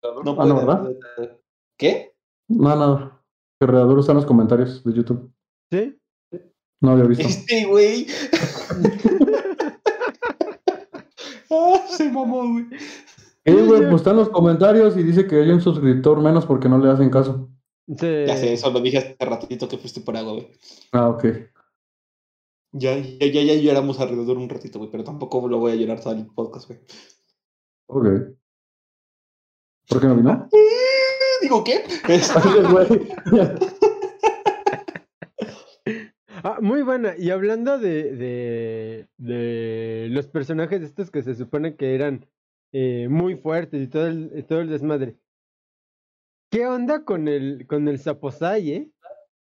[0.03, 1.39] No Ah, no, puede- ¿verdad?
[1.79, 2.15] ¿Qué?
[2.49, 3.22] No, no.
[3.63, 5.33] Que Redador está en los comentarios de YouTube.
[5.71, 5.97] ¿Sí?
[6.81, 7.29] No había visto.
[7.29, 8.09] Este, güey.
[11.49, 12.67] ah, se mamó, güey.
[13.45, 16.69] Eh, güey, pues está en los comentarios y dice que hay un suscriptor menos porque
[16.69, 17.51] no le hacen caso.
[17.87, 18.25] Sí.
[18.27, 20.49] Ya sé, eso lo dije hace ratito que fuiste por agua, güey.
[20.91, 21.25] Ah, ok.
[22.73, 26.01] Ya, ya, ya, ya lloramos alrededor un ratito, güey, pero tampoco lo voy a llorar
[26.01, 26.81] todo el podcast, güey.
[27.87, 28.07] Ok.
[29.89, 30.49] ¿Por qué no vino?
[31.43, 31.83] Digo, ¿qué?
[36.45, 37.15] Ah, muy buena.
[37.17, 42.27] Y hablando de, de, de los personajes estos que se supone que eran
[42.73, 45.17] eh, muy fuertes y todo el, todo el desmadre.
[46.51, 48.91] ¿Qué onda con el, con el Saposai, eh?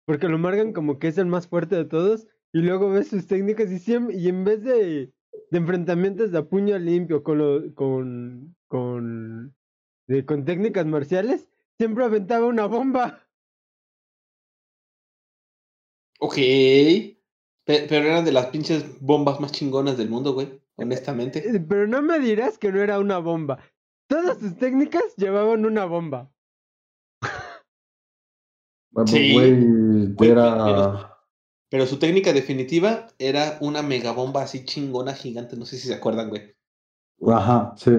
[0.06, 3.26] Porque lo marcan como que es el más fuerte de todos y luego ves sus
[3.26, 5.12] técnicas y, siem- y en vez de,
[5.50, 9.56] de enfrentamientos de a puño limpio con, lo, con, con,
[10.08, 13.22] de- con técnicas marciales, siempre aventaba una bomba.
[16.20, 16.36] ok.
[16.36, 20.62] Pe- Pero eran de las pinches bombas más chingonas del mundo, güey.
[20.76, 21.40] Honestamente.
[21.40, 23.60] Eh, Pero no me dirás que no era una bomba.
[24.08, 26.32] Todas sus técnicas llevaban una bomba.
[29.08, 29.34] Sí.
[29.34, 31.12] Güey, era.
[31.70, 35.58] Pero su técnica definitiva era una megabomba así chingona, gigante.
[35.58, 36.56] No sé si se acuerdan, güey.
[37.28, 37.92] Ajá, sí.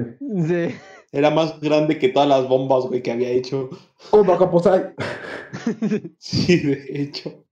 [0.46, 0.74] Sí.
[1.16, 3.70] Era más grande que todas las bombas, güey, que había hecho.
[4.10, 4.94] ¡Oh, Bacaposai!
[6.18, 7.46] Sí, de hecho.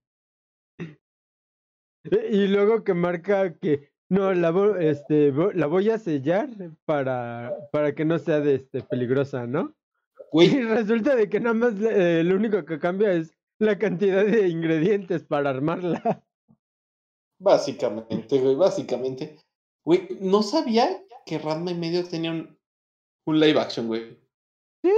[2.31, 6.51] y luego que marca que no la vo- este vo- la voy a sellar
[6.85, 9.75] para para que no sea de este peligrosa, ¿no?
[10.33, 14.49] Y resulta de que nada más eh, lo único que cambia es la cantidad de
[14.49, 16.23] ingredientes para armarla.
[17.41, 19.39] básicamente, güey, básicamente.
[19.87, 22.59] Güey, no sabía que Ranma y medio tenía un,
[23.27, 24.19] un live action, güey.
[24.83, 24.91] Sí.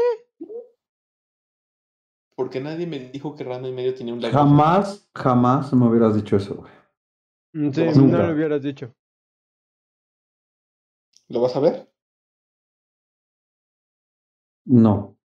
[2.35, 4.49] Porque nadie me dijo que Ranma y medio tenía un live action.
[4.49, 6.73] Jamás, jamás me hubieras dicho eso, güey.
[7.55, 8.27] Mm, Sí, vas no nunca.
[8.27, 8.95] lo hubieras dicho.
[11.29, 11.91] ¿Lo vas a ver?
[14.67, 15.17] No.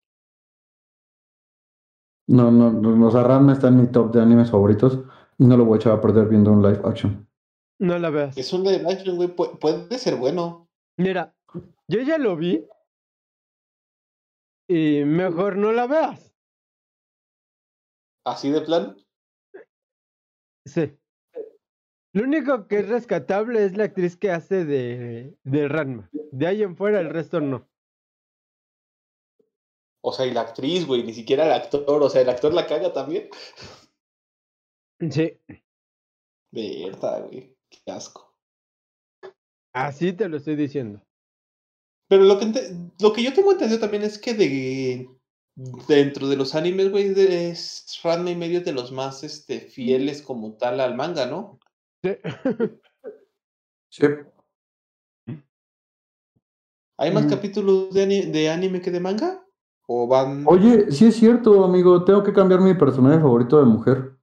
[2.28, 5.00] No, no, no, o sea, Ranma está en mi top de animes favoritos
[5.38, 7.28] y no lo voy a echar a perder viendo un live action.
[7.80, 8.38] No la veas.
[8.38, 9.36] Es un live action, güey.
[9.36, 10.70] pu- puede ser bueno.
[10.98, 11.36] Mira,
[11.88, 12.66] yo ya lo vi.
[14.74, 16.34] Y mejor no la veas.
[18.26, 18.96] Así de plan.
[20.64, 20.98] Sí.
[22.14, 26.10] Lo único que es rescatable es la actriz que hace de, de Ranma.
[26.14, 27.70] De ahí en fuera el resto no.
[30.02, 32.02] O sea, y la actriz, güey, ni siquiera el actor.
[32.02, 33.30] O sea, el actor la caga también.
[35.02, 35.38] Sí,
[36.50, 37.58] Verdad, güey.
[37.70, 38.34] Qué asco.
[39.74, 41.06] así te lo estoy diciendo.
[42.12, 42.52] Pero lo que,
[43.00, 45.10] lo que yo tengo entendido también es que de
[45.88, 50.58] dentro de los animes, güey, es Ranma y medio de los más este, fieles como
[50.58, 51.58] tal al manga, ¿no?
[52.04, 52.12] Sí.
[53.90, 54.04] Sí.
[56.98, 57.30] ¿Hay más Mm.
[57.30, 59.46] capítulos de, de anime que de manga?
[59.88, 60.44] ¿O van...?
[60.48, 62.04] Oye, sí es cierto, amigo.
[62.04, 64.18] Tengo que cambiar mi personaje favorito de mujer.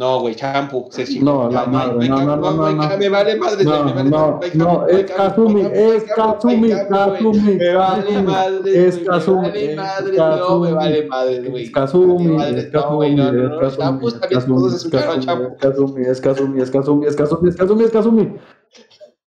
[0.00, 0.88] No, güey, chingó.
[1.22, 2.96] No, la madre, no, no, no, no.
[2.96, 6.70] Me vale madre, No, no, es Kazumi, es Kazumi.
[6.70, 11.64] Kazumi, Me vale madre, es Kazumi, me vale madre, no, me vale madre, güey.
[11.64, 14.00] Es Kazumi, es madre, no, güey, Kazumi, no, no, es no,
[14.30, 18.38] Kazumi, es Kazumi, es Kazumi, es Kazumi, es Kazumi, es Kazumi, es Kazumi.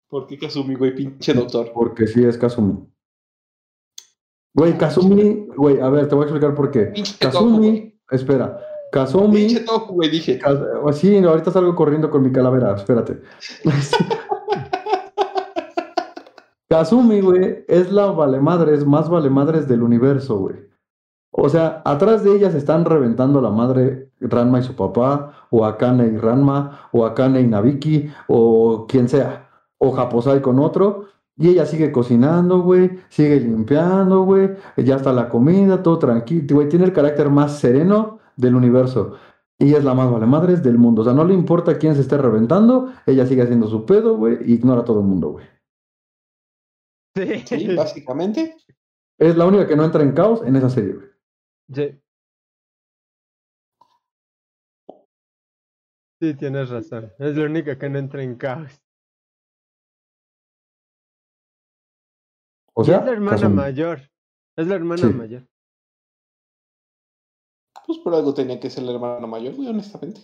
[0.09, 1.73] ¿Por qué Kazumi, güey, pinche doctor?
[1.75, 2.87] Porque sí es Kazumi.
[4.55, 6.93] Güey, Kazumi, güey, a ver, te voy a explicar por qué.
[7.19, 8.61] Kazumi, espera,
[8.93, 10.39] Kazumi, Pinche tofu, güey, dije.
[10.39, 13.23] Kaz- sí, ahorita salgo corriendo con mi calavera, espérate.
[16.69, 20.57] Kazumi, güey, es la valemadres, más valemadres del universo, güey.
[21.31, 26.09] O sea, atrás de ellas están reventando la madre Ranma y su papá, o Akane
[26.09, 29.49] y Ranma, o Akane y Nabiki, o quien sea,
[29.79, 31.07] o Japosai con otro,
[31.39, 36.69] y ella sigue cocinando, güey, sigue limpiando, güey, ya está la comida, todo tranquilo, güey,
[36.69, 39.19] tiene el carácter más sereno del universo.
[39.59, 41.03] Y es la más vale madres del mundo.
[41.03, 44.39] O sea, no le importa quién se esté reventando, ella sigue haciendo su pedo, güey,
[44.45, 45.47] y ignora a todo el mundo, güey.
[47.15, 47.45] Sí.
[47.47, 48.57] Sí, básicamente.
[49.19, 51.09] Es la única que no entra en caos en esa serie, güey.
[51.73, 51.99] Sí.
[56.21, 57.13] Sí, tienes razón.
[57.19, 58.81] Es la única que no entra en caos.
[62.75, 64.01] O Y sea, es la hermana mayor.
[64.57, 65.13] Es la hermana Sí.
[65.13, 65.47] mayor.
[67.93, 70.23] Pues por algo tenía que ser el hermano mayor, güey, honestamente.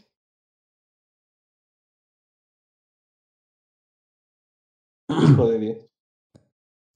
[5.10, 5.76] Hijo de Dios.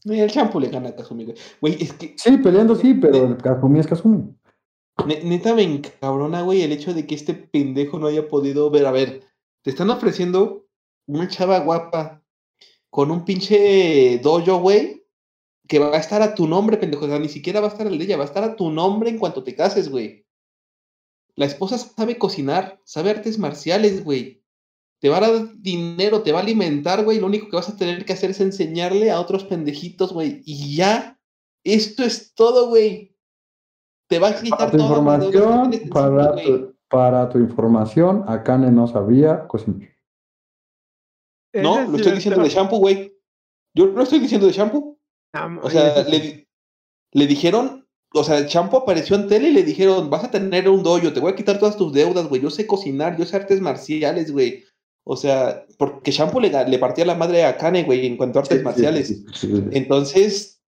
[0.06, 1.36] Mira, el champú le gana a Kazumi, güey.
[1.60, 4.34] Güey, es que Sí, peleando sí, pero el Kazumi es Kazumi.
[5.06, 8.86] ne- neta me encabrona, güey, el hecho de que este pendejo no haya podido ver.
[8.86, 9.22] A ver,
[9.62, 10.66] te están ofreciendo
[11.06, 12.24] una chava guapa
[12.88, 15.04] con un pinche dojo, güey,
[15.68, 17.04] que va a estar a tu nombre, pendejo.
[17.04, 18.70] O sea, ni siquiera va a estar el de ella, va a estar a tu
[18.70, 20.21] nombre en cuanto te cases, güey.
[21.36, 24.42] La esposa sabe cocinar, sabe artes marciales, güey.
[25.00, 27.18] Te va a dar dinero, te va a alimentar, güey.
[27.18, 30.42] Lo único que vas a tener que hacer es enseñarle a otros pendejitos, güey.
[30.44, 31.18] Y ya.
[31.64, 33.16] Esto es todo, güey.
[34.08, 38.86] Te va a Para quitar tu que información, para tu, para tu información, Akane no
[38.86, 39.88] sabía cocinar.
[41.54, 43.18] No, lo estoy diciendo de shampoo, güey.
[43.74, 44.98] Yo lo estoy diciendo de shampoo.
[45.62, 47.81] O sea, le dijeron,
[48.14, 51.20] o sea, Champo apareció en tele y le dijeron, vas a tener un dojo, te
[51.20, 52.42] voy a quitar todas tus deudas, güey.
[52.42, 54.64] Yo sé cocinar, yo sé artes marciales, güey.
[55.04, 58.58] O sea, porque Champo le, partía la madre a Kane, güey, en cuanto a artes
[58.58, 59.08] Sí, marciales.
[59.08, 59.64] sí, sí, sí.
[59.72, 60.62] Entonces,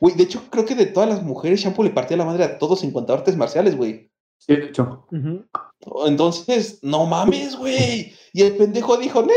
[0.00, 2.58] güey, de hecho, creo que de todas las mujeres, Champo le partía la madre a
[2.58, 4.10] todos en cuanto a artes marciales, güey.
[4.38, 5.06] Sí, de hecho.
[6.06, 8.12] Entonces, no mames, güey.
[8.32, 9.36] Y el pendejo dijo, Nel,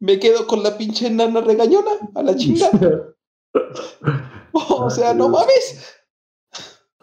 [0.00, 2.70] me quedo con la pinche nana regañona, a la chinga.
[4.52, 6.01] O sea, no mames.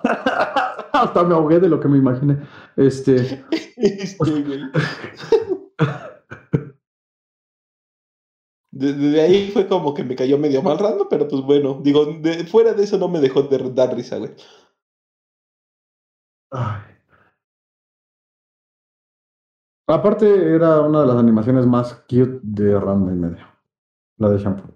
[0.93, 2.37] Hasta me ahogué de lo que me imaginé.
[2.75, 3.45] Este,
[3.77, 4.61] Este, güey.
[8.71, 12.05] De- Desde ahí fue como que me cayó medio mal rando, pero pues bueno, digo,
[12.05, 14.31] de- fuera de eso no me dejó de dar risa, güey.
[16.51, 16.81] ay.
[19.87, 23.43] Aparte, era una de las animaciones más cute de Ranma y medio.
[24.17, 24.71] La de Shampoo.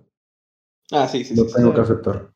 [0.92, 1.50] Ah, sí, sí, Lo sí.
[1.50, 1.56] sí.
[1.56, 2.33] tengo que aceptar.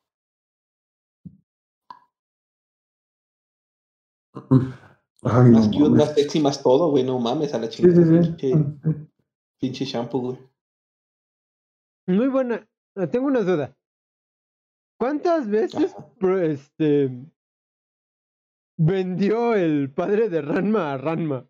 [4.34, 8.04] Ay, no Más cute, más sexy, más todo, güey, no mames a la chingada.
[8.22, 8.52] sí, sí.
[8.52, 9.08] Pinche,
[9.60, 10.38] pinche shampoo, güey.
[12.06, 12.66] Muy buena.
[12.96, 13.74] Ah, Tengo una duda.
[14.98, 16.42] ¿Cuántas veces Ajá.
[16.44, 17.10] este
[18.76, 21.46] vendió el padre de Ranma a Ranma?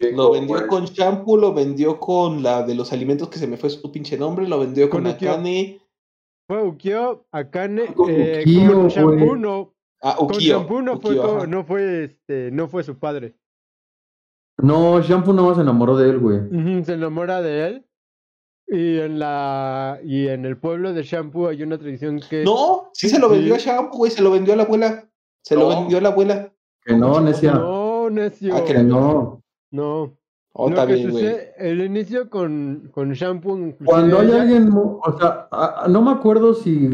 [0.00, 3.68] Lo vendió con shampoo, lo vendió con la de los alimentos que se me fue
[3.68, 5.12] su pinche nombre, lo vendió con Con.
[5.12, 5.80] Akane.
[6.46, 9.40] Fue Ukyo, Akane, Con eh, Ukyo, con Shampoo güey.
[9.40, 10.28] no, Ah, con
[10.84, 13.34] no fue, no fue este, no fue su padre.
[14.58, 16.84] No, Shampoo no se enamoró de él, güey.
[16.84, 17.84] Se enamora de él.
[18.70, 23.08] Y en la y en el pueblo de Shampoo hay una tradición que No, sí
[23.08, 25.08] se lo vendió a Shampoo, güey, se lo vendió a la abuela.
[25.42, 26.52] Se lo vendió a la abuela.
[26.84, 27.54] Que no, necia.
[27.54, 28.54] no, necio.
[28.56, 29.42] Ah, Que no.
[29.70, 30.16] No.
[30.52, 31.22] Oh, Lo está que bien, güey.
[31.24, 33.74] sucede, el inicio con, con Shampoo.
[33.84, 36.88] Cuando hay ella- alguien, o sea, a- a- no me acuerdo si,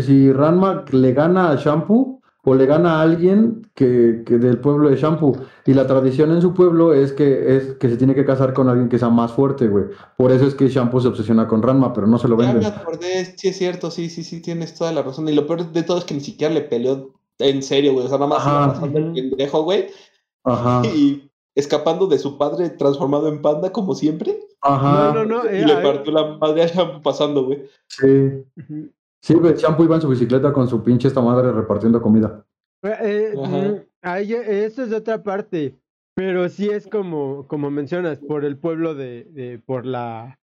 [0.00, 4.90] si Ranma le gana a Shampoo o le gana a alguien que, que del pueblo
[4.90, 5.36] de Shampoo.
[5.64, 8.68] Y la tradición en su pueblo es que, es que se tiene que casar con
[8.68, 9.84] alguien que sea más fuerte, güey.
[10.16, 12.54] Por eso es que Shampoo se obsesiona con Ranma, pero no se lo Ya me
[12.54, 12.72] venden.
[12.72, 15.28] acordé, sí es cierto, sí, sí, sí, tienes toda la razón.
[15.28, 18.06] Y lo peor de todo es que ni siquiera le peleó en serio, güey.
[18.06, 18.86] O sea, nada más Ajá.
[18.86, 19.86] el pendejo, güey.
[20.44, 24.40] Ajá, Y escapando de su padre transformado en panda, como siempre.
[24.62, 25.12] ajá.
[25.14, 25.44] No, no, no.
[25.44, 27.62] Y eh, le partió la madre a Shampoo pasando, güey.
[27.86, 28.06] Sí.
[28.58, 28.90] Ujú.
[29.22, 32.44] Sí, güey, Shampoo iba en su bicicleta con su pinche esta madre repartiendo comida.
[32.82, 35.78] Eh, eh, mm, ahí, eh, eso es de otra parte.
[36.14, 40.38] Pero sí es como, como mencionas, por el pueblo de, de por la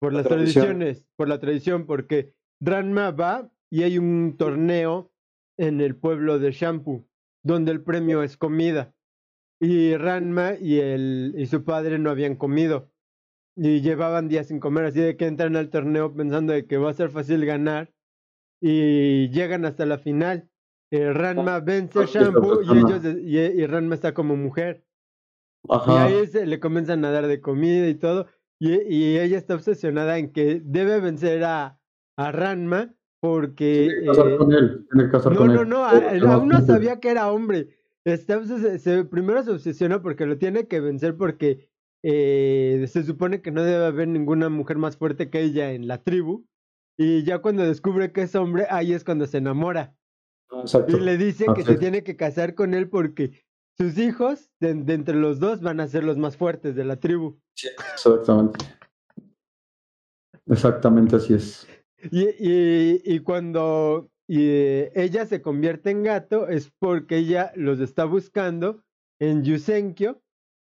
[0.00, 0.64] por La las tradición.
[0.64, 5.12] tradiciones, por la tradición, porque Ranma va y hay un torneo
[5.58, 7.06] en el pueblo de Shampoo,
[7.44, 8.94] donde el premio es comida.
[9.60, 12.90] Y Ranma y el y su padre no habían comido.
[13.56, 16.90] Y llevaban días sin comer, así de que entran al torneo pensando de que va
[16.90, 17.92] a ser fácil ganar.
[18.60, 20.48] Y llegan hasta la final.
[20.90, 24.84] Eh, Ranma vence a Shampoo y ellos y, y Ranma está como mujer.
[25.64, 28.26] Y ahí se le comienzan a dar de comida y todo.
[28.60, 31.78] Y, y ella está obsesionada en que debe vencer a,
[32.16, 33.88] a Ranma porque...
[33.88, 34.86] Tiene que casar eh, con él.
[34.90, 35.68] Tiene que casar no, con no, él.
[35.68, 37.68] no, él aún no sabía que era hombre.
[38.04, 41.68] Está se- primero se obsesiona porque lo tiene que vencer porque
[42.04, 46.02] eh, se supone que no debe haber ninguna mujer más fuerte que ella en la
[46.04, 46.46] tribu.
[46.98, 49.94] Y ya cuando descubre que es hombre, ahí es cuando se enamora.
[50.50, 50.96] Exacto.
[50.96, 53.44] Y le dice que se tiene que casar con él porque
[53.76, 56.96] sus hijos, de, de entre los dos, van a ser los más fuertes de la
[56.96, 57.38] tribu.
[57.92, 58.64] Exactamente.
[60.46, 61.68] Exactamente así es.
[62.10, 67.80] Y, y, y cuando y, eh, ella se convierte en gato es porque ella los
[67.80, 68.82] está buscando
[69.20, 70.20] en Yusenkyo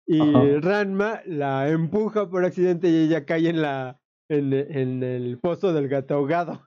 [0.07, 0.61] y Ajá.
[0.61, 5.89] Ranma la empuja por accidente y ella cae en la en, en el pozo del
[5.89, 6.61] gato ahogado.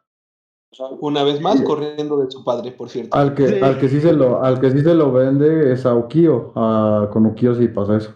[1.01, 3.17] Una vez más, corriendo de su padre, por cierto.
[3.17, 3.59] Al que, Sí.
[3.59, 6.51] al que sí se lo, al que sí se lo vende es a Ukio.
[6.55, 8.15] A, con Ukio sí pasa eso.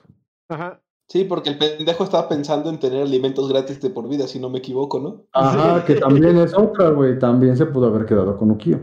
[0.49, 0.79] Ajá.
[1.09, 4.49] Sí, porque el pendejo estaba pensando en tener alimentos gratis de por vida, si no
[4.49, 5.25] me equivoco, ¿no?
[5.33, 5.93] Ajá, Sí.
[5.93, 7.17] que también es otra, güey.
[7.19, 8.79] También se pudo haber quedado con Ukio.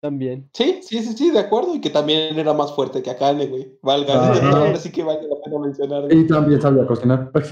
[0.00, 0.48] También.
[0.52, 1.74] Sí, sí, sí, sí, de acuerdo.
[1.74, 3.78] Y que también era más fuerte que Akane, güey.
[3.82, 4.50] Valga, Ajá.
[4.72, 6.12] ahora sí que vale la pena mencionar.
[6.12, 7.30] Y también sabía cocinar.
[7.34, 7.44] Sa-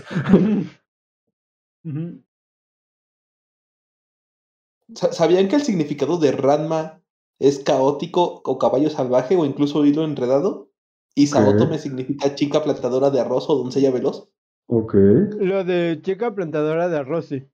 [4.94, 7.00] ¿Sabían que el significado de Ranma
[7.38, 10.70] es caótico o caballo salvaje o incluso hilo enredado?
[11.14, 14.28] Y Saotome significa chica plantadora de arroz o doncella veloz.
[14.66, 14.94] ok.
[15.40, 17.46] Lo de chica plantadora de arroz, sí.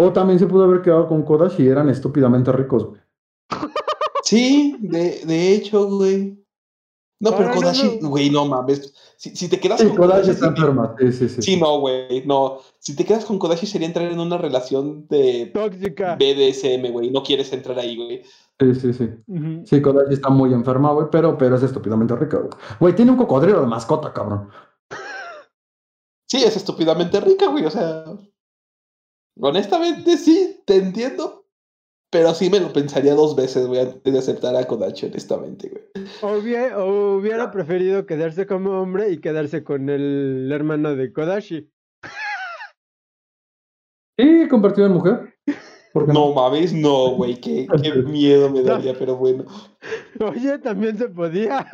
[0.01, 1.67] O también se pudo haber quedado con Kodashi.
[1.67, 2.85] Eran estúpidamente ricos.
[2.85, 3.01] güey.
[4.23, 6.41] Sí, de, de hecho, güey.
[7.21, 8.09] No, pero no, Kodashi, no.
[8.09, 8.93] güey, no mames.
[9.17, 10.95] Si, si te quedas Sí, con Kodashi Kodashi, está enferma.
[10.97, 11.41] Sí, sí, sí.
[11.41, 12.59] sí, no, güey, no.
[12.79, 16.15] Si te quedas con Kodashi sería entrar en una relación de Tóxica.
[16.15, 17.11] BDSM, güey.
[17.11, 18.23] No quieres entrar ahí, güey.
[18.59, 19.09] Sí, sí, sí.
[19.65, 22.51] Sí, Kodashi está muy enferma, güey, pero, pero es estúpidamente rica, güey.
[22.79, 24.49] Güey, tiene un cocodrilo de mascota, cabrón.
[26.25, 27.65] Sí, es estúpidamente rica, güey.
[27.65, 28.05] O sea,
[29.41, 31.38] honestamente sí, te entiendo.
[32.11, 36.07] Pero sí me lo pensaría dos veces, güey, antes de aceptar a Kodachi, honestamente, güey.
[36.23, 41.69] O hubie- o hubiera preferido quedarse como hombre y quedarse con el hermano de Kodashi.
[44.17, 45.33] Y convertido en mujer.
[45.93, 47.39] ¿Por qué No mames, no, güey.
[47.39, 49.45] Qué, qué miedo me daría, pero bueno.
[50.19, 51.65] Oye, también se podía.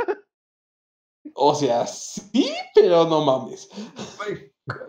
[1.33, 3.69] O sea, sí, pero no mames.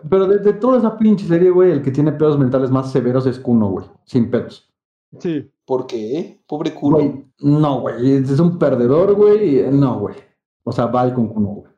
[0.09, 3.25] Pero de, de toda esa pinche serie, güey, el que tiene pedos mentales más severos
[3.25, 3.85] es Kuno, güey.
[4.05, 4.71] Sin pedos.
[5.19, 5.51] Sí.
[5.65, 6.41] ¿Por qué?
[6.47, 6.97] Pobre culo.
[6.97, 8.13] Güey, no, güey.
[8.13, 9.63] Es un perdedor, güey.
[9.71, 10.15] No, güey.
[10.63, 11.73] O sea, va con Kuno, güey.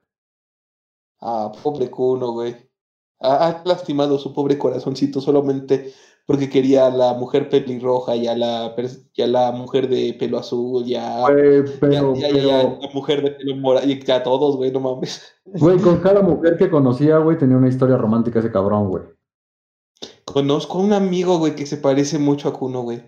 [1.22, 2.56] Ah, pobre culo, güey.
[3.20, 5.94] Ha, ha lastimado su pobre corazoncito solamente
[6.26, 8.74] porque quería a la mujer pelirroja y a la,
[9.14, 12.30] y a la mujer de pelo azul y a, Güey, y a- pero, y a-
[12.30, 15.24] y a pero, la mujer de pelo morado y a todos, güey, no mames.
[15.46, 19.04] güey, con cada mujer que conocía, güey, tenía una historia romántica ese cabrón, güey.
[20.24, 23.02] Conozco a un amigo, güey, que se parece mucho a Kuno, güey.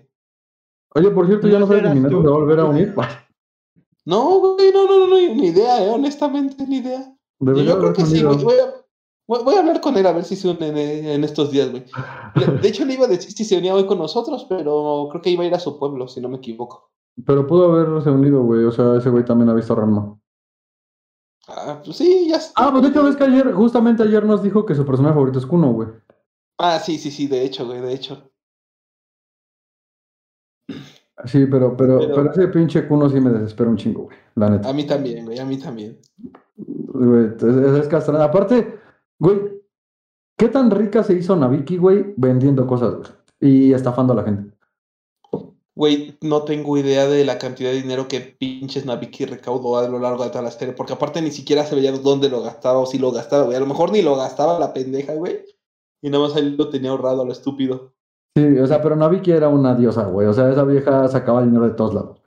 [0.94, 2.22] Oye, por cierto, ya ¿No sabes serás ni tú?
[2.22, 2.94] de volver a unir.
[4.04, 7.14] No, güey, no, no, no, no, ni idea, eh, honestamente, ni idea.
[7.38, 8.42] Yo creo que sí, güey.
[8.42, 11.52] Voy a, voy- a hablar con él a ver si se unen eh, en estos
[11.52, 11.84] días, güey.
[12.60, 15.30] De hecho, le iba a decir si se unía hoy con nosotros, pero creo que
[15.30, 16.90] iba a ir a su pueblo, si no me equivoco.
[17.24, 18.64] Pero pudo haberse unido, güey.
[18.64, 20.18] O sea, ese güey también ha visto Ranma.
[21.46, 22.52] Ah, pues sí, ya está.
[22.56, 25.38] Ah, pues de hecho, ves que ayer, justamente ayer nos dijo que su personaje favorito
[25.38, 25.88] es Kuno, güey.
[26.58, 28.31] Ah, sí, sí, sí, de hecho, güey, de hecho.
[31.24, 34.16] Sí, pero, pero, Pero- pero ese pinche Kuno sí me desespera un chingo, güey.
[34.34, 34.68] La neta.
[34.68, 35.98] A mí también, güey, a mí también.
[36.56, 38.24] Güey, es, es, castrante.
[38.24, 38.78] Aparte,
[39.18, 39.38] güey,
[40.36, 43.10] ¿qué tan rica se hizo Nabiki, güey, vendiendo cosas, güey?
[43.40, 44.52] Y estafando a la gente.
[45.74, 49.98] Güey, no tengo idea de la cantidad de dinero que pinches Nabiki recaudó a lo
[49.98, 52.86] largo de toda la serie, porque aparte ni siquiera se veía dónde lo gastaba o
[52.86, 53.56] si lo gastaba, güey.
[53.56, 55.44] A lo mejor ni lo gastaba la pendeja, güey.
[56.02, 57.92] Y nada más ahí lo tenía ahorrado a lo estúpido.
[58.36, 60.26] Sí, o sea, pero Nabiki era una diosa, güey.
[60.26, 62.22] O sea, esa vieja sacaba dinero de todos lados.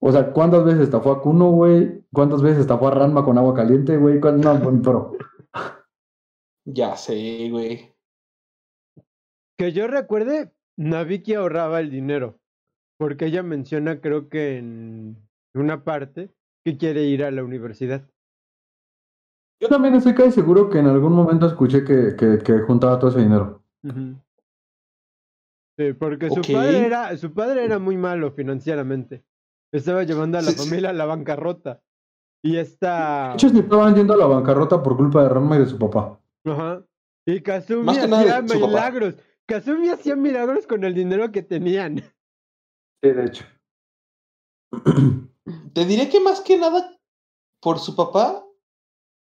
[0.00, 2.04] O sea, ¿cuántas veces estafó a Kuno, güey?
[2.12, 4.20] ¿Cuántas veces estafó a Ranma con agua caliente, güey?
[4.20, 5.12] ¿Cuán- No, pero.
[6.70, 7.94] Ya sé, güey.
[9.58, 12.38] Que yo recuerde, Nabiki ahorraba el dinero.
[12.98, 15.16] Porque ella menciona, creo que en
[15.54, 16.30] una parte,
[16.64, 18.06] que quiere ir a la universidad.
[19.60, 23.10] Yo también estoy casi seguro que en algún momento escuché que, que, que juntaba todo
[23.10, 23.62] ese dinero.
[25.78, 29.24] Sí, porque su padre era, su padre era muy malo financieramente.
[29.72, 30.64] Estaba llevando a la Sí, sí.
[30.68, 31.80] familia a la bancarrota.
[32.42, 33.28] Y esta.
[33.30, 35.78] De hecho, se estaban yendo a la bancarrota por culpa de Ranma y de su
[35.78, 36.20] papá.
[36.44, 36.84] Ajá.
[37.26, 38.04] Y Kazumi hacía
[38.46, 38.66] su papá.
[38.68, 39.14] milagros.
[39.46, 42.02] Kazumi hacía milagros con el dinero que tenían.
[43.00, 43.44] Sí, de hecho.
[45.74, 46.98] Te diré que más que nada
[47.62, 48.44] por su papá,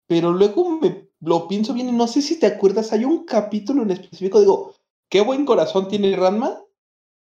[0.08, 3.82] pero luego me lo pienso bien y no sé si te acuerdas, hay un capítulo
[3.82, 4.75] en específico, digo,
[5.10, 6.62] qué buen corazón tiene Ranma,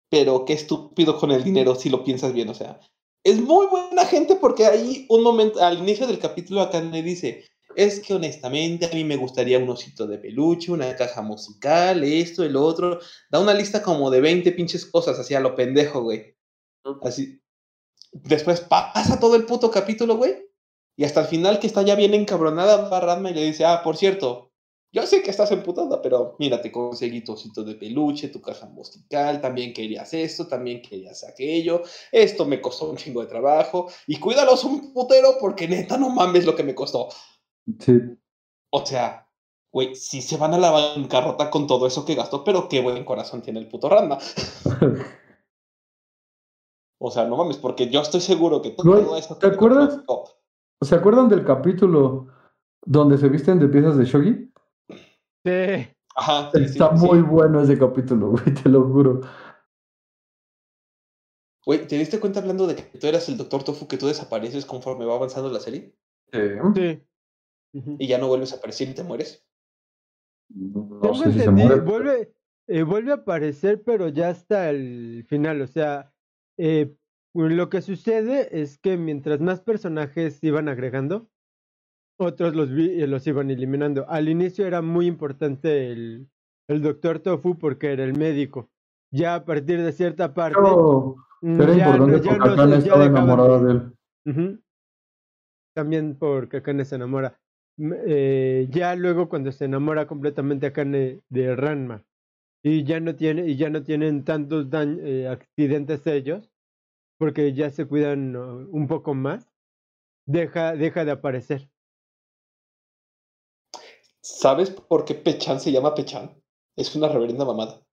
[0.10, 2.80] pero qué estúpido con el dinero si lo piensas bien, o sea,
[3.24, 7.46] es muy buena gente porque ahí un momento, al inicio del capítulo acá me dice,
[7.76, 12.44] es que honestamente a mí me gustaría un osito de peluche, una caja musical, esto,
[12.44, 13.00] el otro,
[13.30, 16.36] da una lista como de 20 pinches cosas, así a lo pendejo, güey.
[17.02, 17.42] Así.
[18.12, 20.46] Después pasa todo el puto capítulo, güey.
[20.96, 23.82] Y hasta el final, que está ya bien encabronada, va Ranma y le dice: Ah,
[23.84, 24.54] por cierto,
[24.96, 28.66] yo sé que estás emputada, pero mira, te conseguí tu osito de peluche, tu caja
[28.68, 31.82] musical, también querías esto, también querías aquello.
[32.14, 33.88] Esto me costó un chingo de trabajo.
[34.08, 37.10] Y cuídalos un putero, porque neta, no mames lo que me costó.
[37.78, 38.00] Sí.
[38.70, 39.28] O sea,
[39.70, 43.04] güey, sí se van a la bancarrota con todo eso que gastó, pero qué buen
[43.04, 44.18] corazón tiene el puto Randa.
[47.02, 49.36] o sea, no mames, porque yo estoy seguro que todo Güey, eso...
[49.36, 50.00] ¿te acuerdas?
[50.80, 52.28] ¿Se acuerdan del capítulo
[52.86, 54.55] donde se visten de piezas de Shogi?
[55.46, 55.88] Sí.
[56.16, 57.06] Ajá, sí, Está sí.
[57.06, 59.22] muy bueno ese capítulo, güey, te lo juro.
[61.66, 64.66] Güey, ¿te diste cuenta hablando de que tú eras el Doctor Tofu que tú desapareces
[64.66, 65.96] conforme va avanzando la serie?
[66.32, 67.02] Sí.
[68.00, 69.46] Y ya no vuelves a aparecer y te mueres.
[70.50, 71.82] No Tengo sé si se entendido, muere.
[71.82, 72.34] vuelve,
[72.68, 75.62] eh, vuelve a aparecer, pero ya hasta el final.
[75.62, 76.14] O sea,
[76.58, 76.96] eh,
[77.34, 81.30] lo que sucede es que mientras más personajes iban agregando,
[82.18, 84.06] otros los, vi- eh, los iban eliminando.
[84.10, 86.28] Al inicio era muy importante el,
[86.70, 88.70] el doctor Tofu porque era el médico.
[89.14, 90.58] Ya a partir de cierta parte.
[90.62, 94.62] Pero mm, era ya importante ya porque no Akane estaba dejaban enamorada de- él.
[95.76, 97.40] También porque Akane se enamora.
[97.78, 102.06] M- eh, ya luego cuando se enamora completamente Akane de Ranma
[102.64, 106.50] y ya no tiene y ya no tienen tantos eh, accidentes ellos
[107.20, 109.52] porque ya se cuidan un poco más
[110.26, 111.70] deja deja de aparecer
[114.28, 116.42] ¿Sabes por qué Pechan se llama Pechan?
[116.76, 117.86] Es una reverenda mamada.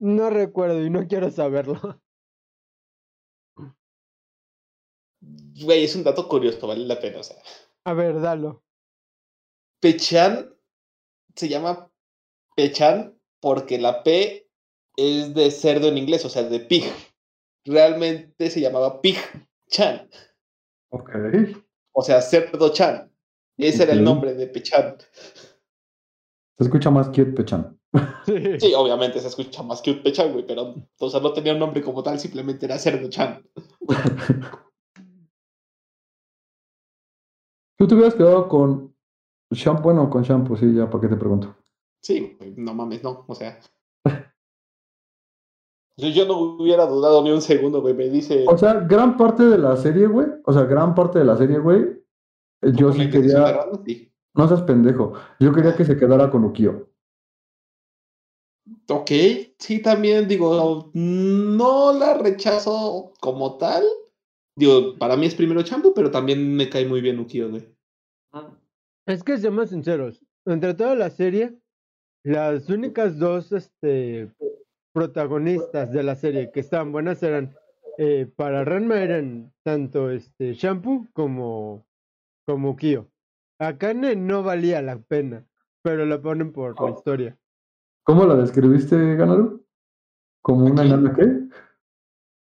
[0.00, 1.80] no recuerdo y no quiero saberlo
[5.20, 7.18] Güey, es un dato curioso, vale la pena.
[7.20, 7.36] O sea,
[7.84, 8.62] a ver dalo
[9.80, 10.54] Pechan
[11.34, 11.90] se llama
[12.54, 14.46] Pechan porque la P
[14.96, 16.84] es de cerdo en inglés, o sea, de pig.
[17.64, 19.16] Realmente se llamaba Pig
[19.68, 20.08] Chan,
[20.90, 21.10] Ok.
[21.92, 23.10] o sea, cerdo Chan.
[23.56, 24.96] Ese era el nombre de Pechan.
[26.58, 27.78] Se escucha más cute Pechan.
[28.26, 31.52] sí, Sí, obviamente se escucha más que un Pechan, güey, pero o sea, no tenía
[31.52, 33.40] un nombre como tal, simplemente era cerdo Chan.
[37.78, 38.92] Tú te hubieras quedado con
[39.52, 41.54] shampoo, bueno, con shampoo, sí, ya, ¿para qué te pregunto?
[42.02, 43.60] Sí, güey, no mames, no, o sea.
[45.96, 48.44] Yo, yo no hubiera dudado ni un segundo, güey, me dice.
[48.46, 51.58] O sea, gran parte de la serie, güey, o sea, gran parte de la serie,
[51.58, 52.04] güey,
[52.62, 54.07] yo sí quería, sí.
[54.38, 56.88] No seas pendejo, yo quería que se quedara con Ukio.
[58.88, 59.10] Ok,
[59.58, 63.82] sí, también digo, no la rechazo como tal.
[64.56, 67.68] Digo, para mí es primero Champu, pero también me cae muy bien Ukio, güey.
[69.06, 71.58] es que seamos sinceros entre toda la serie
[72.24, 74.30] las únicas dos este
[74.92, 77.56] protagonistas de la serie que estaban buenas eran
[77.98, 81.86] eh, para Ranma eran tanto este Shampoo como
[82.46, 83.10] como Kyo.
[83.58, 85.44] Akane no valía la pena,
[85.82, 86.94] pero la ponen por la Oh.
[86.96, 87.36] historia.
[88.04, 89.64] ¿Cómo la describiste, Ganaru?
[90.42, 91.48] ¿Como una enana qué?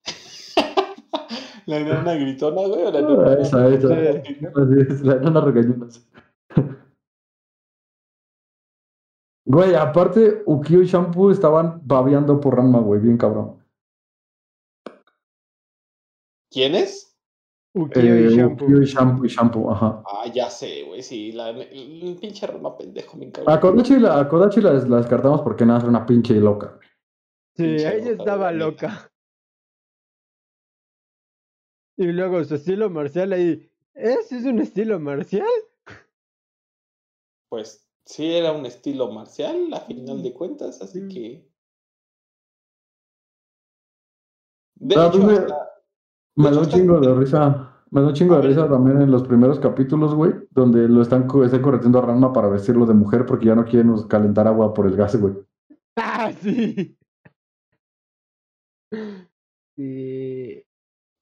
[1.66, 3.89] La enana gritona, güey, o la Ah, enana- esa, esa.
[3.89, 4.47] Sí.
[4.47, 6.09] Así es, la enana regañonas.
[9.47, 13.64] Güey, aparte, Ukio y Shampoo estaban babeando por Ranma, güey, bien cabrón.
[16.52, 16.74] ¿Quién
[17.75, 17.81] es?
[17.83, 18.65] Ukyo Eh, y Shampoo.
[18.67, 20.03] Ukio y Shampoo y Shampoo, ajá.
[20.07, 23.53] Ah, ya sé, güey, sí, la, el pinche rama pendejo, me encanta.
[23.53, 26.79] A Kodachi, la, a Kodachi la, la descartamos porque nada, es una pinche loca.
[27.57, 29.11] Sí, pinche ella loca, estaba loca.
[31.97, 33.71] Y luego su estilo marcial ahí.
[33.95, 35.47] ¿Ese es un estilo marcial?
[37.51, 41.09] Pues sí, era un estilo marcial, a final de cuentas, así Mm.
[41.09, 41.47] que.
[44.77, 45.70] De Ah, hecho, pues hasta-
[46.41, 47.83] Me da un chingo de risa.
[47.91, 51.29] Me da un chingo de risa también en los primeros capítulos, güey, donde lo están,
[51.45, 54.87] están corriendo a Ranma para vestirlo de mujer porque ya no quieren calentar agua por
[54.87, 55.35] el gas, güey.
[55.97, 56.97] ¡Ah, sí!
[59.77, 60.65] Sí.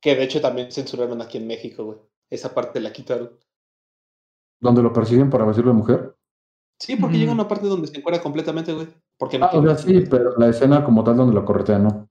[0.00, 1.98] que de hecho también censuraron aquí en México, güey.
[2.30, 3.30] Esa parte la quitaron.
[4.60, 6.16] Donde lo persiguen para vestirlo de mujer.
[6.80, 8.88] Sí, porque llega una parte donde se encuera completamente, güey.
[9.16, 12.08] Porque no Ah, o sea, sí, pero la escena como tal donde lo corretean, ¿no?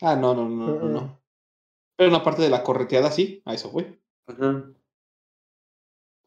[0.00, 1.23] Ah, no, no, no, no, no.
[1.96, 3.98] Pero una parte de la correteada sí, a eso, güey.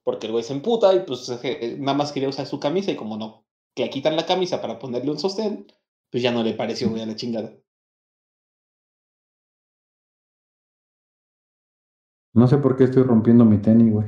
[0.04, 2.96] Porque el güey se emputa y pues eh, nada más quería usar su camisa y
[2.96, 3.46] como no,
[3.76, 5.68] que le quitan la camisa para ponerle un sostén,
[6.10, 7.54] pues ya no le pareció, güey, a la chingada.
[12.34, 14.08] No sé por qué estoy rompiendo mi tenis, güey.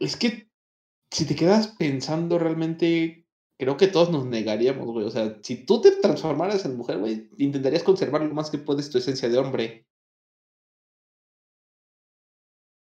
[0.00, 0.50] Es que
[1.10, 3.28] si te quedas pensando realmente,
[3.58, 5.06] creo que todos nos negaríamos, güey.
[5.06, 8.90] O sea, si tú te transformaras en mujer, güey, intentarías conservar lo más que puedes
[8.90, 9.86] tu esencia de hombre.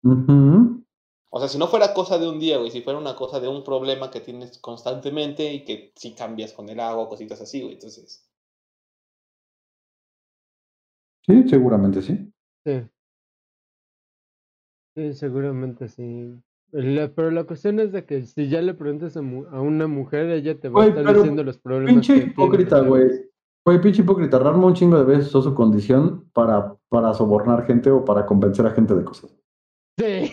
[0.04, 0.84] Ujú.
[1.30, 3.48] O sea, si no fuera cosa de un día, güey, si fuera una cosa de
[3.48, 7.74] un problema que tienes constantemente y que si cambias con el agua, cositas así, güey.
[7.74, 8.28] Entonces,
[11.26, 12.30] Sí, seguramente sí.
[12.66, 12.82] Sí.
[14.94, 16.38] Sí, seguramente sí.
[16.70, 19.86] La- pero la cuestión es de que si ya le preguntas a, mu- a una
[19.86, 23.10] mujer, ella te va a estar pero diciendo los problemas Pinche que tiene, hipócrita, güey.
[23.64, 24.38] Güey, pinche hipócrita.
[24.38, 28.66] Ranma un chingo de veces usó su condición para, para sobornar gente o para convencer
[28.66, 29.34] a gente de cosas.
[29.98, 30.32] Sí.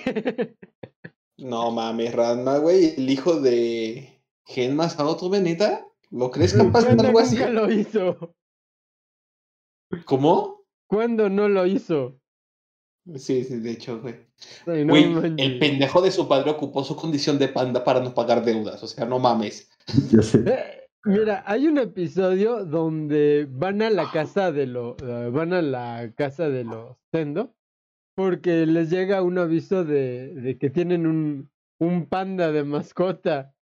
[1.38, 5.86] No mames, Ranma, güey, el hijo de Gen Masaoto Beneta.
[6.12, 7.36] ¿Lo crees capaz de ¿Cuándo algo así?
[7.36, 8.36] nunca lo hizo?
[10.06, 10.64] ¿Cómo?
[10.88, 12.20] ¿Cuándo no lo hizo?
[13.16, 14.16] Sí, sí, de hecho, güey.
[14.68, 15.48] Ay, no Güey, manches.
[15.48, 18.82] el pendejo de su padre ocupó su condición de panda para no pagar deudas.
[18.84, 19.70] O sea, no mames.
[20.12, 20.44] Ya sé.
[20.46, 26.14] Eh, Mira, hay un episodio donde van a la casa de los van a la
[26.16, 27.56] casa de los Tendo
[28.22, 31.50] porque les llega un aviso de, de que tienen un,
[31.80, 33.56] un panda de mascota.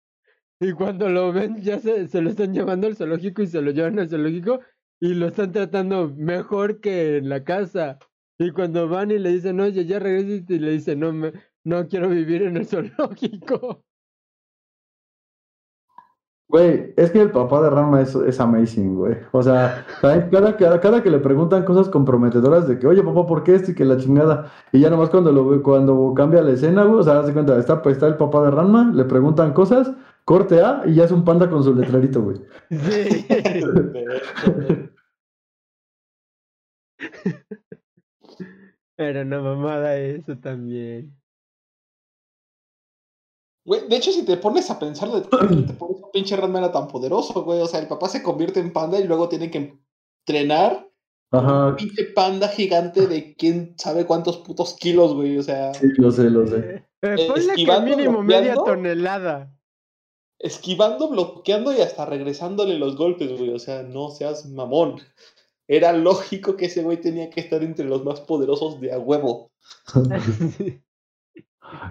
[0.60, 3.72] Y cuando lo ven ya se, se lo están llevando al zoológico y se lo
[3.72, 4.60] llevan al zoológico
[5.00, 8.00] y lo están tratando mejor que en la casa.
[8.38, 11.32] Y cuando van y le dicen oye ya regresa y le dicen no me,
[11.64, 13.86] no quiero vivir en el zoológico
[16.50, 19.18] Güey, es que el papá de Ranma es, es amazing, güey.
[19.32, 23.44] O sea, cada, cada, cada, que le preguntan cosas comprometedoras de que, oye, papá, ¿por
[23.44, 24.52] qué esto y que la chingada?
[24.72, 27.84] Y ya nomás cuando lo cuando cambia la escena, güey, o sea, hace cuenta, está,
[27.84, 29.92] pues, está el papá de Ranma, le preguntan cosas,
[30.26, 32.38] corte A y ya es un panda con su letrerito, güey.
[32.72, 33.28] sí
[38.98, 41.19] Era una mamada eso también.
[43.66, 46.88] Güey, de hecho, si te pones a pensar de por qué pinche Ranma era tan
[46.88, 47.62] poderoso, güey.
[47.62, 49.78] O sea, el papá se convierte en panda y luego tiene que
[50.26, 50.90] entrenar
[51.32, 55.38] Ajá, un pinche panda gigante de quién sabe cuántos putos kilos, güey.
[55.38, 56.84] O sea, sí, lo sé, lo sé.
[57.02, 58.64] Eh, ponle que esquivando, mínimo media bloqueando.
[58.66, 59.56] tonelada.
[60.40, 63.54] esquivando, bloqueando y hasta regresándole los golpes, güey.
[63.54, 65.00] O sea, no seas mamón.
[65.68, 69.52] Era lógico que ese güey tenía que estar entre los más poderosos de a huevo.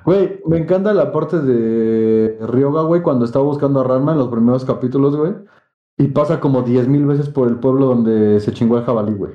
[0.05, 4.29] Güey, me encanta la parte de Ryoga, güey, cuando está buscando a Ranma en los
[4.29, 5.35] primeros capítulos, güey.
[5.99, 9.33] Y pasa como 10.000 veces por el pueblo donde se chingó el jabalí, güey.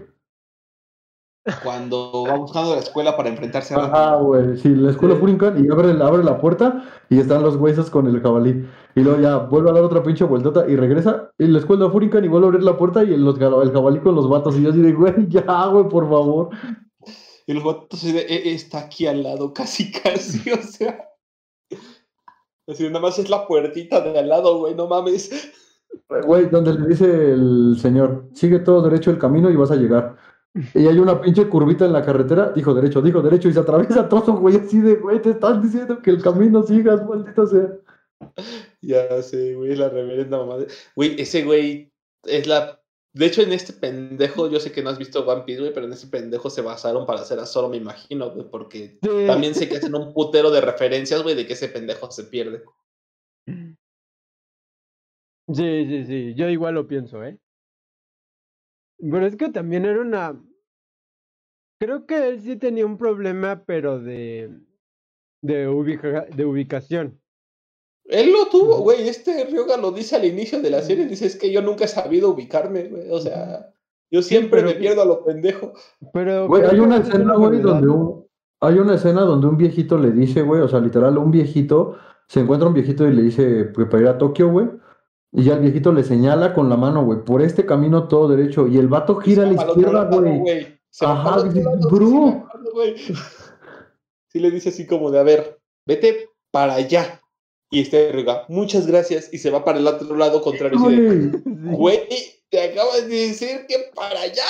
[1.61, 4.55] Cuando va buscando la escuela para enfrentarse a Ajá, güey.
[4.55, 5.15] Sí, la escuela.
[5.17, 8.65] Furinkan y abre, la- abre la puerta y están los huesos con el jabalí.
[8.95, 11.31] Y luego ya vuelve a dar otra pinche vueltota y regresa.
[11.37, 13.99] Y la escuela Furinkan y vuelve a abrir la puerta y el, los, el jabalí
[13.99, 14.55] con los vatos.
[14.57, 16.49] Y yo así de, güey, ya, güey, por favor.
[17.47, 21.09] Y los así de, "Eh, está aquí al lado, casi, casi, o sea.
[22.67, 25.51] Así nada más es la puertita de al lado, güey, no mames.
[26.25, 30.17] Güey, donde le dice el señor, sigue todo derecho el camino y vas a llegar.
[30.75, 34.07] Y hay una pinche curvita en la carretera, dijo derecho, dijo derecho y se atraviesa
[34.09, 37.69] todo, güey, así de, güey, te están diciendo que el camino sigas, maldito sea.
[38.81, 40.57] Ya sé, güey, la reverenda mamá.
[40.59, 41.91] de- Güey, ese güey
[42.23, 42.79] es la.
[43.15, 45.85] De hecho, en este pendejo, yo sé que no has visto One Piece, güey, pero
[45.85, 49.27] en ese pendejo se basaron para hacer a Zoro, me imagino, güey, porque Sí.
[49.27, 52.63] también sé que hacen un putero de referencias, güey, de que ese pendejo se pierde.
[53.45, 53.75] Sí,
[55.87, 57.37] sí, sí, yo igual lo pienso, ¿eh?
[58.99, 60.41] Pero es que también era una...
[61.79, 64.59] Creo que él sí tenía un problema, pero de...
[65.43, 67.21] De, ubica- de ubicación.
[68.05, 69.07] Él lo tuvo, güey.
[69.07, 71.05] Este Ryoga lo dice al inicio de la serie.
[71.05, 73.09] Dice, es que yo nunca he sabido ubicarme, güey.
[73.09, 73.73] O sea,
[74.11, 75.73] yo siempre pero- me pierdo a lo pendejo.
[76.13, 78.27] Pero Güey, hay una escena, güey, donde un,
[78.61, 81.97] hay una escena donde un viejito le dice, güey, o sea, literal, un viejito,
[82.27, 84.67] se encuentra un viejito y le dice que para ir a Tokio, güey,
[85.31, 88.67] y ya el viejito le señala con la mano, güey, por este camino todo derecho,
[88.67, 90.79] y el vato gira a la izquierda, güey.
[91.01, 92.47] Ajá, lado, bro.
[94.27, 97.19] Sí le dice así como de, a ver, vete para allá.
[97.73, 99.33] Y este Ryoga, muchas gracias.
[99.33, 100.79] Y se va para el otro lado contrario.
[100.91, 102.07] y dice, Güey,
[102.51, 104.45] te acabas de decir que para allá.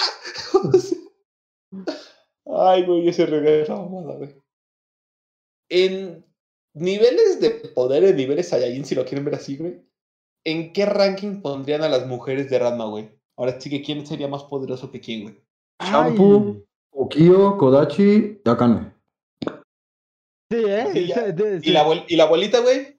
[0.54, 0.98] O sea,
[2.46, 4.36] Ay, güey, ese regalo es la mamada, güey.
[5.70, 6.26] En
[6.74, 9.82] niveles de poder, en niveles Saiyajin, si lo quieren ver así, güey.
[10.44, 13.10] ¿En qué ranking pondrían a las mujeres de Ranma, güey?
[13.38, 15.42] Ahora sí que quién sería más poderoso que quién, güey.
[15.82, 16.62] Shampoo.
[16.92, 18.94] Ukio, Kodachi, Akane.
[20.52, 20.88] Sí, ¿eh?
[20.92, 21.28] Sí, ya.
[21.64, 22.93] ¿Y la, ¿Y la abuelita, güey?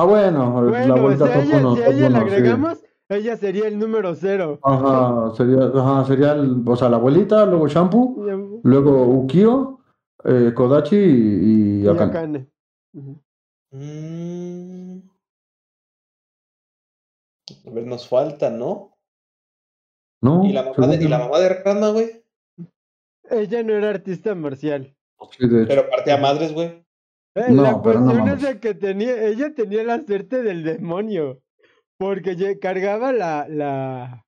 [0.00, 2.22] Ah, bueno, la Bueno, vuelta si a ella, uno, si a ella le sí.
[2.24, 4.60] agregamos, ella sería el número cero.
[4.62, 9.80] Ajá, sería, ajá, sería, el- o sea, la abuelita, luego Shampoo, Y- luego Ukio,
[10.22, 12.46] eh, Kodachi y, y y Akane.
[13.72, 14.98] Mm.
[17.66, 18.96] A ver, nos falta, ¿no?
[20.22, 20.44] ¿No?
[20.44, 22.22] ¿Y la mamá de, y la mamá de Ranma, güey?
[23.30, 24.94] Ella no era artista marcial.
[25.36, 25.68] Sí, de hecho.
[25.68, 26.84] Pero partía madres, güey.
[27.38, 31.42] Eh, No, la no cuestión es de que tenía, ella tenía la suerte del demonio,
[31.98, 34.26] porque cargaba la, la,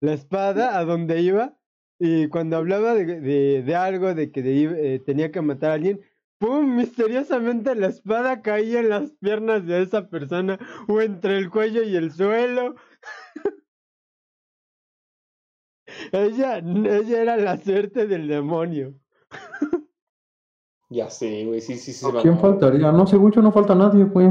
[0.00, 1.58] la espada a donde iba
[1.98, 5.74] y cuando hablaba de, de, de algo, de que de- eh, tenía que matar a
[5.74, 6.00] alguien,
[6.38, 6.74] ¡Pum!
[6.74, 10.58] Misteriosamente la espada caía en las piernas de esa persona
[10.88, 12.74] o entre el cuello y el suelo.
[16.12, 18.94] ella, ella era la suerte del demonio.
[20.92, 22.04] Ya sé, güey, sí, sí, sí.
[22.06, 22.92] se ¿Quién faltaría?
[22.92, 24.28] No sé, mucho no falta nadie, güey.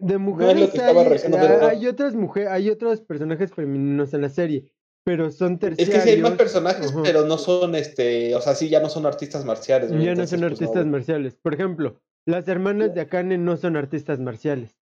[0.00, 4.12] De mujeres que estaba hay, revisando, hay- pero- hay otras mujeres, hay otros personajes femeninos
[4.14, 4.70] en la serie,
[5.04, 5.94] pero son Es terciarios.
[5.96, 9.06] que sí hay más personajes, pero no son, este, o sea, sí, ya no son
[9.06, 10.04] artistas marciales, güey.
[10.04, 11.34] Ya no son pues, artistas marciales.
[11.34, 14.76] Por ejemplo, las hermanas de Akane no son artistas marciales.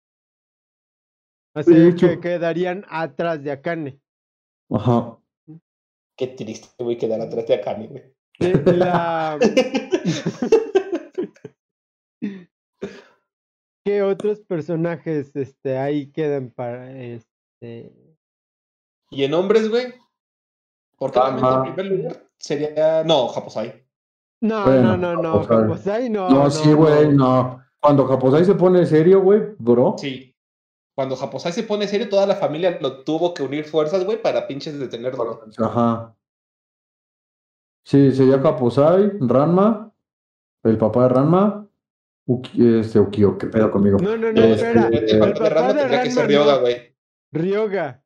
[1.56, 2.08] Así De hecho.
[2.08, 4.00] que quedarían atrás de Akane.
[4.72, 5.18] Ajá.
[6.18, 8.04] Qué triste, güey, quedar atrás de Akane, güey.
[8.78, 9.38] La...
[14.00, 17.92] ¿Qué otros personajes este, ahí quedan para este?
[19.10, 19.94] Y en hombres, güey.
[20.98, 23.04] Porque obviamente en primer lugar sería.
[23.04, 23.86] No, Japosai.
[24.40, 25.64] No, Bueno, no, no, no, Japosai.
[25.64, 26.30] Japosai no.
[26.30, 27.62] No, sí, güey, no.
[27.82, 29.96] Cuando Japosai se pone serio, güey, bro.
[29.98, 30.34] Sí.
[30.96, 34.48] Cuando Japosai se pone serio, toda la familia lo tuvo que unir fuerzas, güey, para
[34.48, 35.42] pinches detenerlo.
[35.58, 36.16] Ajá.
[37.84, 39.92] Sí, sería Kaposai, Ranma,
[40.64, 41.69] el papá de Ranma,
[42.30, 43.98] Uki, este Ukio, qué pedo conmigo.
[44.00, 44.88] No, no, no, Este, espera.
[44.90, 46.96] El El papá de Ranma tendría que ser Ryoga, güey.
[47.32, 48.04] Ryoga.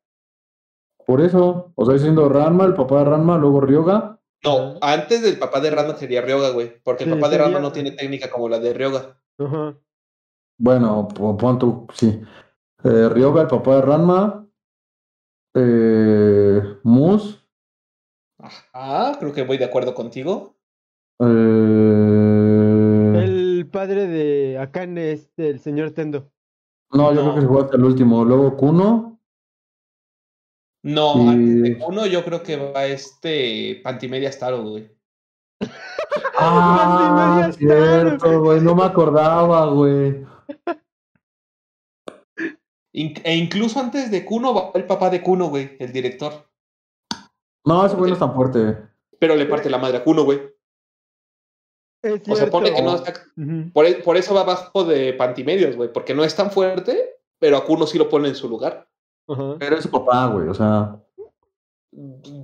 [1.06, 4.18] Por eso, o sea, siendo Ranma, el papá de Ranma, luego Ryoga.
[4.42, 6.80] No, antes del papá de Ranma sería Ryoga, güey.
[6.82, 9.20] Porque el papá de Ranma no tiene técnica como la de Ryoga.
[9.38, 9.76] Ajá.
[10.58, 12.22] Bueno, po- pon tú, sí.
[12.84, 14.46] Eh, Ryoga, el papá de Ranma.
[15.54, 17.46] Eh, Mus.
[18.38, 20.56] Ajá, creo que voy de acuerdo contigo.
[21.20, 21.93] eh,
[23.84, 26.30] padre de Akane, este, el señor Tendo.
[26.92, 27.22] no, yo No.
[27.22, 28.24] creo que se fue hasta el último.
[28.24, 29.20] Luego Kuno.
[30.82, 34.90] No, Y- antes de uno yo creo que va este Pantimedia Staro, güey.
[36.38, 37.54] Ah, Star.
[37.54, 40.24] cierto, güey, no me acordaba, güey.
[42.92, 46.32] In- e incluso antes de Kuno va el papá de Kuno, güey, el director.
[47.66, 48.78] No, ese güey no es tan fuerte.
[49.18, 50.53] Pero le parte la madre a Kuno, güey.
[52.04, 53.02] Es O sea, pone que no
[53.72, 57.56] por, e- por eso va abajo de Pantimedios, güey, porque no es tan fuerte, pero
[57.56, 58.86] a Kuno sí lo pone en su lugar.
[59.58, 61.00] Pero es su papá, güey, o sea.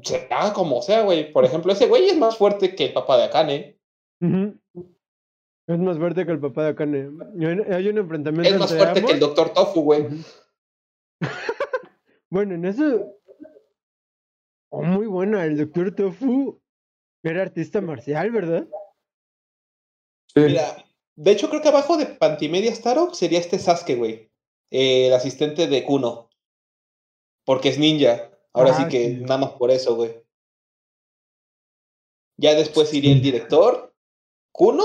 [0.03, 1.31] Sea como sea, güey.
[1.33, 3.79] Por ejemplo, ese güey es más fuerte que el papá de Akane.
[4.23, 4.59] Ujú.
[5.67, 7.11] Es más fuerte que el papá de Akane.
[7.41, 9.21] Hay hay un enfrentamiento Es más fuerte que el.
[9.21, 10.07] Doctor Tofu, güey.
[12.33, 13.17] Bueno, en eso.
[14.71, 15.45] Oh, muy buena.
[15.45, 16.61] El doctor Tofu
[17.25, 18.69] era artista marcial, ¿verdad?
[20.35, 20.41] Sí.
[20.41, 20.85] Mira,
[21.17, 24.31] de hecho creo que abajo de Pantimedia Starok sería este Sasuke, güey.
[24.71, 26.31] Eh, el asistente de Kuno.
[27.45, 28.31] Porque es ninja.
[28.53, 29.17] Ahora sí Ah, que sí.
[29.23, 30.25] nada más por eso, güey.
[32.37, 33.95] Ya después iría el director,
[34.53, 34.85] Kuno,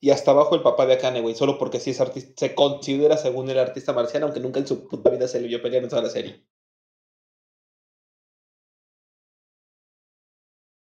[0.00, 1.34] y hasta abajo el papá de Akane, güey.
[1.34, 4.86] Solo porque sí es artista, se considera según el artista marcial, aunque nunca en su
[4.86, 6.44] puta vida se le vio pelear en toda la serie.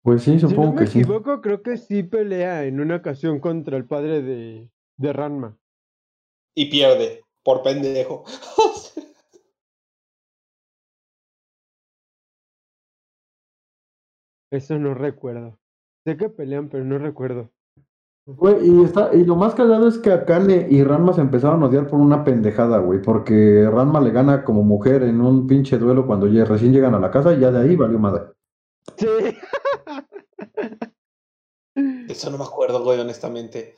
[0.07, 0.99] Pues sí, Si no supongo me que sí.
[1.01, 5.57] equivoco, creo que sí pelea en una ocasión contra el padre de, de Ranma.
[6.55, 8.23] Y pierde, por pendejo.
[14.49, 15.59] Eso no recuerdo.
[16.05, 17.51] Sé que pelean, pero no recuerdo.
[18.27, 21.65] Güey, y, está, y lo más cagado es que Akane y Ranma se empezaron a
[21.65, 23.01] odiar por una pendejada, güey.
[23.01, 26.99] Porque Ranma le gana como mujer en un pinche duelo cuando ya recién llegan a
[27.01, 28.27] la casa y ya de ahí valió madre.
[28.95, 29.07] Sí.
[32.07, 33.75] Eso no me acuerdo, güey, honestamente.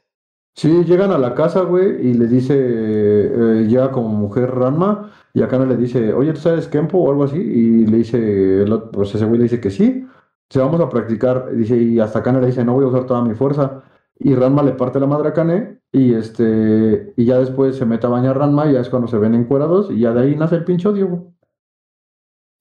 [0.55, 5.41] Sí, llegan a la casa, güey, y le dice, eh, llega como mujer Ranma, y
[5.41, 7.37] Akane le dice, oye, ¿tú sabes Kempo o algo así?
[7.37, 10.05] Y le dice, el otro- pues ese güey le dice que sí,
[10.49, 13.21] se vamos a practicar, dice, y hasta Akane le dice, no voy a usar toda
[13.23, 13.83] mi fuerza,
[14.17, 18.07] y Ranma le parte la madre a Akane, y este, y ya después se mete
[18.07, 20.55] a bañar Ranma, y ya es cuando se ven encuerados, y ya de ahí nace
[20.55, 21.21] el pinche odio, güey.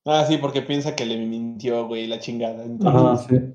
[0.07, 2.63] Ah, sí, porque piensa que le mintió, güey, la chingada.
[2.63, 3.55] Ajá, Entonces, sí,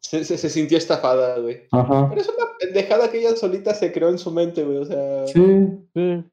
[0.00, 1.66] se, se- se sintió estafada, güey.
[1.70, 4.78] ajá, Pero es una pendejada que ella solita se creó en su mente, güey.
[4.78, 5.40] O sea, sí,
[5.94, 6.24] Sí.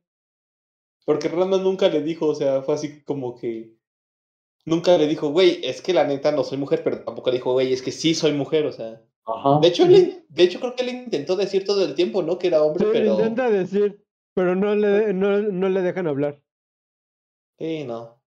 [1.06, 3.74] porque Ranma nunca le dijo, o sea, fue así como que.
[4.68, 7.54] Nunca le dijo, güey, es que la neta no soy mujer, pero tampoco le dijo,
[7.54, 9.02] güey, es que sí soy mujer, o sea.
[9.26, 9.60] ajá.
[9.62, 12.38] De hecho, él- de hecho creo que él intentó decir todo el tiempo, ¿no?
[12.40, 13.14] Que era hombre, Sí, pero.
[13.14, 16.42] intenta decir, pero no le, no, no le dejan hablar.
[17.60, 18.20] Sí, no.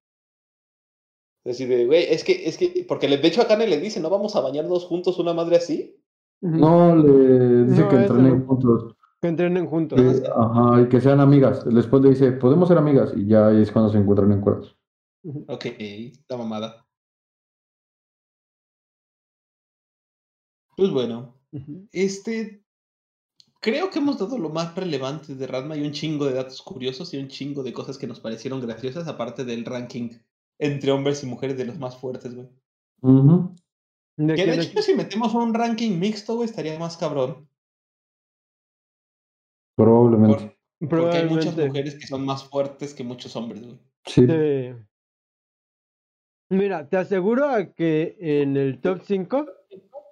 [1.48, 4.00] Decir, de, güey, es que, es que, porque le- de hecho a Kane le dice,
[4.00, 5.96] ¿no vamos a bañarnos juntos una madre así?
[6.42, 8.94] No, le dice No, que entrenen juntos.
[9.22, 9.98] Que entrenen juntos.
[9.98, 11.64] Que- ajá, y que sean amigas.
[11.64, 14.76] Después le dice, podemos ser amigas, y ya es cuando se encuentran encuerados.
[15.24, 15.46] Ujú.
[15.48, 15.64] Ok,
[16.28, 16.86] la mamada.
[20.76, 21.34] Pues bueno,
[21.92, 22.62] este.
[23.60, 27.12] creo que hemos dado lo más relevante de Ranma y un chingo de datos curiosos
[27.14, 30.10] y un chingo de cosas que nos parecieron graciosas, aparte del ranking
[30.58, 32.48] entre hombres y mujeres de los más fuertes, güey.
[33.02, 33.54] Ujú.
[34.16, 37.48] ¿De Que qué de hecho, si metemos un ranking mixto, güey, estaría más cabrón.
[39.76, 40.56] Probablemente.
[40.80, 43.78] por- porque hay muchas mujeres que son más fuertes que muchos hombres, güey.
[44.06, 44.26] Sí.
[44.26, 44.74] Sí.
[46.50, 49.46] Mira, te aseguro a que en el top 5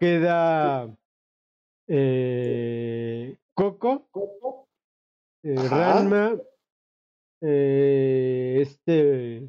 [0.00, 0.94] queda
[1.88, 4.08] eh, Coco,
[5.44, 5.94] eh, Ajá.
[5.94, 6.36] Ranma,
[7.40, 9.48] eh, este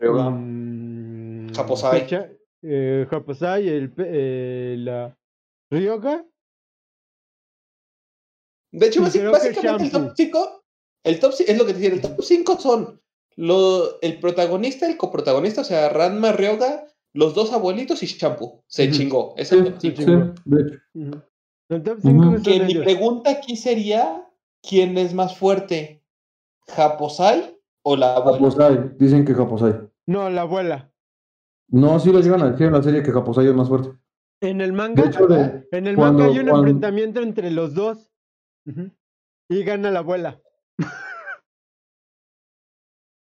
[0.00, 2.00] mm, Japosai.
[2.00, 2.30] Pecha-
[2.62, 5.16] eh, Japosai, el, eh, la
[5.70, 6.24] Ryoga,
[8.72, 9.48] De hecho, básicamente
[9.84, 10.14] el top Shampoo.
[10.16, 10.64] 5,
[11.04, 13.00] el top, ci- es lo que te decía, el top 5 son
[13.36, 16.84] lo, el protagonista, el coprotagonista, o sea, Ranma, Ryoga,
[17.14, 18.62] los dos abuelitos y Shampoo.
[18.66, 19.34] Se chingó.
[19.36, 20.02] Es Sí, el top sí, 5.
[20.02, 20.34] chingó.
[20.34, 20.78] sí, de hecho.
[20.94, 21.22] Ujú.
[21.70, 22.42] el top 5 Ujú.
[22.42, 24.28] Que mi pregunta aquí sería,
[24.62, 26.02] ¿quién es más fuerte?
[26.68, 28.38] ¿Japosai o la abuela?
[28.38, 29.80] Japosai, dicen que Japosai.
[30.06, 30.92] No, la abuela.
[31.70, 33.90] No, sí lo llegan a decir en la serie que Japosai es más fuerte.
[34.40, 37.50] En el manga, De hecho, de, en el cuando- manga hay un cuando- enfrentamiento entre
[37.50, 38.10] los dos.
[39.50, 40.40] Y gana la abuela.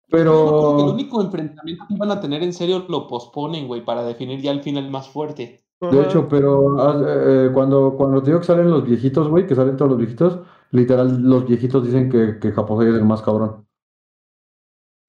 [0.10, 4.04] Que el pero único enfrentamiento que iban a tener en serio lo posponen, güey, para
[4.04, 5.64] definir ya el final más fuerte.
[5.80, 6.02] De Ajá.
[6.04, 9.56] hecho, pero ah, eh, eh, cuando, cuando te digo que salen los viejitos, güey, que
[9.56, 10.40] salen todos los viejitos,
[10.72, 13.66] literal, los viejitos dicen que, que Japosai es el más cabrón.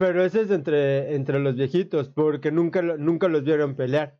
[0.02, 4.18] Pero ese es entre, entre los viejitos, porque nunca, lo- nunca los vieron pelear.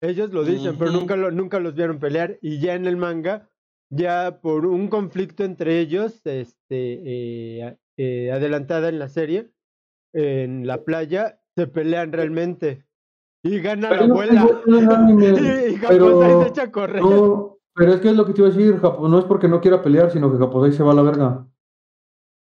[0.00, 2.38] Ellos lo dicen, pero nunca, lo- nunca los vieron pelear.
[2.40, 3.50] Y ya en el manga,
[3.90, 6.56] ya por un conflicto entre ellos, este,
[7.60, 9.50] eh, eh, adelantada en la serie,
[10.14, 12.86] en la playa, se pelean realmente.
[13.44, 14.48] Y gana la no abuela.
[14.96, 15.26] anime,
[15.72, 17.02] Y Japosai pero se echa a correr.
[17.02, 19.46] no, pero es que es lo que te iba a decir, Japo- no es porque
[19.48, 21.46] no quiera pelear, sino que Japosai se va a la verga.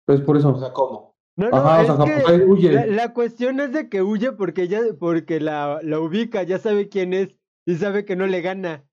[0.07, 0.55] Es por O eso.
[0.59, 1.08] sea, ¿cómo?
[1.39, 2.73] No, no, Ajá, o sea, es que huye.
[2.73, 6.89] la, la cuestión es de que huye porque ya, porque la, la ubica, ya sabe
[6.89, 7.29] quién es
[7.65, 8.85] y sabe que no le gana.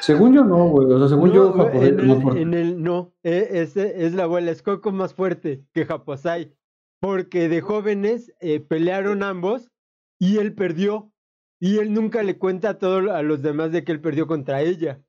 [0.00, 0.90] Según yo no, güey.
[0.90, 4.62] O sea, según No, yo, el, en el- no, e- ese es la abuela, es
[4.62, 6.54] Coco más fuerte que Japosai,
[7.02, 9.70] porque de jóvenes eh, pelearon ambos
[10.18, 11.12] y él perdió.
[11.60, 14.62] Y él nunca le cuenta a todos a los demás de que él perdió contra
[14.62, 15.02] ella.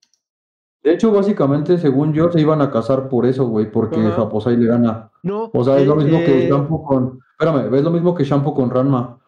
[0.84, 4.12] De hecho, básicamente, según yo, se iban a casar por eso, güey, porque Ajá.
[4.12, 5.12] Japosai le gana.
[5.24, 7.20] No, O sea, es lo eh, mismo que eh, Shampoo con.
[7.38, 9.20] Espérame, es lo mismo que Shampoo con Ranma.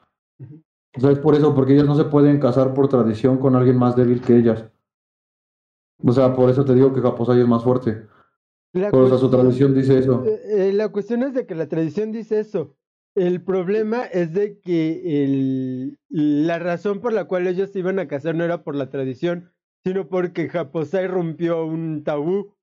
[0.98, 3.78] O sea, es por eso, porque ellas no se pueden casar por tradición con alguien
[3.78, 4.65] más débil que ellas.
[6.03, 8.06] O sea, por eso te digo que Japosai es más fuerte.
[8.73, 10.23] la O sea, su tradición dice eso.
[10.26, 12.76] Eh, eh, la cuestión es de que la tradición dice eso.
[13.14, 18.07] El problema es de que el, la razón por la cual ellos se iban a
[18.07, 19.52] casar no era por la tradición,
[19.84, 22.53] sino porque Japosai rompió un tabú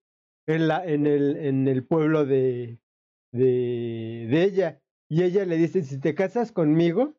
[0.47, 2.79] en, la, en, el, en el pueblo de,
[3.33, 4.81] de, ella.
[5.11, 7.15] Y ella le dice, si te casas conmigo,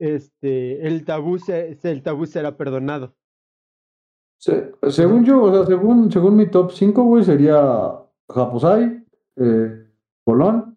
[0.00, 3.14] este, el, tabú se, se- el tabú será perdonado.
[4.38, 7.92] Se- según yo, o sea, según, según mi top 5, güey, sería
[8.28, 9.04] Japosai,
[9.36, 9.88] eh,
[10.24, 10.76] Colón,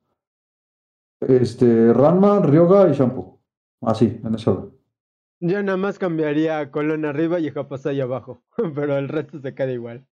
[1.21, 3.41] este, Ranma, Ryoga y Shampoo.
[3.81, 4.74] Así, en ese orden.
[5.39, 8.43] Yo nada más cambiaría a Colón arriba y a Japosai abajo,
[8.75, 10.05] pero el resto se queda igual.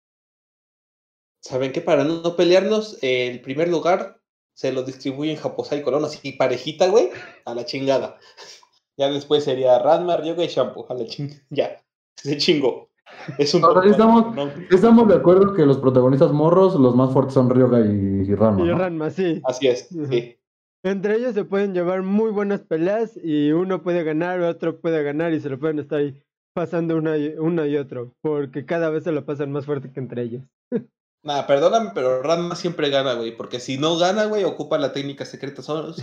[1.42, 1.82] ¿Saben qué?
[1.82, 4.22] Para no pelearnos, el primer lugar
[4.54, 7.10] se lo distribuyen Japosai y Colón, así parejita, güey,
[7.46, 8.18] a la chingada.
[8.96, 11.42] Ya después sería Ranma, Ryoga y Shampoo, a la chingada.
[11.50, 11.82] Ya,
[12.16, 12.92] se chingó.
[13.40, 14.52] Es un O sea, top estamos- ¿no?
[14.70, 17.90] Estamos de acuerdo que los protagonistas morros, los más fuertes son Ryoga y,
[18.30, 18.64] y Ranma.
[18.64, 18.78] Y ¿no?
[18.78, 19.42] Ranma, sí.
[19.46, 20.38] Así es, sí.
[20.86, 25.34] Entre ellos se pueden llevar muy buenas peleas y uno puede ganar, otro puede ganar
[25.34, 26.22] y se lo pueden estar ahí
[26.54, 30.02] pasando una y, uno y otro, porque cada vez se lo pasan más fuerte que
[30.02, 30.44] entre ellos.
[31.24, 35.24] Nada, perdóname, pero Ranma siempre gana, güey, porque si no gana, güey, ocupa la técnica
[35.24, 35.94] secreta solo.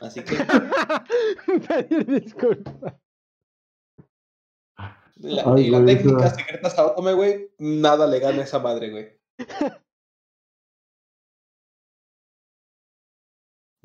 [0.00, 0.34] Así que
[1.68, 2.94] Pedir disculpas.
[5.14, 9.18] la, Ay, y la técnica secreta Saotome, güey, nada le gana a esa madre, güey.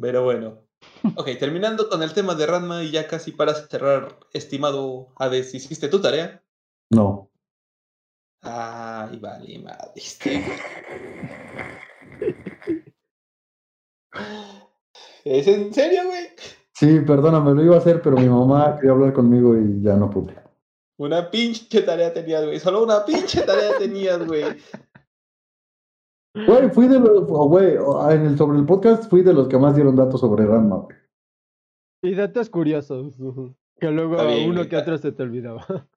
[0.03, 0.67] Pero bueno.
[1.15, 5.87] Ok, terminando con el tema de Ranma y ya casi para cerrar, estimado Hades, ¿hiciste
[5.87, 6.43] tu tarea?
[6.89, 7.31] No.
[8.41, 9.93] Ay, vale, madre.
[15.23, 16.27] ¿Es en serio, güey?
[16.73, 20.09] Sí, perdóname, lo iba a hacer, pero mi mamá quería hablar conmigo y ya no
[20.09, 20.35] pude.
[20.97, 22.59] Una pinche tarea tenías, güey.
[22.59, 24.43] Solo una pinche tarea tenías, güey.
[26.35, 27.75] Güey, fui de los, güey,
[28.09, 30.97] en el, sobre el podcast fui de los que más dieron datos sobre Ranma, güey.
[32.01, 33.15] Y datos curiosos,
[33.79, 35.65] que luego bien, uno güey, que otro se te olvidaba.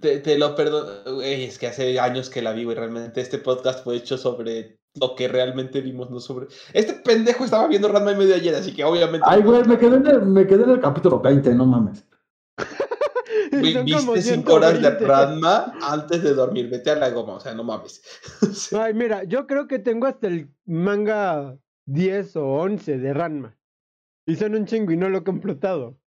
[0.00, 1.16] Te, te lo perdono.
[1.16, 2.74] güey, Es que hace años que la vi, güey.
[2.74, 6.46] Realmente este podcast fue hecho sobre lo que realmente vimos, no sobre.
[6.72, 9.26] Este pendejo estaba viendo Ranma y medio ayer, así que obviamente.
[9.28, 12.06] Ay, güey, me quedé, en el, me quedé en el capítulo 20, no mames.
[13.84, 15.06] Viste 5 horas de 120.
[15.06, 16.68] Ranma antes de dormir.
[16.70, 18.02] Vete a la goma, o sea, no mames.
[18.78, 21.56] Ay, mira, yo creo que tengo hasta el manga
[21.86, 23.56] 10 o 11 de Ranma.
[24.26, 25.98] Y son un chingo y no lo he completado.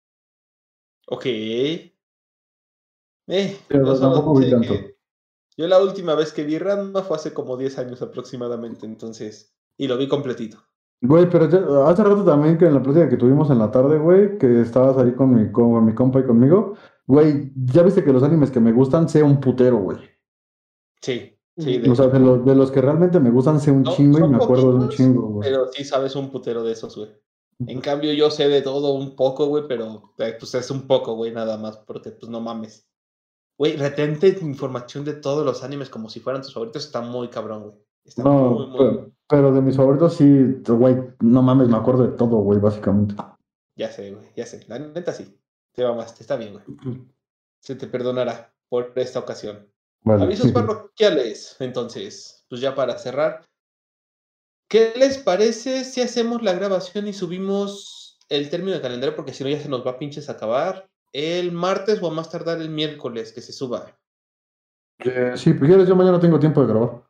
[1.08, 1.26] Ok.
[1.26, 1.92] Eh,
[3.68, 4.72] Pero solo tampoco vi tanto.
[4.72, 4.96] que-
[5.58, 9.54] Yo la última vez que vi Ranma fue hace como 10 años aproximadamente, entonces.
[9.78, 10.58] Y lo vi completito.
[11.02, 13.98] Güey, pero ya- hace rato también que en la plática que tuvimos en la tarde,
[13.98, 16.76] güey, que estabas ahí con mi, con mi compa y conmigo,
[17.06, 19.98] güey, ya viste que los animes que me gustan sé un putero, güey.
[21.00, 21.78] Sí, sí.
[21.78, 24.18] de O sea, de los, de los que realmente me gustan sé un No, chingo
[24.18, 25.48] y me acuerdo de un chingo, güey.
[25.48, 27.10] Pero sí sabes un putero de esos, güey.
[27.66, 31.14] En cambio, yo sé de todo un poco, güey, pero eh, pues es un poco,
[31.14, 32.86] güey, nada más, porque pues no mames.
[33.58, 37.62] Güey, retente información de todos los animes como si fueran tus favoritos, está muy cabrón,
[37.62, 37.74] güey.
[38.04, 42.02] Está No, muy, muy, pero, pero de mis favoritos sí, güey, no mames, me acuerdo
[42.06, 43.14] de todo, güey, básicamente.
[43.74, 44.64] Ya sé, güey, ya sé.
[44.68, 45.34] La neta sí.
[45.76, 46.64] Te mamaste, está bien, güey.
[47.60, 49.70] Se te perdonará por esta ocasión.
[50.00, 50.24] Vale.
[50.24, 53.44] Avisos parroquiales, entonces, pues ya para cerrar.
[54.68, 59.14] ¿Qué les parece si hacemos la grabación y subimos el término de calendario?
[59.14, 60.88] Porque si no ya se nos va a pinches acabar.
[61.12, 63.96] El martes o a más tardar el miércoles que se suba.
[64.98, 67.04] Eh, sí, pues yo mañana tengo tiempo de grabar.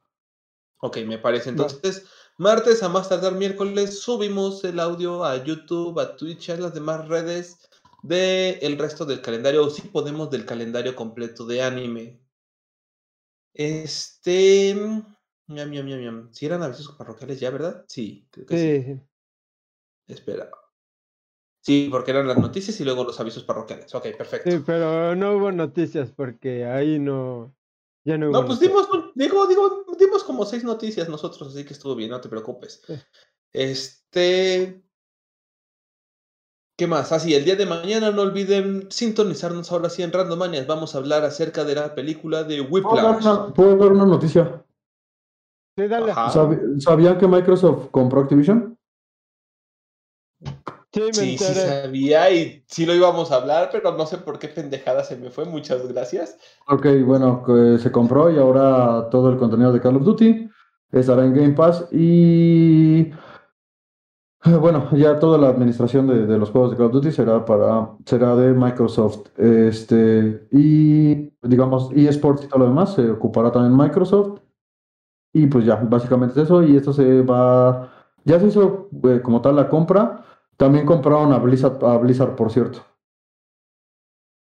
[0.81, 1.51] Ok, me parece.
[1.51, 2.05] Entonces,
[2.37, 7.09] martes a más tardar miércoles subimos el audio a YouTube, a Twitch, a las demás
[7.09, 7.59] redes
[8.07, 12.21] del el resto del calendario, o si podemos del calendario completo de anime.
[13.53, 14.75] Este.
[15.49, 16.33] Miam, miam, miam, miam.
[16.33, 17.85] Si eran avisos parroquiales ya, ¿verdad?
[17.89, 18.83] Sí, creo que sí.
[18.83, 19.01] Sí, sí.
[20.09, 20.51] Espera.
[21.61, 23.93] Sí, porque eran las noticias y luego los avisos parroquiales.
[23.93, 24.51] Ok, perfecto.
[24.51, 27.57] Sí, pero no hubo noticias porque ahí no.
[28.05, 28.35] Ya no hubo.
[28.35, 28.89] No, pues noticias.
[28.89, 32.83] dimos, digo, digo, dimos como seis noticias nosotros, así que estuvo bien, no te preocupes.
[32.87, 32.95] Sí.
[33.53, 34.86] Este.
[36.79, 37.11] ¿Qué más?
[37.11, 40.67] Así, el día de mañana no olviden sintonizarnos ahora sí en Randomanias.
[40.67, 43.25] Vamos a hablar acerca de la película de ¿Puedo dar Whiplash.
[43.25, 44.63] una, puedo dar una noticia?
[45.79, 46.11] Sí, dale.
[46.13, 46.29] Ajá.
[46.31, 48.77] ¿Sabi- ¿Sabían que Microsoft compró Activision?
[50.93, 54.39] Sí, me Sí, sí sabía y sí lo íbamos a hablar, pero no sé por
[54.39, 55.45] qué pendejada se me fue.
[55.47, 56.39] Muchas gracias.
[56.69, 57.43] Ok, bueno,
[57.79, 60.49] se compró y ahora todo el contenido de Call of Duty
[60.93, 63.11] estará en Game Pass y
[64.61, 67.91] bueno, ya toda la administración de, de los juegos de Call of Duty será para
[68.05, 69.29] será de Microsoft.
[69.39, 74.41] Este y digamos eSports y todo lo demás se ocupará también Microsoft.
[75.35, 77.93] Y pues ya, básicamente es eso y esto se va
[78.25, 80.25] ya se hizo eh, como tal la compra.
[80.57, 82.81] También compraron a Blizzard, a Blizzard, por cierto.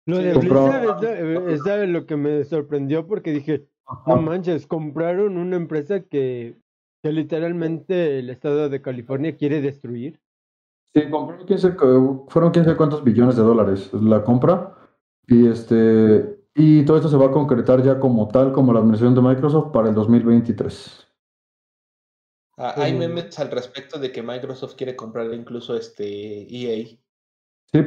[0.06, 0.84] Lo de Blizzard
[1.50, 3.68] es, de- es lo que me sorprendió porque dije,
[4.06, 6.58] no manches, compraron una empresa que,
[7.04, 10.22] que literalmente el estado de California quiere destruir.
[10.96, 14.74] Sí, compraron 15, co- fueron quién sabe cuántos billones de dólares la compra.
[15.28, 19.16] Y este y todo esto se va a concretar ya como tal, como la administración
[19.16, 21.08] de Microsoft para el 2023.
[22.58, 26.06] Ah, hay memes al respecto de que Microsoft quiere comprar incluso este
[26.56, 26.86] EA.
[27.72, 27.80] Sí.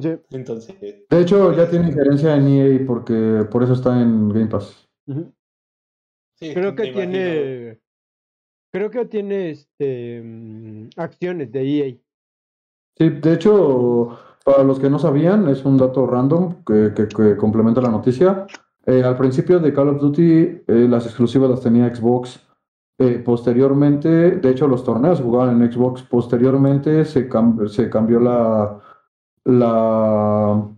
[0.00, 0.16] Sí.
[0.30, 4.88] Entonces, De hecho, ya tiene injerencia en EA porque por eso está en Game Pass.
[6.36, 7.10] Sí, Creo que imagino.
[7.12, 7.80] tiene,
[8.74, 11.94] creo que tiene este mm, acciones de EA.
[12.98, 17.36] Sí, de hecho, para los que no sabían, es un dato random que, que- que
[17.36, 18.46] complementa la noticia.
[18.84, 22.40] Eh, al principio de Call of Duty, eh, las exclusivas las tenía Xbox.
[22.98, 26.02] Eh, posteriormente, de hecho, los torneos jugaban en Xbox.
[26.02, 28.80] Posteriormente se, cam- se cambió la,
[29.44, 30.68] la,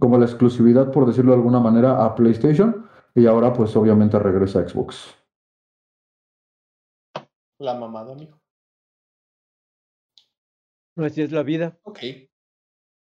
[0.00, 2.86] como la exclusividad, por decirlo de alguna manera, a PlayStation.
[3.14, 5.14] Y ahora, pues, obviamente regresa a Xbox.
[7.58, 8.40] La mamada, amigo.
[10.96, 11.78] Así es la vida.
[11.82, 11.98] Ok.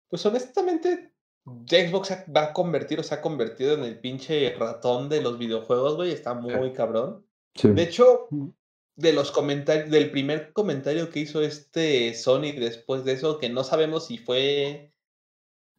[0.10, 1.14] Pues honestamente,
[1.46, 5.96] Xbox va a convertir o se ha convertido en el pinche ratón de los videojuegos,
[5.96, 6.12] güey.
[6.12, 7.26] Está muy cabrón.
[7.56, 7.70] Sí.
[7.70, 8.50] De hecho, Mm.
[8.98, 13.64] de los comentarios, del primer comentario que hizo este Sony después de eso, que no
[13.64, 14.94] sabemos si fue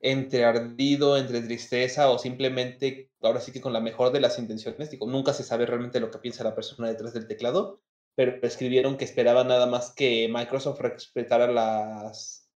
[0.00, 4.90] entre ardido, entre tristeza o simplemente, ahora sí que con la mejor de las intenciones,
[4.90, 7.82] digo, nunca se sabe realmente lo que piensa la persona detrás del teclado,
[8.16, 12.50] pero escribieron que esperaban nada más que Microsoft respetara las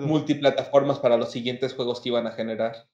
[0.00, 2.88] multiplataformas para los siguientes juegos que iban a generar.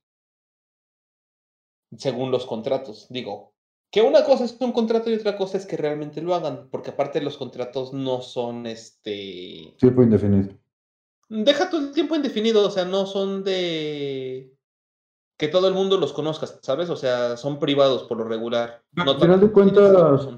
[1.97, 3.07] Según los contratos.
[3.09, 3.55] Digo,
[3.91, 6.91] que una cosa es un contrato y otra cosa es que realmente lo hagan, porque
[6.91, 9.75] aparte los contratos no son este.
[15.43, 16.89] Que todo el mundo los conozca, ¿sabes?
[16.89, 18.81] O sea, son privados por lo regular.
[18.95, 20.29] Al No final tanto de cuentas-.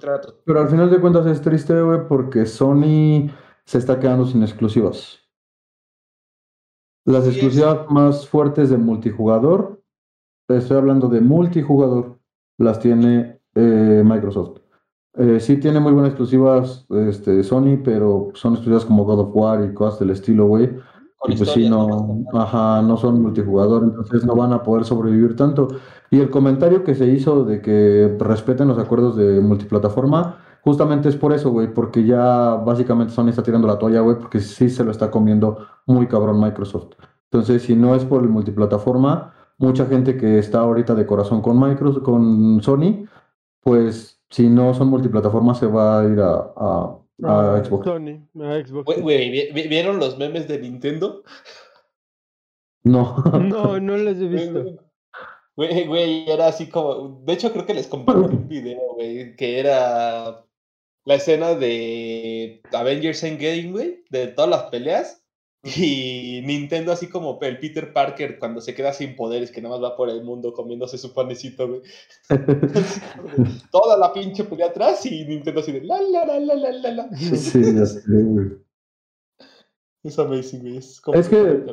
[0.46, 3.28] Pero al final de cuentas es triste, güey, porque Sony
[3.66, 5.18] se está quedando sin exclusivas.
[7.04, 7.34] Las es.
[7.34, 9.82] exclusivas más fuertes de multijugador,
[10.48, 12.18] estoy hablando de multijugador,
[12.56, 14.60] las tiene eh, Microsoft.
[15.18, 19.62] Eh, sí tiene muy buenas exclusivas este, Sony, pero son exclusivas como God of War
[19.66, 20.70] y cosas del estilo, güey.
[21.26, 25.68] Y pues sí, no, ajá, no son multijugador, entonces no van a poder sobrevivir tanto.
[26.10, 31.16] Y el comentario que se hizo de que respeten los acuerdos de multiplataforma, justamente es
[31.16, 34.84] por eso, güey, porque ya básicamente Sony está tirando la toalla, güey, porque sí se
[34.84, 36.92] lo está comiendo muy cabrón Microsoft.
[37.30, 41.58] Entonces, si no es por el multiplataforma, mucha gente que está ahorita de corazón con
[41.58, 43.06] Microsoft, con Sony,
[43.62, 47.84] pues si no son multiplataformas se va a ir a, a- a Ah, Xbox.
[47.86, 48.84] Sony, a Xbox.
[48.84, 51.22] Güey, güey, ¿vi- vi- ¿vieron los memes de Nintendo?
[52.84, 53.16] No.
[53.40, 54.64] No, no les he visto.
[55.56, 57.22] Güey, güey, era así como.
[57.24, 60.44] De hecho, creo que les compartí un video, güey, que era
[61.04, 65.23] la escena de Avengers Endgame, güey, de todas las peleas.
[65.64, 69.84] Y Nintendo, así como el Peter Parker cuando se queda sin poderes, que nada más
[69.92, 71.80] va por el mundo comiéndose su panecito, güey.
[73.70, 76.90] Toda la pinche pelea atrás y Nintendo así de la la la la la la
[76.90, 77.16] la.
[77.16, 78.52] Sí, ya sé, güey.
[80.02, 80.76] Es amazing, güey.
[80.76, 81.64] Es, como Es que-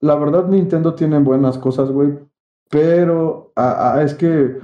[0.00, 2.18] La verdad, Nintendo tiene buenas cosas, güey.
[2.70, 4.56] Pero a- a- es que,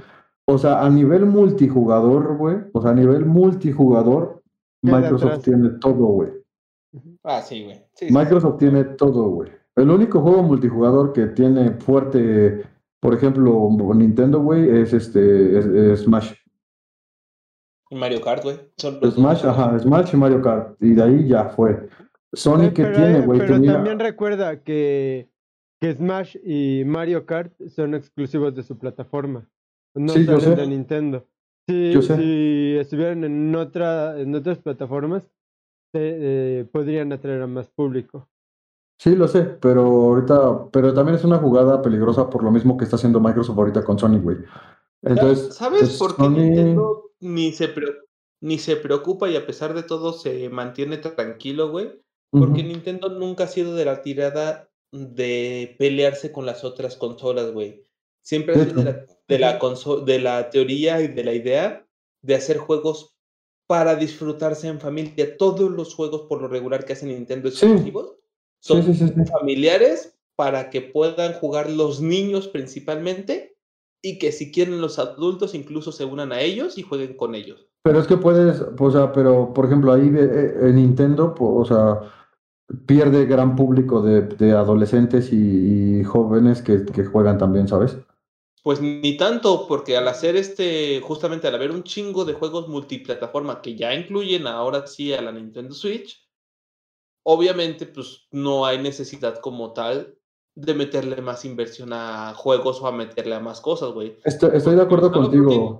[0.45, 2.57] o sea, a nivel multijugador, güey.
[2.73, 4.43] O sea, a nivel multijugador,
[4.81, 6.29] Microsoft tiene todo, güey.
[7.31, 7.75] Ah, sí, güey.
[7.93, 9.49] Sí, sí, Microsoft tiene todo, güey.
[9.75, 12.63] El único juego multijugador que tiene fuerte,
[12.99, 16.33] por ejemplo, Nintendo, güey, es este, es- es Smash.
[17.91, 18.57] Y Mario Kart, güey.
[18.77, 20.75] Smash, ajá, Smash y Mario Kart.
[20.81, 21.87] Y de ahí ya fue.
[22.33, 25.29] Sony que tiene, eh, güey, pero tenía- también recuerda que,
[25.81, 29.47] que Smash y Mario Kart son exclusivos de su plataforma.
[29.95, 30.61] No Sí, yo salen sé.
[30.61, 31.25] de Nintendo.
[31.67, 32.15] Si, Yo sé.
[32.17, 35.27] si estuvieran en otra, en otras plataformas,
[35.93, 38.27] eh, podrían atraer a más público.
[38.99, 42.83] Sí, lo sé, pero ahorita, pero también es una jugada peligrosa por lo mismo que
[42.83, 44.37] está haciendo Microsoft ahorita con Sony, güey.
[45.01, 47.95] Entonces, ¿Sabes pues, por qué Sony- Nintendo ni se, pre-
[48.41, 52.01] ni se preocupa y a pesar de todo se mantiene tranquilo, güey?
[52.29, 52.61] Porque.
[52.63, 57.83] Nintendo nunca ha sido de la tirada de pelearse con las otras consolas, güey.
[58.21, 59.59] Siempre ha sido de la, de la
[60.05, 61.87] de la teoría y de la idea
[62.21, 63.15] de hacer juegos
[63.69, 65.37] para disfrutarse en familia.
[65.37, 68.15] Todos los juegos por lo regular que hace Nintendo exclusivos
[68.61, 69.25] Sí, son sí, sí, sí.
[69.25, 73.55] familiares para que puedan jugar los niños principalmente
[74.01, 77.67] y que si quieren los adultos incluso se unan a ellos y jueguen con ellos.
[77.83, 81.99] Pero es que puedes, o sea, pero por ejemplo, ahí eh, en Nintendo, o sea,
[82.87, 87.97] pierde gran público de, de adolescentes y, y jóvenes que, que juegan también, ¿sabes?
[88.63, 93.61] Pues ni tanto, porque al hacer este, justamente al haber un chingo de juegos multiplataforma
[93.61, 96.27] que ya incluyen ahora sí a la Nintendo Switch,
[97.23, 100.15] obviamente pues no hay necesidad como tal
[100.55, 104.17] de meterle más inversión a juegos o a meterle a más cosas, güey.
[104.25, 105.79] Estoy, estoy de acuerdo contigo.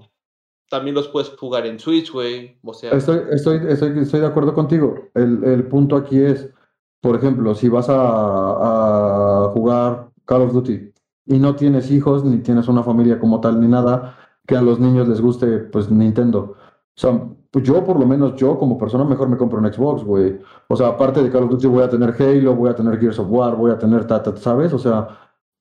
[0.69, 2.59] También los puedes jugar en Switch, güey.
[2.63, 5.09] O sea, Estoy, estoy, estoy, estoy de acuerdo contigo.
[5.15, 6.47] El, el punto aquí es,
[7.01, 10.93] por ejemplo, si vas a, a jugar Call of Duty
[11.29, 14.79] y no tienes hijos, ni tienes una familia como tal, ni nada, que a los
[14.79, 16.55] niños les guste, pues Nintendo.
[16.55, 16.55] O
[16.95, 20.39] sea, pues yo por lo menos, yo como persona mejor me compro un Xbox, güey.
[20.67, 23.19] O sea, aparte de Call of Duty voy a tener Halo, voy a tener Gears
[23.19, 24.73] of War, voy a tener, ta, ta, ¿sabes?
[24.73, 25.07] O sea,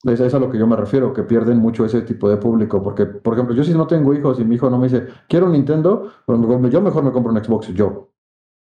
[0.04, 2.82] es, es a lo que yo me refiero, que pierden mucho ese tipo de público.
[2.82, 5.46] Porque, por ejemplo, yo si no tengo hijos y mi hijo no me dice, quiero
[5.46, 6.40] un Nintendo, pues
[6.72, 8.07] yo mejor me compro un Xbox, yo.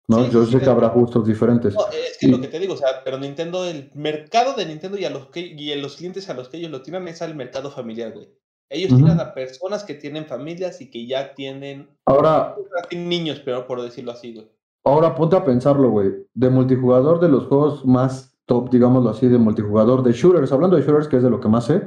[0.08, 0.24] ¿No?
[0.26, 1.74] Sí, yo sé que habrá gustos diferentes.
[1.74, 4.98] No, es que lo que te digo, o sea, pero Nintendo, el mercado de Nintendo
[4.98, 7.22] y a los que y a los clientes a los que ellos lo tiran es
[7.22, 8.28] al mercado familiar, güey.
[8.70, 9.02] Ellos Ujú.
[9.02, 12.56] tiran a personas que tienen familias y que ya tienen, Ahora,
[12.92, 14.48] niños, pero por decirlo así, güey.
[14.84, 16.12] ahora ponte a pensarlo, güey.
[16.34, 20.82] De multijugador, de los juegos más top, digámoslo así, de multijugador, de shooters, hablando de
[20.82, 21.82] shooters, que es de lo que más sé,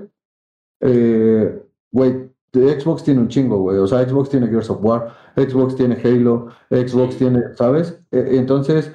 [0.80, 3.78] eh, güey, Xbox tiene un chingo, güey.
[3.78, 8.02] O sea, Xbox tiene Gears of War, Xbox tiene Halo, Xbox tiene, ¿sabes?
[8.10, 8.92] Eh, entonces,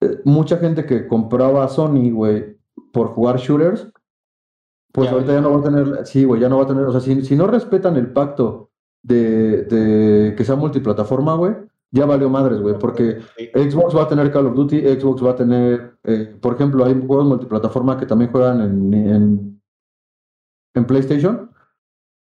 [0.00, 2.56] eh, mucha gente que compraba Sony, güey,
[2.92, 3.90] por jugar shooters,
[4.92, 6.84] pues Ya ahorita ya no va a tener, sí, güey, ya no va a tener,
[6.84, 8.70] o sea, si, si no respetan el pacto
[9.02, 11.54] de, de que sea multiplataforma, güey,
[11.90, 13.20] ya valió madres, güey, porque.
[13.54, 16.94] Xbox va a tener Call of Duty, Xbox va a tener, eh, por ejemplo, hay
[16.94, 19.62] juegos multiplataforma que también juegan en, en,
[20.74, 21.47] en PlayStation,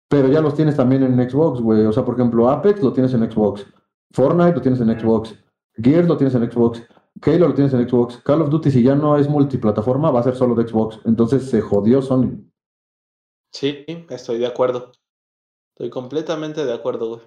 [0.08, 1.84] pero ya los tienes también en Xbox, güey.
[1.86, 3.66] O sea, por ejemplo, Apex lo tienes en Xbox,
[4.12, 5.34] Fortnite lo tienes en Xbox,
[5.74, 6.82] Gears lo tienes en Xbox,
[7.22, 10.24] Halo lo tienes en Xbox, Call of Duty si ya no es multiplataforma va a
[10.24, 12.44] ser solo de Xbox, entonces se jodió Sony.
[13.52, 14.92] Sí, estoy de acuerdo.
[15.74, 17.20] Estoy completamente de acuerdo, güey.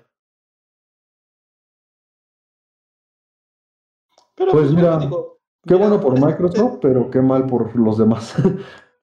[4.35, 7.97] Pero Pues bueno, mira, digo, Qué mira, bueno por Microsoft, pero qué mal por los
[7.97, 8.33] demás.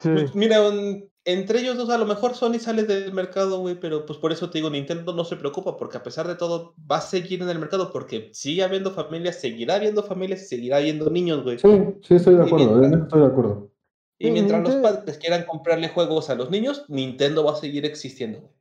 [0.00, 0.10] Sí.
[0.12, 4.06] Pues mira, un- entre ellos dos a lo mejor Sony sale del mercado, güey, pero
[4.06, 6.96] pues por eso te digo, Nintendo no se preocupa, porque a pesar de todo va
[6.96, 11.10] a seguir en el mercado, porque sigue habiendo familias, seguirá habiendo familias y seguirá habiendo
[11.10, 11.58] niños, güey.
[11.58, 11.68] Sí,
[12.02, 13.70] sí, estoy de acuerdo, mientras- estoy de acuerdo.
[14.18, 17.84] Y Sí, mientras los padres quieran comprarle juegos a los niños, Nintendo va a seguir
[17.84, 18.40] existiendo.
[18.40, 18.52] güey.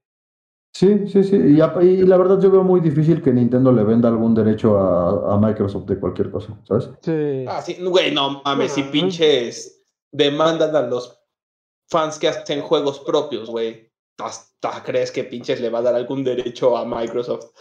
[0.74, 1.36] Sí, sí, sí.
[1.38, 1.56] Y,
[2.06, 5.86] la verdad yo veo muy difícil que Nintendo le venda algún derecho a, a Microsoft
[5.86, 6.90] de cualquier cosa, ¿sabes?
[7.02, 7.46] Sí.
[7.48, 11.17] Ah, sí, güey, no mames, si pinches demandan a los
[11.90, 13.92] fans que hacen juegos propios, güey.
[14.20, 17.52] ¿Hasta crees que pinches le va a dar algún derecho a Microsoft?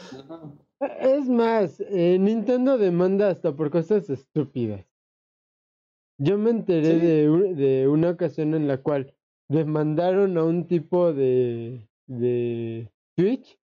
[1.00, 4.84] Es más, eh, Nintendo demanda hasta por cosas estúpidas.
[6.18, 7.54] Yo me enteré Sí.
[7.54, 9.14] de, una ocasión en la cual
[9.48, 13.58] demandaron a un tipo de, de Twitch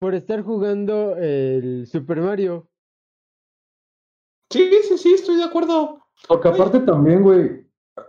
[0.00, 2.68] por estar jugando el Super Mario.
[4.50, 6.00] Sí, sí, sí, estoy de acuerdo.
[6.28, 6.56] Porque Oye.
[6.60, 7.61] aparte también, güey,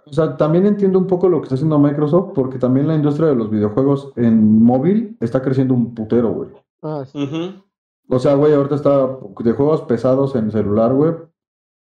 [0.06, 3.28] o sea, también entiendo un poco lo que está haciendo Microsoft, porque también la industria
[3.30, 6.50] de los videojuegos en móvil está creciendo un putero, güey.
[6.82, 7.64] Ah, sí.
[8.10, 9.08] O sea, güey, ahorita está
[9.40, 11.14] de juegos pesados en celular, güey.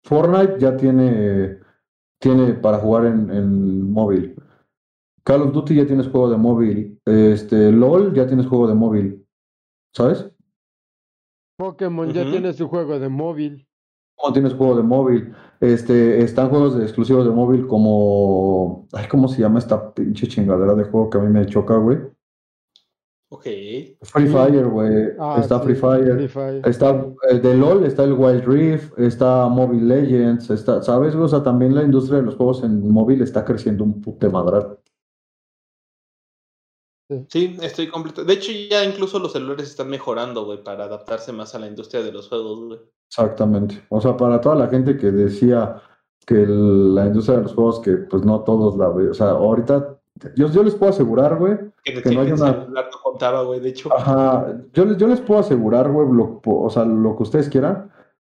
[0.04, 1.60] Fortnite ya tiene,
[2.20, 4.36] tiene para jugar en, en móvil.
[5.24, 7.00] Call of Duty ya tienes juego de móvil.
[7.06, 9.28] Este, LOL ya tienes juego de móvil.
[9.94, 10.32] ¿Sabes?
[11.58, 13.68] Pokémon ya tiene su juego de móvil.
[14.16, 15.34] ¿Cómo tienes juego de móvil?
[15.60, 18.88] Este, están juegos de exclusivos de móvil como.
[18.94, 21.98] Ay, ¿cómo se llama esta pinche chingadera de juego que a mí me choca, güey?
[23.32, 23.44] Ok.
[24.02, 25.10] Free Fire, güey.
[25.20, 26.16] Ah, está sí, Free Fire.
[26.16, 26.62] Free Fire.
[26.68, 31.14] Está el de LOL, está el Wild Rift, está Mobile Legends, está, ¿sabes?
[31.14, 34.80] O sea, también la industria de los juegos en móvil está creciendo un puto madral.
[37.28, 38.24] Sí, estoy completo.
[38.24, 42.04] De hecho, ya incluso los celulares están mejorando, güey, para adaptarse más a la industria
[42.04, 42.80] de los juegos, güey.
[43.08, 43.84] Exactamente.
[43.90, 45.82] O sea, para toda la gente que decía
[46.26, 49.10] que el- la industria de los juegos, que pues no todos la ven.
[49.10, 49.98] O sea, ahorita,
[50.36, 51.58] yo, yo les puedo asegurar, güey.
[51.84, 53.92] Que Que no hay una- celular no contaba, güey, de hecho.
[53.92, 57.90] Ajá, yo les, yo les puedo asegurar, güey, lo, o sea, lo que ustedes quieran,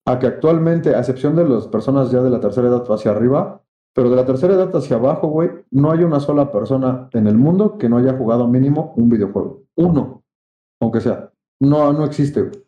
[0.07, 3.63] a que actualmente, a excepción de las personas ya de la tercera edad hacia arriba,
[3.95, 7.37] pero de la tercera edad hacia abajo, güey, no hay una sola persona en el
[7.37, 9.62] mundo que no haya jugado mínimo un videojuego.
[9.77, 10.25] Uno,
[10.81, 11.31] aunque sea.
[11.61, 12.65] No, no existe, güey.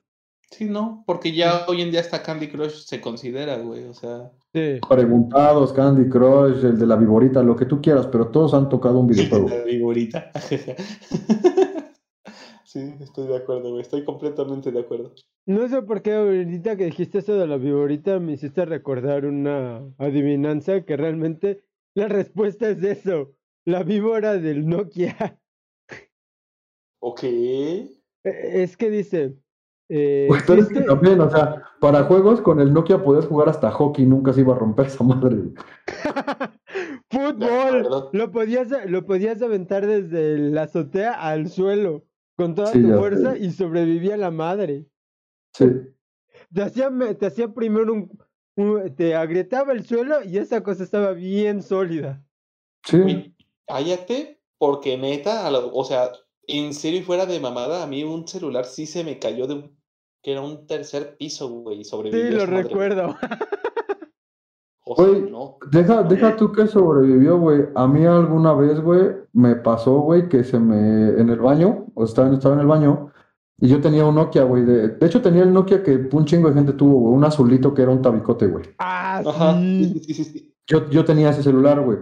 [0.53, 4.31] Sí, no, porque ya hoy en día hasta Candy Crush se considera, güey, o sea.
[4.55, 4.79] Sí.
[4.89, 9.01] Preguntados, Candy Crush, el de la viborita, lo que tú quieras, pero todos han tocado
[9.01, 9.49] un videojuego.
[9.49, 10.31] La vigorita.
[12.65, 15.13] sí, estoy de acuerdo, güey, estoy completamente de acuerdo.
[15.47, 19.83] No sé por qué ahorita que dijiste eso de la viborita me hiciste recordar una
[19.99, 21.65] adivinanza que realmente
[21.95, 23.33] la respuesta es eso.
[23.65, 25.39] La víbora del Nokia.
[27.01, 27.23] Ok.
[27.25, 27.91] Eh,
[28.25, 29.37] Es que dice...
[29.89, 33.49] eh, Pues, pero es que también, o sea, para juegos con el Nokia podías jugar
[33.49, 35.37] hasta hockey, nunca se iba a romper esa madre.
[37.11, 38.09] Fútbol.
[38.13, 42.05] Lo podías, lo podías aventar desde la azotea al suelo
[42.37, 43.39] con toda Sí, tu fuerza sé.
[43.45, 44.87] y sobrevivía la madre.
[45.57, 45.67] Sí.
[46.53, 48.19] Te hacía, te hacía primero un,
[48.57, 52.23] un- Te agrietaba el suelo y esa cosa estaba bien sólida.
[52.85, 53.35] Sí.
[53.67, 56.11] Cállate, porque neta, a lo- o sea,
[56.47, 59.55] en serio y fuera de mamada, a mí un celular sí se me cayó de
[59.55, 59.77] un,
[60.23, 63.17] que era un tercer piso, güey, y sobrevivió Sí, lo madre, recuerdo.
[64.89, 65.59] O sea, Güey, no.
[65.73, 67.65] Deja, deja tú que sobrevivió, güey.
[67.75, 71.21] A mí alguna vez, güey, me pasó, güey, que se me.
[71.21, 73.11] En el baño, o estaba, estaba en el baño,
[73.59, 74.65] y yo tenía un Nokia, güey.
[74.65, 77.15] De, de hecho, tenía el Nokia que un chingo de gente tuvo, güey.
[77.15, 78.65] Un azulito que era un tabicote, güey.
[78.79, 80.01] Ah, Ajá, sí, sí.
[80.01, 80.55] sí, sí, sí.
[80.67, 81.99] Yo, yo tenía ese celular, güey.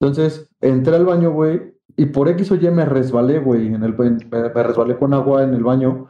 [0.00, 3.68] Entonces, entré al baño, güey, y por X o Y me resbalé, güey.
[3.74, 6.08] En el, en- me, me resbalé con agua en el baño.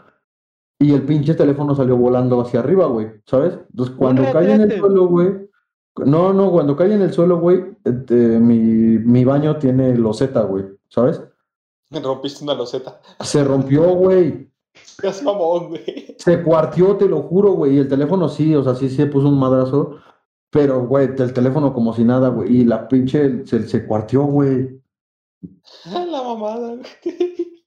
[0.79, 3.59] Y el pinche teléfono salió volando hacia arriba, güey, ¿sabes?
[3.71, 5.49] Entonces, cuando cae en el suelo, güey.
[6.05, 8.59] No, no, cuando cae en el suelo, güey, este, mi,
[8.99, 11.23] mi baño tiene loseta, güey, ¿sabes?
[11.91, 13.01] Me rompiste una loseta.
[13.21, 14.51] Se rompió, güey.
[15.01, 16.17] Seas mamón, güey.
[16.19, 17.77] Se cuartió, te lo juro, güey.
[17.77, 19.99] Y el teléfono sí, o sea, sí se puso un madrazo.
[20.51, 22.59] Pero, güey, el teléfono como si nada, güey.
[22.59, 24.81] Y la pinche se, se cuartió, güey.
[25.87, 27.65] Ah, La mamada, güey.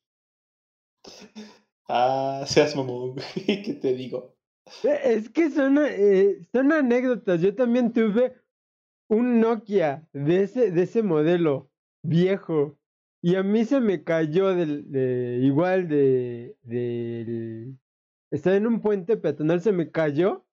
[1.89, 3.63] Ah, seas mamón, güey.
[3.63, 4.35] ¿Qué te digo?
[4.83, 7.41] Es que son, eh, son anécdotas.
[7.41, 8.35] Yo también tuve
[9.09, 11.69] un Nokia de ese, de ese modelo
[12.03, 12.76] viejo.
[13.21, 17.77] Y a mí se me cayó del, de, igual de, del...
[18.31, 20.45] Estaba en un puente peatonal, se me cayó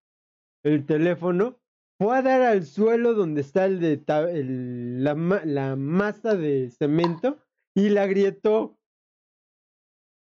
[0.65, 1.61] el teléfono.
[1.99, 6.71] Fue a dar al suelo donde está el de el- la, ma- la masa de
[6.71, 7.39] cemento
[7.75, 8.79] y la agrietó.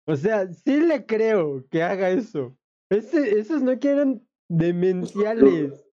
[0.07, 2.57] O sea, sí le creo que haga eso.
[2.91, 5.87] Ese, esos no quieren demenciales.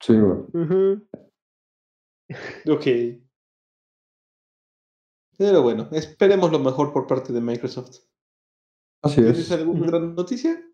[0.00, 0.38] Sí, güey.
[0.54, 1.06] Ujú.
[2.70, 2.86] Ok.
[5.38, 7.98] Pero bueno, esperemos lo mejor por parte de Microsoft.
[9.02, 9.52] Así ¿Tienes es.
[9.52, 10.50] alguna gran noticia?
[10.52, 10.64] Eh,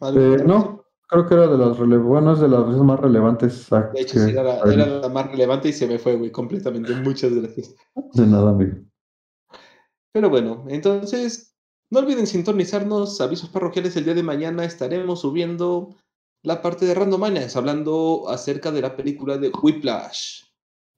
[0.00, 3.68] ¿Alguna otra no, creo que era de las bueno, es de las más relevantes.
[3.70, 6.32] De hecho, que- sí, era, la- era la más relevante y se me fue, güey,
[6.32, 6.94] completamente.
[6.94, 7.74] Muchas gracias.
[8.14, 8.78] De nada, amigo.
[10.12, 11.54] Pero bueno, entonces,
[11.90, 13.20] no olviden sintonizarnos.
[13.20, 14.64] Avisos parroquiales el día de mañana.
[14.64, 15.94] Estaremos subiendo
[16.42, 20.44] la parte de Randomaniacs, hablando acerca de la película de Whiplash,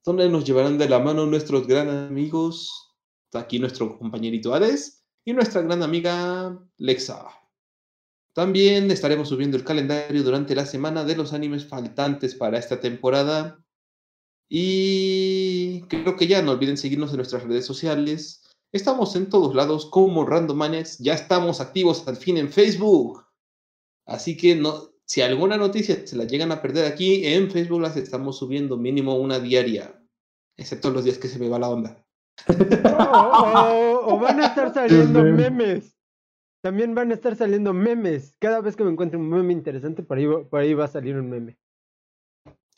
[0.05, 2.86] donde nos llevarán de la mano nuestros gran amigos,
[3.33, 7.25] aquí nuestro compañerito Hades y nuestra gran amiga Lexa.
[8.33, 13.65] También estaremos subiendo el calendario durante la semana de los animes faltantes para esta temporada.
[14.47, 18.43] Y creo que ya no olviden seguirnos en nuestras redes sociales.
[18.71, 20.99] Estamos en todos lados como Randomaniacs.
[20.99, 23.25] Ya estamos activos al fin en Facebook.
[24.05, 27.97] Así que no, si alguna noticia se la llegan a perder aquí, en Facebook las
[27.97, 29.99] estamos subiendo mínimo una diaria.
[30.55, 32.06] Excepto los días que se me va la onda.
[32.47, 35.49] O, o- o van a estar saliendo meme.
[35.49, 35.95] memes.
[36.61, 38.35] También van a estar saliendo memes.
[38.39, 41.15] Cada vez que me encuentre un meme interesante, por ahí, por ahí va a salir
[41.15, 41.57] un meme.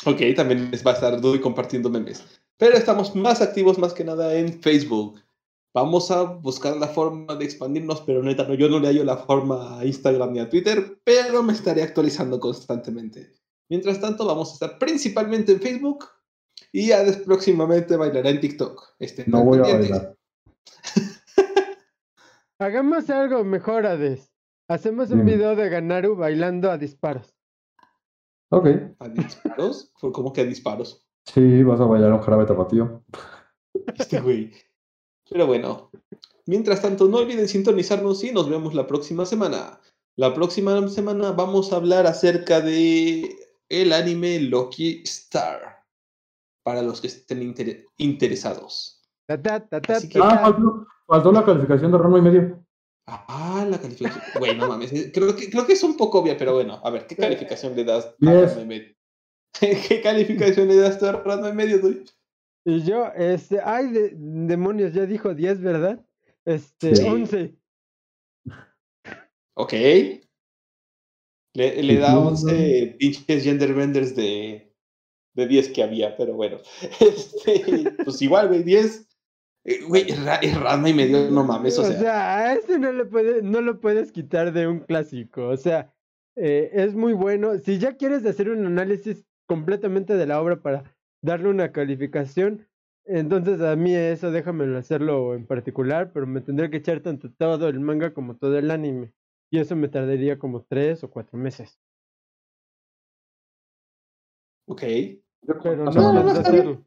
[0.05, 2.23] Ok, también les va a estar Dudy compartiendo memes.
[2.57, 5.19] Pero estamos más activos más que nada en Facebook.
[5.73, 9.17] Vamos a buscar la forma de expandirnos, pero neta, no, yo no le hallo la
[9.17, 13.33] forma a Instagram ni a Twitter, pero me estaré actualizando constantemente.
[13.69, 16.05] Mientras tanto, vamos a estar principalmente en Facebook
[16.71, 18.95] y ya des- próximamente bailará en TikTok.
[18.99, 20.15] Estén No voy a bailar.
[22.59, 24.31] Hagamos algo mejor, Hades.
[24.67, 27.33] Hacemos un video de Ganaru bailando a disparos.
[28.51, 28.67] Ok.
[28.99, 29.91] ¿A disparos?
[29.95, 31.05] Fue como que a disparos.
[31.25, 33.03] Sí, vas a bailar un jarabe tapatío.
[33.97, 34.51] Este güey.
[35.29, 35.89] Pero bueno,
[36.47, 39.79] mientras tanto, no olviden sintonizarnos y nos vemos la próxima semana.
[40.15, 43.35] La próxima semana vamos a hablar acerca de
[43.69, 45.68] el anime Loki Star.
[46.69, 49.01] Para los que estén inter- interesados.
[49.27, 52.63] Ta, ta, ta, ta, Así que- Ah, faltó, faltó la calificación de ramo y medio.
[53.07, 54.23] Ah, la calificación.
[54.37, 54.93] Güey, no mames.
[54.93, 56.79] eh, Creo que, creo que es un poco obvia, pero bueno.
[56.83, 58.13] A ver, ¿qué calificación le das a.
[58.23, 58.95] Ranma y medio?
[59.89, 62.05] ¿Qué calificación le das tú a Ranma y medio, Dui?
[62.67, 66.05] Y yo, este, ay, de- demonios, ya dijo 10, ¿verdad?
[66.45, 67.03] Este, Sí.
[67.03, 67.55] 11.
[69.57, 69.73] Ok.
[71.55, 74.68] Le, le da No, 11 pinches gender benders de,
[75.33, 76.57] de 10 que había, pero bueno.
[76.99, 79.07] Este, pues igual, güey, 10.
[79.65, 82.37] Eh, Güey, es, ra- es Ranma y medio, no mames, o sea.
[82.37, 85.47] a este no, le puede, no lo puedes quitar de un clásico.
[85.49, 85.93] O sea,
[86.37, 87.57] eh, es muy bueno.
[87.59, 92.67] Si ya quieres hacer un análisis completamente de la obra para darle una calificación,
[93.05, 97.67] entonces a mí eso déjamelo hacerlo en particular, pero me tendré que echar tanto todo
[97.67, 99.11] el manga como todo el anime.
[99.51, 101.79] Y eso me tardaría como tres o cuatro meses.
[104.69, 104.81] Ok.
[105.45, 106.33] Pero no, No, no,
[106.63, 106.85] no,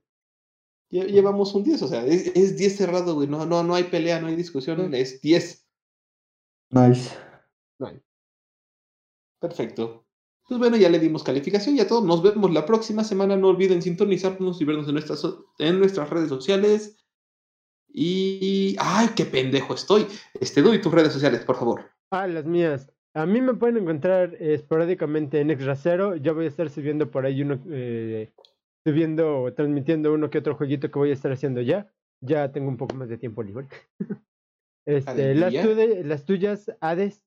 [0.90, 3.26] Llevamos un 10, o sea, es, es 10 cerrado, güey.
[3.26, 5.66] No, no, no hay pelea, no hay discusión, es 10.
[6.70, 7.10] Nice.
[9.40, 10.06] Perfecto.
[10.46, 13.36] Pues bueno, ya le dimos calificación y a todos nos vemos la próxima semana.
[13.36, 17.04] No olviden sintonizarnos y vernos en nuestras, so- en nuestras redes sociales.
[17.88, 18.76] Y.
[18.78, 20.06] ¡Ay, qué pendejo estoy!
[20.34, 21.90] Este, doy tus redes sociales, por favor.
[22.10, 22.92] Ah, las mías.
[23.14, 26.16] A mí me pueden encontrar eh, esporádicamente en Exracero.
[26.16, 28.32] Yo voy a estar subiendo por ahí uno, eh,
[28.86, 31.92] subiendo o transmitiendo uno que otro jueguito que voy a estar haciendo ya.
[32.22, 33.68] Ya tengo un poco más de tiempo libre.
[34.86, 37.22] este, las, tuyas, Hades.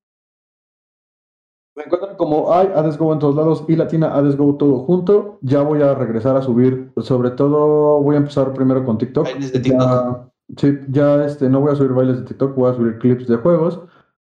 [1.77, 5.37] Me encuentran como hay Hades Go en todos lados y Latina Hades Go todo junto.
[5.41, 9.25] Ya voy a regresar a subir, sobre todo voy a empezar primero con TikTok.
[9.25, 10.31] Bailes de Ya- TikTok.
[10.57, 13.35] sí, ya este, no voy a subir bailes de TikTok, voy a subir clips de
[13.35, 13.81] juegos.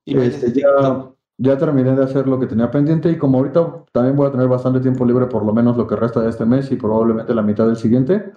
[0.06, 1.18] Y bailes Este, ya, TikTok.
[1.41, 4.47] Ya terminé de hacer lo que tenía pendiente y como ahorita también voy a tener
[4.47, 7.41] bastante tiempo libre, por lo menos lo que resta de este mes y probablemente la
[7.41, 8.31] mitad del siguiente,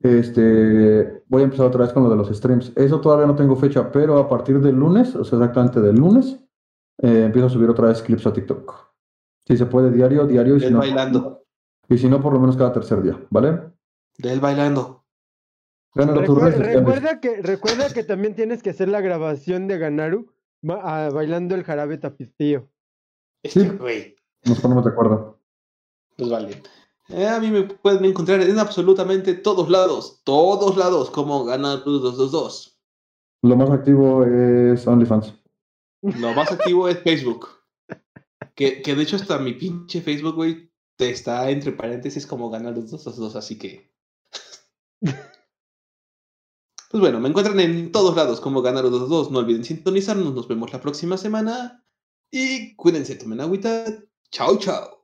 [0.00, 2.72] este, voy a empezar otra vez con lo de los streams.
[2.76, 6.38] Eso todavía no tengo fecha, pero a partir del lunes, o sea, exactamente del lunes,
[7.02, 8.92] eh, empiezo a subir otra vez clips a TikTok.
[9.44, 11.42] Si se puede diario, diario, y si no, bailando.
[11.88, 13.60] y si no, por lo menos cada tercer día, ¿vale?
[14.18, 15.04] De él bailando.
[15.94, 21.54] Recuerda, que, recuerda que también tienes que hacer la grabación de Ganaru ba- ah, bailando
[21.54, 22.68] el jarabe tapitío.
[23.42, 23.68] Este Sí.
[23.70, 24.16] güey.
[24.44, 25.40] Nos ponemos de acuerdo.
[26.16, 26.62] Pues vale.
[27.08, 30.22] Eh, a mí me pueden encontrar en absolutamente todos lados.
[30.24, 31.10] Todos lados.
[31.10, 32.80] Como ganar 222.
[33.42, 35.34] Lo más activo es OnlyFans.
[36.02, 37.48] Lo más activo es Facebook.
[38.54, 42.74] Que, que de hecho hasta mi pinche Facebook, güey, te está entre paréntesis como ganar
[42.74, 43.92] los 222, así que.
[46.90, 49.30] Pues bueno, me encuentran en todos lados como Ganaros 22.
[49.30, 50.34] No olviden sintonizarnos.
[50.34, 51.84] Nos vemos la próxima semana.
[52.30, 53.84] Y cuídense, tomen agüita.
[54.30, 54.96] Chao, chao.